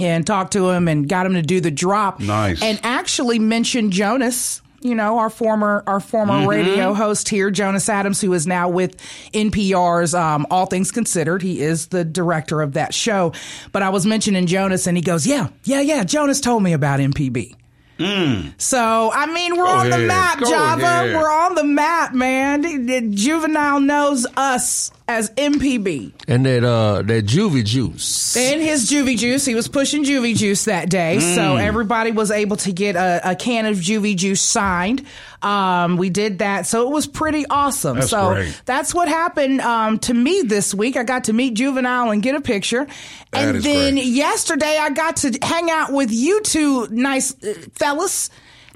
and 0.00 0.26
talked 0.26 0.52
to 0.54 0.70
him 0.70 0.88
and 0.88 1.08
got 1.08 1.26
him 1.26 1.34
to 1.34 1.42
do 1.42 1.60
the 1.60 1.70
drop. 1.70 2.20
Nice. 2.20 2.62
And 2.62 2.78
actually 2.82 3.38
mentioned 3.38 3.92
Jonas, 3.92 4.62
you 4.80 4.94
know, 4.94 5.18
our 5.18 5.28
former 5.30 5.82
our 5.86 5.98
former 6.00 6.34
Mm-hmm. 6.34 6.48
radio 6.48 6.94
host 6.94 7.28
here, 7.28 7.50
Jonas 7.50 7.88
Adams, 7.88 8.20
who 8.20 8.32
is 8.32 8.46
now 8.46 8.68
with 8.68 8.96
NPR's 9.32 10.14
um, 10.14 10.46
All 10.50 10.66
Things 10.66 10.90
Considered. 10.90 11.42
He 11.42 11.60
is 11.60 11.88
the 11.88 12.04
director 12.04 12.62
of 12.62 12.74
that 12.74 12.94
show. 12.94 13.32
But 13.72 13.82
I 13.82 13.88
was 13.90 14.06
mentioning 14.06 14.46
Jonas, 14.46 14.86
and 14.86 14.96
he 14.96 15.02
goes, 15.02 15.26
"Yeah, 15.26 15.48
yeah, 15.64 15.80
yeah." 15.80 16.04
Jonas 16.04 16.40
told 16.40 16.62
me 16.62 16.72
about 16.72 17.00
MPB. 17.00 17.54
So 17.98 19.10
I 19.12 19.26
mean, 19.32 19.56
we're 19.56 19.64
Go 19.64 19.70
on 19.72 19.90
the 19.90 19.98
map, 19.98 20.40
Go 20.40 20.48
Java. 20.50 20.82
ahead. 20.82 21.14
We're 21.16 21.30
on 21.30 21.54
the 21.56 21.64
map, 21.64 22.14
man. 22.14 22.60
The- 22.62 22.76
the 22.78 23.00
Juvenile 23.08 23.80
knows 23.80 24.26
us 24.36 24.90
as 25.08 25.30
MPB. 25.30 26.12
And 26.28 26.46
that 26.46 26.64
uh 26.64 27.02
that 27.02 27.26
juvie 27.26 27.64
juice. 27.64 28.36
In 28.36 28.60
his 28.60 28.90
juvie 28.90 29.18
juice, 29.18 29.44
he 29.44 29.54
was 29.54 29.66
pushing 29.68 30.04
juvie 30.04 30.36
juice 30.36 30.64
that 30.66 30.88
day, 30.90 31.18
so 31.18 31.56
Mm. 31.56 31.60
everybody 31.62 32.10
was 32.12 32.30
able 32.30 32.56
to 32.58 32.72
get 32.72 32.94
a, 32.96 33.30
a 33.30 33.34
can 33.34 33.66
of 33.66 33.76
juvie 33.78 34.16
juice 34.16 34.40
signed. 34.42 35.02
Um, 35.42 35.96
we 35.96 36.10
did 36.10 36.40
that, 36.40 36.66
so 36.66 36.88
it 36.88 36.92
was 36.92 37.06
pretty 37.06 37.46
awesome. 37.48 37.96
That's 37.98 38.10
so 38.10 38.34
great. 38.34 38.60
that's 38.64 38.92
what 38.94 39.08
happened 39.08 39.60
um, 39.60 39.98
to 40.00 40.14
me 40.14 40.42
this 40.42 40.74
week. 40.74 40.96
I 40.96 41.04
got 41.04 41.24
to 41.24 41.32
meet 41.32 41.54
Juvenile 41.54 42.10
and 42.10 42.22
get 42.22 42.34
a 42.34 42.40
picture, 42.40 42.86
That 43.30 43.54
and 43.54 43.62
then 43.62 43.94
great. 43.94 44.04
yesterday 44.06 44.78
I 44.80 44.90
got 44.90 45.16
to 45.18 45.38
hang 45.42 45.70
out 45.70 45.92
with 45.92 46.10
you 46.12 46.40
two 46.42 46.88
nice 46.88 47.32
uh, 47.44 47.54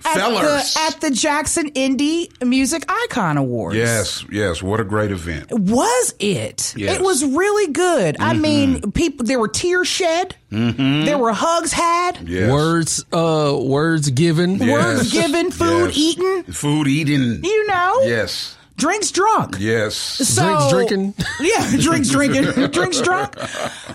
fellas. 0.03 0.77
At 0.77 0.91
the, 0.93 0.97
at 0.97 1.01
the 1.01 1.11
Jackson 1.17 1.71
Indie 1.73 2.29
Music 2.45 2.85
Icon 2.89 3.37
Awards. 3.37 3.77
Yes, 3.77 4.25
yes. 4.31 4.63
What 4.63 4.81
a 4.81 4.85
great 4.85 5.11
event. 5.11 5.51
Was 5.51 6.15
it? 6.19 6.75
Yes. 6.77 6.93
Mm-hmm. 6.93 7.01
It 7.01 7.01
was 7.05 7.25
really 7.25 7.73
good. 7.73 8.17
I 8.21 8.35
mean, 8.35 8.93
people. 8.93 9.27
There 9.27 9.39
were 9.41 9.49
tears 9.49 9.89
shed. 9.89 10.37
There 10.51 11.19
were 11.19 11.33
hugs 11.33 11.73
had. 11.73 12.29
Yes. 12.29 12.51
Words 12.51 13.05
uh 13.13 13.57
words 13.59 14.11
given. 14.11 14.57
Yes. 14.57 14.69
Words 14.71 15.13
given. 15.13 15.51
Food 15.51 15.89
Yes. 15.89 15.97
eaten. 15.99 16.43
Food 16.53 16.89
eaten. 16.89 17.43
You 17.43 17.67
know. 17.67 18.03
Yes. 18.05 18.57
Drinks 18.77 19.11
drunk. 19.13 19.57
Yes. 19.61 19.95
So, 19.95 20.43
Drinks 20.43 20.71
drinking. 20.71 21.15
Yeah, 21.41 21.77
drinks 21.79 22.09
drinking, 22.11 22.45
drinks 22.71 23.01
drunk. 23.01 23.35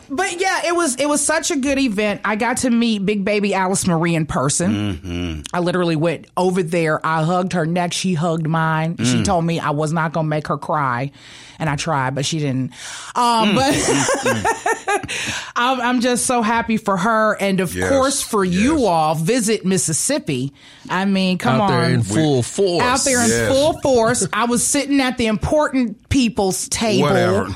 But 0.10 0.40
yeah, 0.40 0.66
it 0.68 0.76
was 0.76 0.96
it 0.96 1.08
was 1.08 1.24
such 1.26 1.52
a 1.52 1.56
good 1.58 1.78
event. 1.80 2.22
I 2.26 2.36
got 2.36 2.58
to 2.58 2.70
meet 2.70 3.06
Big 3.06 3.26
Baby 3.26 3.54
Alice 3.54 3.86
Marie 3.88 4.16
in 4.16 4.26
person. 4.26 4.96
Mm-hmm. 4.98 5.42
I 5.54 5.60
literally 5.60 5.96
went 5.96 6.28
over 6.38 6.62
there. 6.64 7.06
I 7.06 7.24
hugged 7.24 7.54
her 7.54 7.66
neck. 7.66 7.94
She 7.94 8.14
hugged 8.14 8.48
mine. 8.48 8.96
Mm. 8.98 9.06
She 9.12 9.24
told 9.24 9.46
me 9.46 9.60
I 9.60 9.72
was 9.72 9.92
not 9.94 10.14
gonna 10.14 10.28
make 10.28 10.48
her 10.48 10.58
cry, 10.58 11.12
and 11.60 11.70
I 11.70 11.76
tried, 11.76 12.16
but 12.16 12.26
she 12.26 12.40
didn't. 12.40 12.72
Um, 13.16 13.50
Mm, 13.50 13.56
but 13.56 14.77
I'm, 15.56 15.82
I'm 15.82 16.02
just 16.02 16.26
so 16.26 16.42
happy 16.42 16.78
for 16.78 16.98
her, 16.98 17.36
and 17.40 17.60
of 17.60 17.74
Yes, 17.76 17.90
course 17.90 18.22
for 18.22 18.44
you 18.46 18.86
all. 18.86 19.16
Visit 19.16 19.66
Mississippi. 19.66 20.54
I 20.90 21.06
mean, 21.06 21.38
come 21.38 21.56
out 21.62 21.72
on, 21.72 21.82
there 21.82 21.90
in 21.92 22.04
full 22.04 22.44
force. 22.44 22.84
out 22.84 23.00
there 23.04 23.22
in 23.24 23.30
Yes. 23.30 23.52
full 23.52 23.80
force. 23.82 24.28
I 24.34 24.46
was 24.46 24.66
sitting 24.66 25.00
at 25.02 25.18
the 25.18 25.28
important 25.28 26.10
people's 26.10 26.68
table 26.70 27.48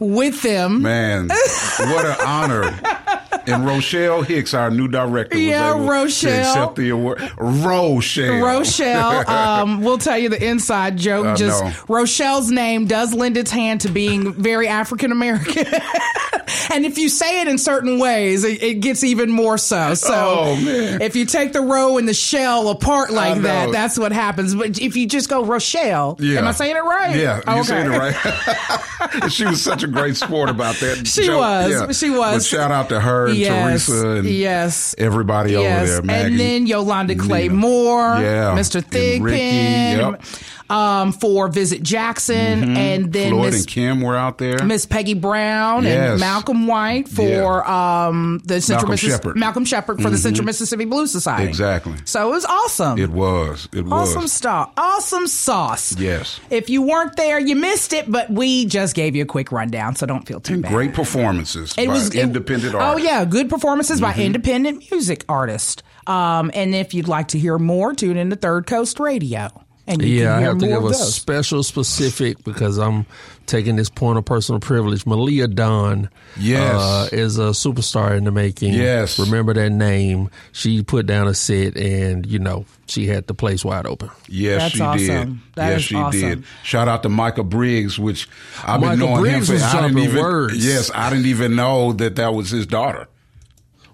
with 0.00 0.42
them. 0.42 0.82
Man, 0.82 1.28
what 1.28 2.04
an 2.04 2.16
honor. 2.26 2.80
And 3.46 3.66
Rochelle 3.66 4.22
Hicks, 4.22 4.54
our 4.54 4.70
new 4.70 4.88
director, 4.88 5.36
was 5.36 5.44
Yeah, 5.44 5.70
Rochelle. 5.86 6.40
accept 6.40 6.76
the 6.76 6.90
award. 6.90 7.20
Rochelle. 7.36 8.40
Rochelle, 8.42 9.30
um, 9.30 9.80
we'll 9.82 9.98
tell 9.98 10.18
you 10.18 10.28
the 10.28 10.42
inside 10.42 10.96
joke. 10.96 11.26
Uh, 11.26 11.36
Just 11.36 11.62
no. 11.62 11.72
Rochelle's 11.88 12.50
name 12.50 12.86
does 12.86 13.12
lend 13.12 13.36
its 13.36 13.50
hand 13.50 13.82
to 13.82 13.88
being 13.90 14.32
very 14.32 14.68
African 14.68 15.12
American, 15.12 15.64
and 16.72 16.84
if 16.84 16.98
you 16.98 17.08
say 17.08 17.40
it 17.42 17.48
in 17.48 17.58
certain 17.58 17.98
ways, 17.98 18.44
it, 18.44 18.62
it 18.62 18.74
gets 18.80 19.04
even 19.04 19.30
more 19.30 19.58
so. 19.58 19.94
So, 19.94 20.14
Oh, 20.14 20.56
man. 20.56 21.02
if 21.02 21.14
you 21.16 21.24
take 21.26 21.52
the 21.52 21.60
row 21.60 21.98
and 21.98 22.08
the 22.08 22.14
shell 22.14 22.68
apart 22.68 23.10
like 23.12 23.42
that, 23.42 23.72
that's 23.72 23.98
what 23.98 24.12
happens. 24.12 24.54
But 24.54 24.78
if 24.80 24.96
you 24.96 25.06
just 25.06 25.28
go 25.28 25.44
Rochelle, 25.44 26.16
Yeah. 26.18 26.38
am 26.38 26.46
I 26.46 26.52
saying 26.52 26.76
it 26.76 26.80
right? 26.84 27.16
Yeah, 27.16 27.36
you 27.46 27.52
Okay. 27.60 27.62
saying 27.62 27.92
it 27.92 27.98
right. 27.98 28.80
She 29.30 29.44
was 29.44 29.62
such 29.62 29.82
a 29.82 29.86
great 29.86 30.16
sport 30.16 30.48
about 30.48 30.76
that. 30.76 31.06
She 31.06 31.26
joke. 31.26 31.38
was. 31.38 31.70
Yeah. 31.70 31.92
She 31.92 32.10
was. 32.10 32.36
But 32.36 32.44
shout 32.58 32.72
out 32.72 32.88
to 32.88 32.98
her 33.00 33.28
and 33.34 33.40
Yes. 33.40 33.86
Teresa 33.86 34.08
and 34.08 34.28
yes. 34.28 34.94
everybody 34.98 35.56
over 35.56 35.86
there. 35.86 36.02
Maggie. 36.02 36.26
And 36.26 36.40
then 36.40 36.66
Yolanda 36.66 37.14
Clay 37.14 37.42
Nina. 37.48 37.54
Moore, 37.54 38.16
Yeah. 38.20 38.54
Mr. 38.56 38.80
Thigpen. 38.82 40.12
yep. 40.12 40.22
Um, 40.70 41.12
for 41.12 41.48
Visit 41.48 41.82
Jackson, 41.82 42.76
and 42.76 43.12
then 43.12 43.30
Floyd 43.32 43.52
Miss 43.52 43.60
and 43.60 43.66
Kim 43.68 44.00
were 44.00 44.16
out 44.16 44.38
there. 44.38 44.64
Miss 44.64 44.86
Peggy 44.86 45.14
Brown 45.14 45.84
Yes. 45.84 46.12
and 46.12 46.20
Malcolm 46.20 46.66
White 46.66 47.08
for 47.08 47.68
um, 47.68 48.40
the 48.44 48.60
Central 48.60 48.88
Malcolm. 48.90 49.08
Mm-hmm. 49.10 49.38
Malcolm 49.38 49.64
Shepard 49.64 50.00
for 50.00 50.10
the 50.10 50.18
Central 50.18 50.44
Mississippi 50.46 50.84
Blues 50.84 51.10
Society. 51.12 51.48
Exactly. 51.48 51.94
So 52.04 52.28
it 52.28 52.30
was 52.30 52.44
awesome. 52.44 52.98
It 52.98 53.10
was. 53.10 53.68
It 53.72 53.84
was. 53.84 53.92
Awesome 53.92 54.26
stuff. 54.28 54.72
Awesome 54.76 55.26
sauce. 55.26 55.96
Yes. 55.98 56.40
If 56.50 56.70
you 56.70 56.82
weren't 56.82 57.16
there, 57.16 57.38
you 57.38 57.56
missed 57.56 57.92
it, 57.92 58.10
but 58.10 58.30
we 58.30 58.64
just 58.66 58.94
gave 58.94 59.14
you 59.16 59.22
a 59.22 59.26
quick 59.26 59.52
rundown, 59.52 59.96
so 59.96 60.06
don't 60.06 60.26
feel 60.26 60.40
too 60.40 60.60
bad. 60.62 60.72
Great 60.72 60.94
performances 60.94 61.74
It 61.76 61.86
by 61.88 61.92
was 61.92 62.08
it- 62.08 62.16
independent 62.16 62.74
Oh. 62.74 62.78
Mm-hmm. 62.78 63.04
yeah, 63.04 63.24
good 63.24 63.48
performances 63.50 64.00
by 64.00 64.14
independent 64.14 64.90
music 64.90 65.24
artists. 65.28 65.82
Um, 66.06 66.50
and 66.54 66.74
if 66.74 66.92
you'd 66.94 67.08
like 67.08 67.28
to 67.28 67.38
hear 67.38 67.58
more, 67.58 67.94
tune 67.94 68.16
in 68.16 68.30
to 68.30 68.36
Third 68.36 68.66
Coast 68.66 69.00
Radio. 69.00 69.63
And 69.86 70.00
you 70.00 70.08
Yeah, 70.22 70.24
can 70.24 70.32
I 70.32 70.38
hear 70.38 70.48
have 70.48 70.58
to 70.60 70.66
more 70.66 70.74
give 70.76 70.84
of 70.84 70.90
a 70.90 70.94
those. 70.94 71.14
special 71.14 71.62
specific 71.62 72.42
because 72.42 72.78
I'm 72.78 73.04
taking 73.44 73.76
this 73.76 73.90
point 73.90 74.16
of 74.16 74.24
personal 74.24 74.58
privilege. 74.58 75.04
Malia 75.04 75.46
Don, 75.46 76.08
Yes. 76.38 76.74
uh, 76.80 77.08
is 77.12 77.36
a 77.38 77.50
superstar 77.50 78.16
in 78.16 78.24
the 78.24 78.30
making. 78.30 78.72
Yes. 78.72 79.18
remember 79.18 79.52
that 79.52 79.70
name. 79.70 80.30
She 80.52 80.82
put 80.82 81.04
down 81.06 81.28
a 81.28 81.34
set, 81.34 81.76
and 81.76 82.24
you 82.24 82.38
know 82.38 82.64
she 82.86 83.06
had 83.06 83.26
the 83.26 83.34
place 83.34 83.62
wide 83.62 83.84
open. 83.86 84.08
Yes, 84.26 84.62
That's 84.62 84.74
she 84.74 84.80
awesome. 84.80 85.06
did. 85.06 85.38
That 85.56 85.68
yes, 85.68 85.78
is 85.80 85.84
she 85.84 85.94
awesome. 85.96 86.20
did. 86.20 86.44
Shout 86.62 86.88
out 86.88 87.02
to 87.02 87.10
Micah 87.10 87.44
Briggs, 87.44 87.98
which 87.98 88.26
I've 88.64 88.80
been 88.80 88.98
knowing 88.98 89.20
Briggs 89.20 89.50
him 89.50 89.54
was 89.56 89.64
for. 89.70 89.76
I 89.76 89.82
didn't 89.88 89.98
even. 89.98 90.16
words. 90.22 90.66
Yes, 90.66 90.90
I 90.94 91.10
didn't 91.10 91.26
even 91.26 91.56
know 91.56 91.92
that 91.92 92.16
that 92.16 92.32
was 92.32 92.48
his 92.50 92.66
daughter. 92.66 93.06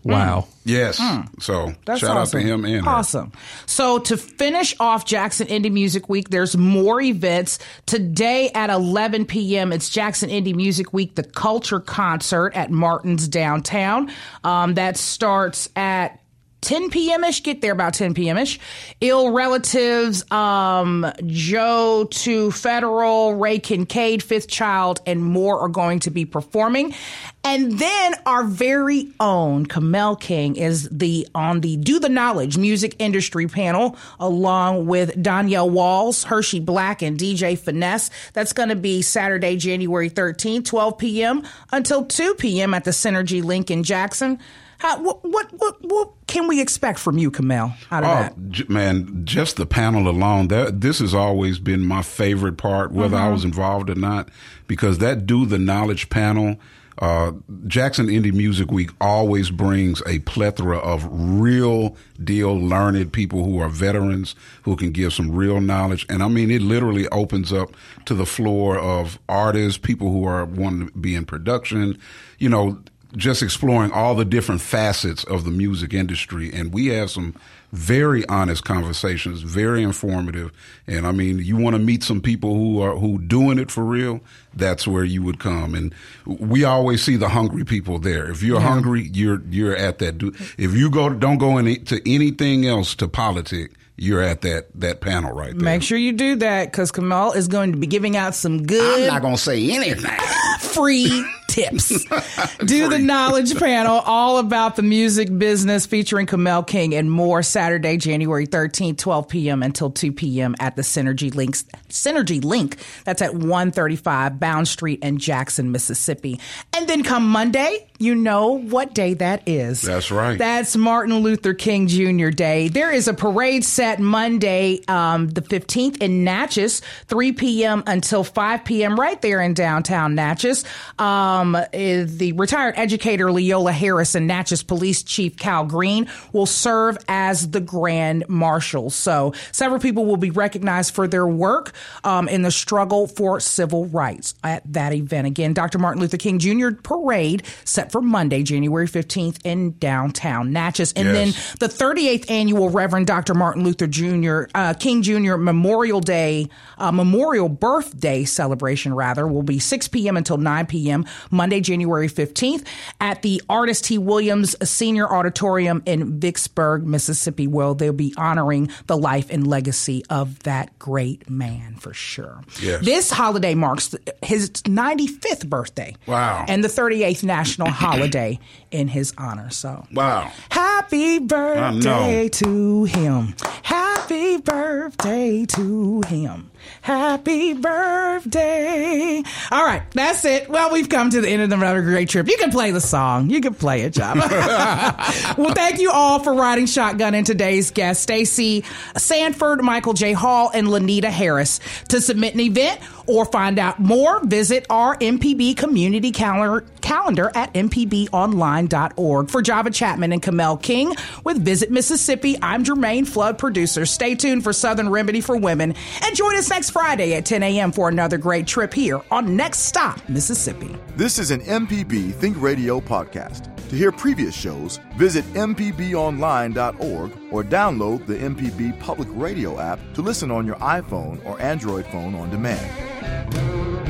Wow. 0.02 0.46
Yes. 0.64 0.96
So 1.40 1.66
Hmm. 1.66 1.72
That's 1.84 2.00
shout 2.00 2.16
awesome. 2.16 2.38
out 2.38 2.42
to 2.42 2.46
him 2.48 2.64
and 2.64 2.84
her. 2.84 2.90
awesome. 2.90 3.32
So 3.66 3.98
to 3.98 4.16
finish 4.16 4.74
off 4.80 5.04
Jackson 5.04 5.46
Indie 5.48 5.72
Music 5.72 6.08
Week, 6.08 6.28
there's 6.30 6.56
more 6.56 7.00
events 7.00 7.58
today 7.86 8.50
at 8.54 8.70
11 8.70 9.26
p.m. 9.26 9.72
It's 9.72 9.90
Jackson 9.90 10.30
Indie 10.30 10.54
Music 10.54 10.92
Week, 10.92 11.14
the 11.16 11.22
Culture 11.24 11.80
Concert 11.80 12.54
at 12.54 12.70
Martin's 12.70 13.26
downtown. 13.28 14.10
Um, 14.44 14.74
that 14.74 14.96
starts 14.96 15.68
at 15.76 16.19
10 16.60 16.90
p.m. 16.90 17.24
ish. 17.24 17.42
Get 17.42 17.60
there 17.60 17.72
about 17.72 17.94
10 17.94 18.14
p.m. 18.14 18.38
ish. 18.38 18.58
Ill 19.00 19.32
relatives, 19.32 20.30
um, 20.30 21.10
Joe 21.26 22.06
to 22.10 22.50
Federal, 22.50 23.34
Ray 23.34 23.58
Kincaid, 23.58 24.22
Fifth 24.22 24.48
Child, 24.48 25.00
and 25.06 25.24
more 25.24 25.60
are 25.60 25.68
going 25.68 26.00
to 26.00 26.10
be 26.10 26.24
performing. 26.24 26.94
And 27.42 27.78
then 27.78 28.14
our 28.26 28.44
very 28.44 29.08
own 29.18 29.64
Kamel 29.64 30.16
King 30.16 30.56
is 30.56 30.88
the 30.90 31.26
on 31.34 31.60
the 31.60 31.78
Do 31.78 31.98
the 31.98 32.10
Knowledge 32.10 32.58
music 32.58 32.96
industry 32.98 33.46
panel, 33.46 33.96
along 34.18 34.86
with 34.86 35.20
Danielle 35.22 35.70
Walls, 35.70 36.24
Hershey 36.24 36.60
Black, 36.60 37.00
and 37.00 37.18
DJ 37.18 37.58
Finesse. 37.58 38.10
That's 38.34 38.52
going 38.52 38.68
to 38.68 38.76
be 38.76 39.00
Saturday, 39.00 39.56
January 39.56 40.10
13th, 40.10 40.66
12 40.66 40.98
p.m. 40.98 41.42
until 41.72 42.04
2 42.04 42.34
p.m. 42.34 42.74
at 42.74 42.84
the 42.84 42.90
Synergy 42.90 43.42
Link 43.42 43.70
in 43.70 43.84
Jackson. 43.84 44.38
How, 44.80 45.00
what, 45.02 45.22
what 45.24 45.46
what 45.58 45.76
what 45.82 46.10
can 46.26 46.46
we 46.48 46.60
expect 46.60 46.98
from 46.98 47.18
you, 47.18 47.30
Kamel? 47.30 47.74
Out 47.90 48.02
of 48.02 48.08
Oh 48.08 48.14
that? 48.14 48.48
j- 48.50 48.64
man, 48.68 49.22
just 49.24 49.56
the 49.56 49.66
panel 49.66 50.08
alone. 50.08 50.48
That 50.48 50.80
this 50.80 50.98
has 51.00 51.14
always 51.14 51.58
been 51.58 51.84
my 51.86 52.02
favorite 52.02 52.56
part, 52.56 52.90
whether 52.92 53.16
Mm-hmm. 53.16 53.26
I 53.26 53.30
was 53.30 53.44
involved 53.44 53.90
or 53.90 53.94
not, 53.94 54.30
because 54.66 54.98
that 54.98 55.26
do 55.26 55.44
the 55.46 55.58
knowledge 55.58 56.08
panel. 56.08 56.56
Uh, 56.98 57.32
Jackson 57.66 58.08
Indie 58.08 58.32
Music 58.32 58.70
Week 58.70 58.90
always 59.00 59.50
brings 59.50 60.02
a 60.06 60.18
plethora 60.20 60.76
of 60.78 61.06
real 61.10 61.96
deal 62.22 62.54
learned 62.58 63.10
people 63.12 63.42
who 63.44 63.58
are 63.58 63.70
veterans 63.70 64.34
who 64.64 64.76
can 64.76 64.92
give 64.92 65.14
some 65.14 65.30
real 65.30 65.62
knowledge. 65.62 66.04
And 66.10 66.22
I 66.22 66.28
mean, 66.28 66.50
it 66.50 66.60
literally 66.60 67.08
opens 67.08 67.54
up 67.54 67.70
to 68.04 68.12
the 68.14 68.26
floor 68.26 68.78
of 68.78 69.18
artists, 69.30 69.78
people 69.78 70.10
who 70.12 70.24
are 70.26 70.44
wanting 70.44 70.88
to 70.88 70.98
be 70.98 71.14
in 71.14 71.24
production, 71.24 71.96
you 72.38 72.50
know, 72.50 72.82
just 73.16 73.42
exploring 73.42 73.92
all 73.92 74.14
the 74.14 74.24
different 74.24 74.60
facets 74.60 75.24
of 75.24 75.44
the 75.44 75.50
music 75.50 75.92
industry. 75.94 76.50
And 76.52 76.72
we 76.72 76.86
have 76.88 77.10
some 77.10 77.34
very 77.72 78.26
honest 78.28 78.64
conversations, 78.64 79.42
very 79.42 79.82
informative. 79.82 80.50
And 80.86 81.06
I 81.06 81.12
mean, 81.12 81.38
you 81.38 81.56
want 81.56 81.74
to 81.74 81.80
meet 81.80 82.02
some 82.02 82.20
people 82.20 82.54
who 82.54 82.80
are 82.82 82.96
who 82.96 83.18
doing 83.18 83.58
it 83.58 83.70
for 83.70 83.84
real. 83.84 84.20
That's 84.54 84.86
where 84.88 85.04
you 85.04 85.22
would 85.22 85.38
come. 85.38 85.74
And 85.74 85.94
we 86.26 86.64
always 86.64 87.02
see 87.02 87.16
the 87.16 87.28
hungry 87.28 87.64
people 87.64 87.98
there. 88.00 88.30
If 88.30 88.42
you're 88.42 88.60
hungry, 88.60 89.10
you're 89.12 89.40
you're 89.50 89.76
at 89.76 89.98
that. 90.00 90.18
Do- 90.18 90.34
If 90.58 90.74
you 90.74 90.90
go, 90.90 91.10
don't 91.10 91.38
go 91.38 91.58
into 91.58 92.00
anything 92.06 92.66
else 92.66 92.94
to 92.96 93.06
politics 93.08 93.74
You're 93.96 94.22
at 94.22 94.40
that 94.42 94.66
that 94.80 95.00
panel 95.00 95.32
right 95.32 95.52
there. 95.52 95.64
Make 95.64 95.82
sure 95.82 95.98
you 95.98 96.12
do 96.12 96.36
that 96.36 96.72
because 96.72 96.90
Kamel 96.90 97.32
is 97.32 97.46
going 97.46 97.70
to 97.72 97.78
be 97.78 97.86
giving 97.86 98.16
out 98.16 98.34
some 98.34 98.66
good 98.66 99.02
I'm 99.02 99.06
not 99.14 99.22
gonna 99.22 99.36
say 99.38 99.70
anything. 99.70 100.10
free 100.60 101.24
tips. 101.50 101.88
Do 102.64 102.88
the 102.88 102.98
knowledge 102.98 103.58
panel 103.58 103.98
all 103.98 104.38
about 104.38 104.76
the 104.76 104.82
music 104.82 105.36
business 105.36 105.86
featuring 105.86 106.26
Kamel 106.26 106.62
King 106.62 106.94
and 106.94 107.10
more 107.10 107.42
Saturday, 107.42 107.96
January 107.96 108.46
13th, 108.46 108.98
12 108.98 109.28
p.m. 109.28 109.62
until 109.62 109.90
2 109.90 110.12
p.m. 110.12 110.54
at 110.60 110.76
the 110.76 110.82
Synergy 110.82 111.34
Links 111.34 111.64
Synergy 111.88 112.42
Link. 112.42 112.76
That's 113.04 113.22
at 113.22 113.34
135 113.34 114.38
Bound 114.38 114.68
Street 114.68 115.00
in 115.02 115.18
Jackson, 115.18 115.72
Mississippi. 115.72 116.40
And 116.72 116.88
then 116.88 117.02
come 117.02 117.28
Monday, 117.28 117.86
you 117.98 118.14
know 118.14 118.58
what 118.58 118.94
day 118.94 119.14
that 119.14 119.42
is. 119.46 119.82
That's 119.82 120.10
right. 120.10 120.38
That's 120.38 120.76
Martin 120.76 121.18
Luther 121.18 121.52
King 121.52 121.86
Jr. 121.86 122.30
Day. 122.30 122.68
There 122.68 122.90
is 122.90 123.08
a 123.08 123.14
parade 123.14 123.64
set 123.64 124.00
Monday, 124.00 124.80
um, 124.88 125.28
the 125.28 125.42
15th 125.42 126.00
in 126.00 126.24
Natchez, 126.24 126.80
3 127.08 127.32
p.m. 127.32 127.82
until 127.86 128.24
5 128.24 128.64
p.m. 128.64 128.98
right 128.98 129.20
there 129.20 129.40
in 129.42 129.54
downtown 129.54 130.14
Natchez. 130.14 130.64
Um, 130.98 131.39
eh, 131.72 132.04
the 132.06 132.32
retired 132.32 132.74
educator 132.76 133.30
Leola 133.32 133.72
Harris 133.72 134.14
and 134.14 134.26
Natchez 134.26 134.62
Police 134.62 135.02
Chief 135.02 135.36
Cal 135.36 135.64
Green 135.64 136.08
will 136.32 136.46
serve 136.46 136.96
as 137.08 137.50
the 137.50 137.60
Grand 137.60 138.24
Marshal. 138.28 138.90
So 138.90 139.32
several 139.52 139.80
people 139.80 140.06
will 140.06 140.16
be 140.16 140.30
recognized 140.30 140.94
for 140.94 141.08
their 141.08 141.26
work 141.26 141.72
um, 142.04 142.28
in 142.28 142.42
the 142.42 142.50
struggle 142.50 143.06
for 143.06 143.40
civil 143.40 143.86
rights 143.86 144.34
at 144.44 144.62
that 144.72 144.92
event. 144.92 145.26
Again, 145.26 145.52
Dr. 145.54 145.78
Martin 145.78 146.00
Luther 146.00 146.16
King 146.16 146.38
Jr. 146.38 146.70
parade 146.82 147.42
set 147.64 147.90
for 147.92 148.00
Monday, 148.00 148.42
January 148.42 148.86
15th 148.86 149.38
in 149.44 149.76
downtown 149.78 150.52
Natchez. 150.52 150.92
And 150.94 151.08
Yes. 151.08 151.14
then 151.58 151.68
the 151.68 151.74
38th 151.74 152.30
annual 152.30 152.70
Reverend 152.70 153.06
Dr. 153.06 153.34
Martin 153.34 153.64
Luther 153.64 153.86
Jr. 153.86 154.42
Uh, 154.54 154.74
King 154.74 155.02
Jr. 155.02 155.36
Memorial 155.36 156.00
Day, 156.00 156.48
uh, 156.78 156.92
Memorial 156.92 157.48
Birthday 157.48 158.24
celebration, 158.24 158.94
rather, 158.94 159.26
will 159.26 159.42
be 159.42 159.58
6 159.58 159.88
p.m. 159.88 160.16
until 160.16 160.36
9 160.36 160.66
p.m. 160.66 161.04
Monday, 161.30 161.60
January 161.60 162.08
15th 162.08 162.66
at 163.00 163.22
the 163.22 163.42
Artist 163.48 163.84
T. 163.84 163.98
Williams 163.98 164.56
Senior 164.68 165.10
Auditorium 165.12 165.82
in 165.86 166.20
Vicksburg, 166.20 166.86
Mississippi, 166.86 167.46
where 167.46 167.74
they'll 167.74 167.92
be 167.92 168.14
honoring 168.16 168.70
the 168.86 168.96
life 168.96 169.28
and 169.30 169.46
legacy 169.46 170.04
of 170.10 170.42
that 170.44 170.78
great 170.78 171.28
man 171.28 171.74
for 171.76 171.92
sure. 171.92 172.42
Yes. 172.60 172.84
This 172.84 173.10
holiday 173.10 173.54
marks 173.54 173.94
his 174.22 174.50
95th 174.50 175.48
birthday. 175.48 175.96
Wow. 176.06 176.44
And 176.48 176.64
the 176.64 176.68
38th 176.68 177.24
national 177.24 177.68
holiday 177.70 178.38
in 178.70 178.88
his 178.88 179.12
honor. 179.18 179.50
So, 179.50 179.86
Wow. 179.92 180.30
Happy 180.50 181.18
birthday 181.18 182.28
to 182.28 182.84
him. 182.84 183.34
Happy 183.62 184.38
birthday 184.38 185.44
to 185.46 186.02
him. 186.06 186.50
Happy 186.82 187.52
birthday. 187.54 189.22
All 189.50 189.64
right, 189.64 189.82
that's 189.92 190.24
it. 190.24 190.48
Well, 190.48 190.72
we've 190.72 190.88
come 190.88 191.10
to 191.10 191.20
the 191.20 191.28
end 191.28 191.42
of 191.42 191.52
another 191.52 191.82
great 191.82 192.08
trip. 192.08 192.28
You 192.28 192.36
can 192.36 192.50
play 192.50 192.70
the 192.70 192.80
song. 192.80 193.30
You 193.30 193.40
can 193.40 193.54
play 193.54 193.82
it, 193.82 193.92
Job. 193.94 194.16
well, 195.38 195.54
thank 195.54 195.78
you 195.78 195.90
all 195.90 196.18
for 196.20 196.34
riding 196.34 196.66
shotgun 196.66 197.14
in 197.14 197.24
today's 197.24 197.70
guest, 197.70 198.02
Stacey 198.02 198.64
Sanford, 198.96 199.62
Michael 199.62 199.92
J. 199.94 200.12
Hall, 200.12 200.50
and 200.52 200.66
Lenita 200.68 201.04
Harris. 201.10 201.60
To 201.88 202.00
submit 202.00 202.34
an 202.34 202.40
event 202.40 202.80
or 203.10 203.24
find 203.24 203.58
out 203.58 203.80
more, 203.80 204.24
visit 204.24 204.66
our 204.70 204.96
MPB 204.96 205.56
community 205.56 206.12
calendar, 206.12 206.64
calendar 206.80 207.30
at 207.34 207.52
mpbonline.org. 207.54 209.30
For 209.30 209.42
Java 209.42 209.70
Chapman 209.70 210.12
and 210.12 210.22
Kamel 210.22 210.56
King 210.56 210.94
with 211.24 211.44
Visit 211.44 211.70
Mississippi, 211.70 212.36
I'm 212.40 212.64
Germaine 212.64 213.04
Flood, 213.06 213.38
producer. 213.38 213.84
Stay 213.84 214.14
tuned 214.14 214.44
for 214.44 214.52
Southern 214.52 214.88
Remedy 214.88 215.20
for 215.20 215.36
Women 215.36 215.74
and 216.02 216.16
join 216.16 216.36
us 216.36 216.50
next 216.50 216.70
Friday 216.70 217.14
at 217.14 217.24
10 217.24 217.42
a.m. 217.42 217.72
for 217.72 217.88
another 217.88 218.18
great 218.18 218.46
trip 218.46 218.72
here 218.72 219.02
on 219.10 219.36
Next 219.36 219.60
Stop, 219.60 220.08
Mississippi. 220.08 220.74
This 220.96 221.18
is 221.18 221.30
an 221.30 221.40
MPB 221.40 222.14
Think 222.14 222.40
Radio 222.40 222.80
podcast. 222.80 223.50
To 223.70 223.76
hear 223.76 223.92
previous 223.92 224.34
shows, 224.34 224.80
visit 224.96 225.24
MPBOnline.org 225.34 227.12
or 227.30 227.44
download 227.44 228.04
the 228.04 228.16
MPB 228.16 228.80
Public 228.80 229.08
Radio 229.12 229.60
app 229.60 229.78
to 229.94 230.02
listen 230.02 230.32
on 230.32 230.44
your 230.44 230.56
iPhone 230.56 231.24
or 231.24 231.40
Android 231.40 231.86
phone 231.86 232.16
on 232.16 232.30
demand. 232.30 232.68
Mm-hmm. 233.02 233.89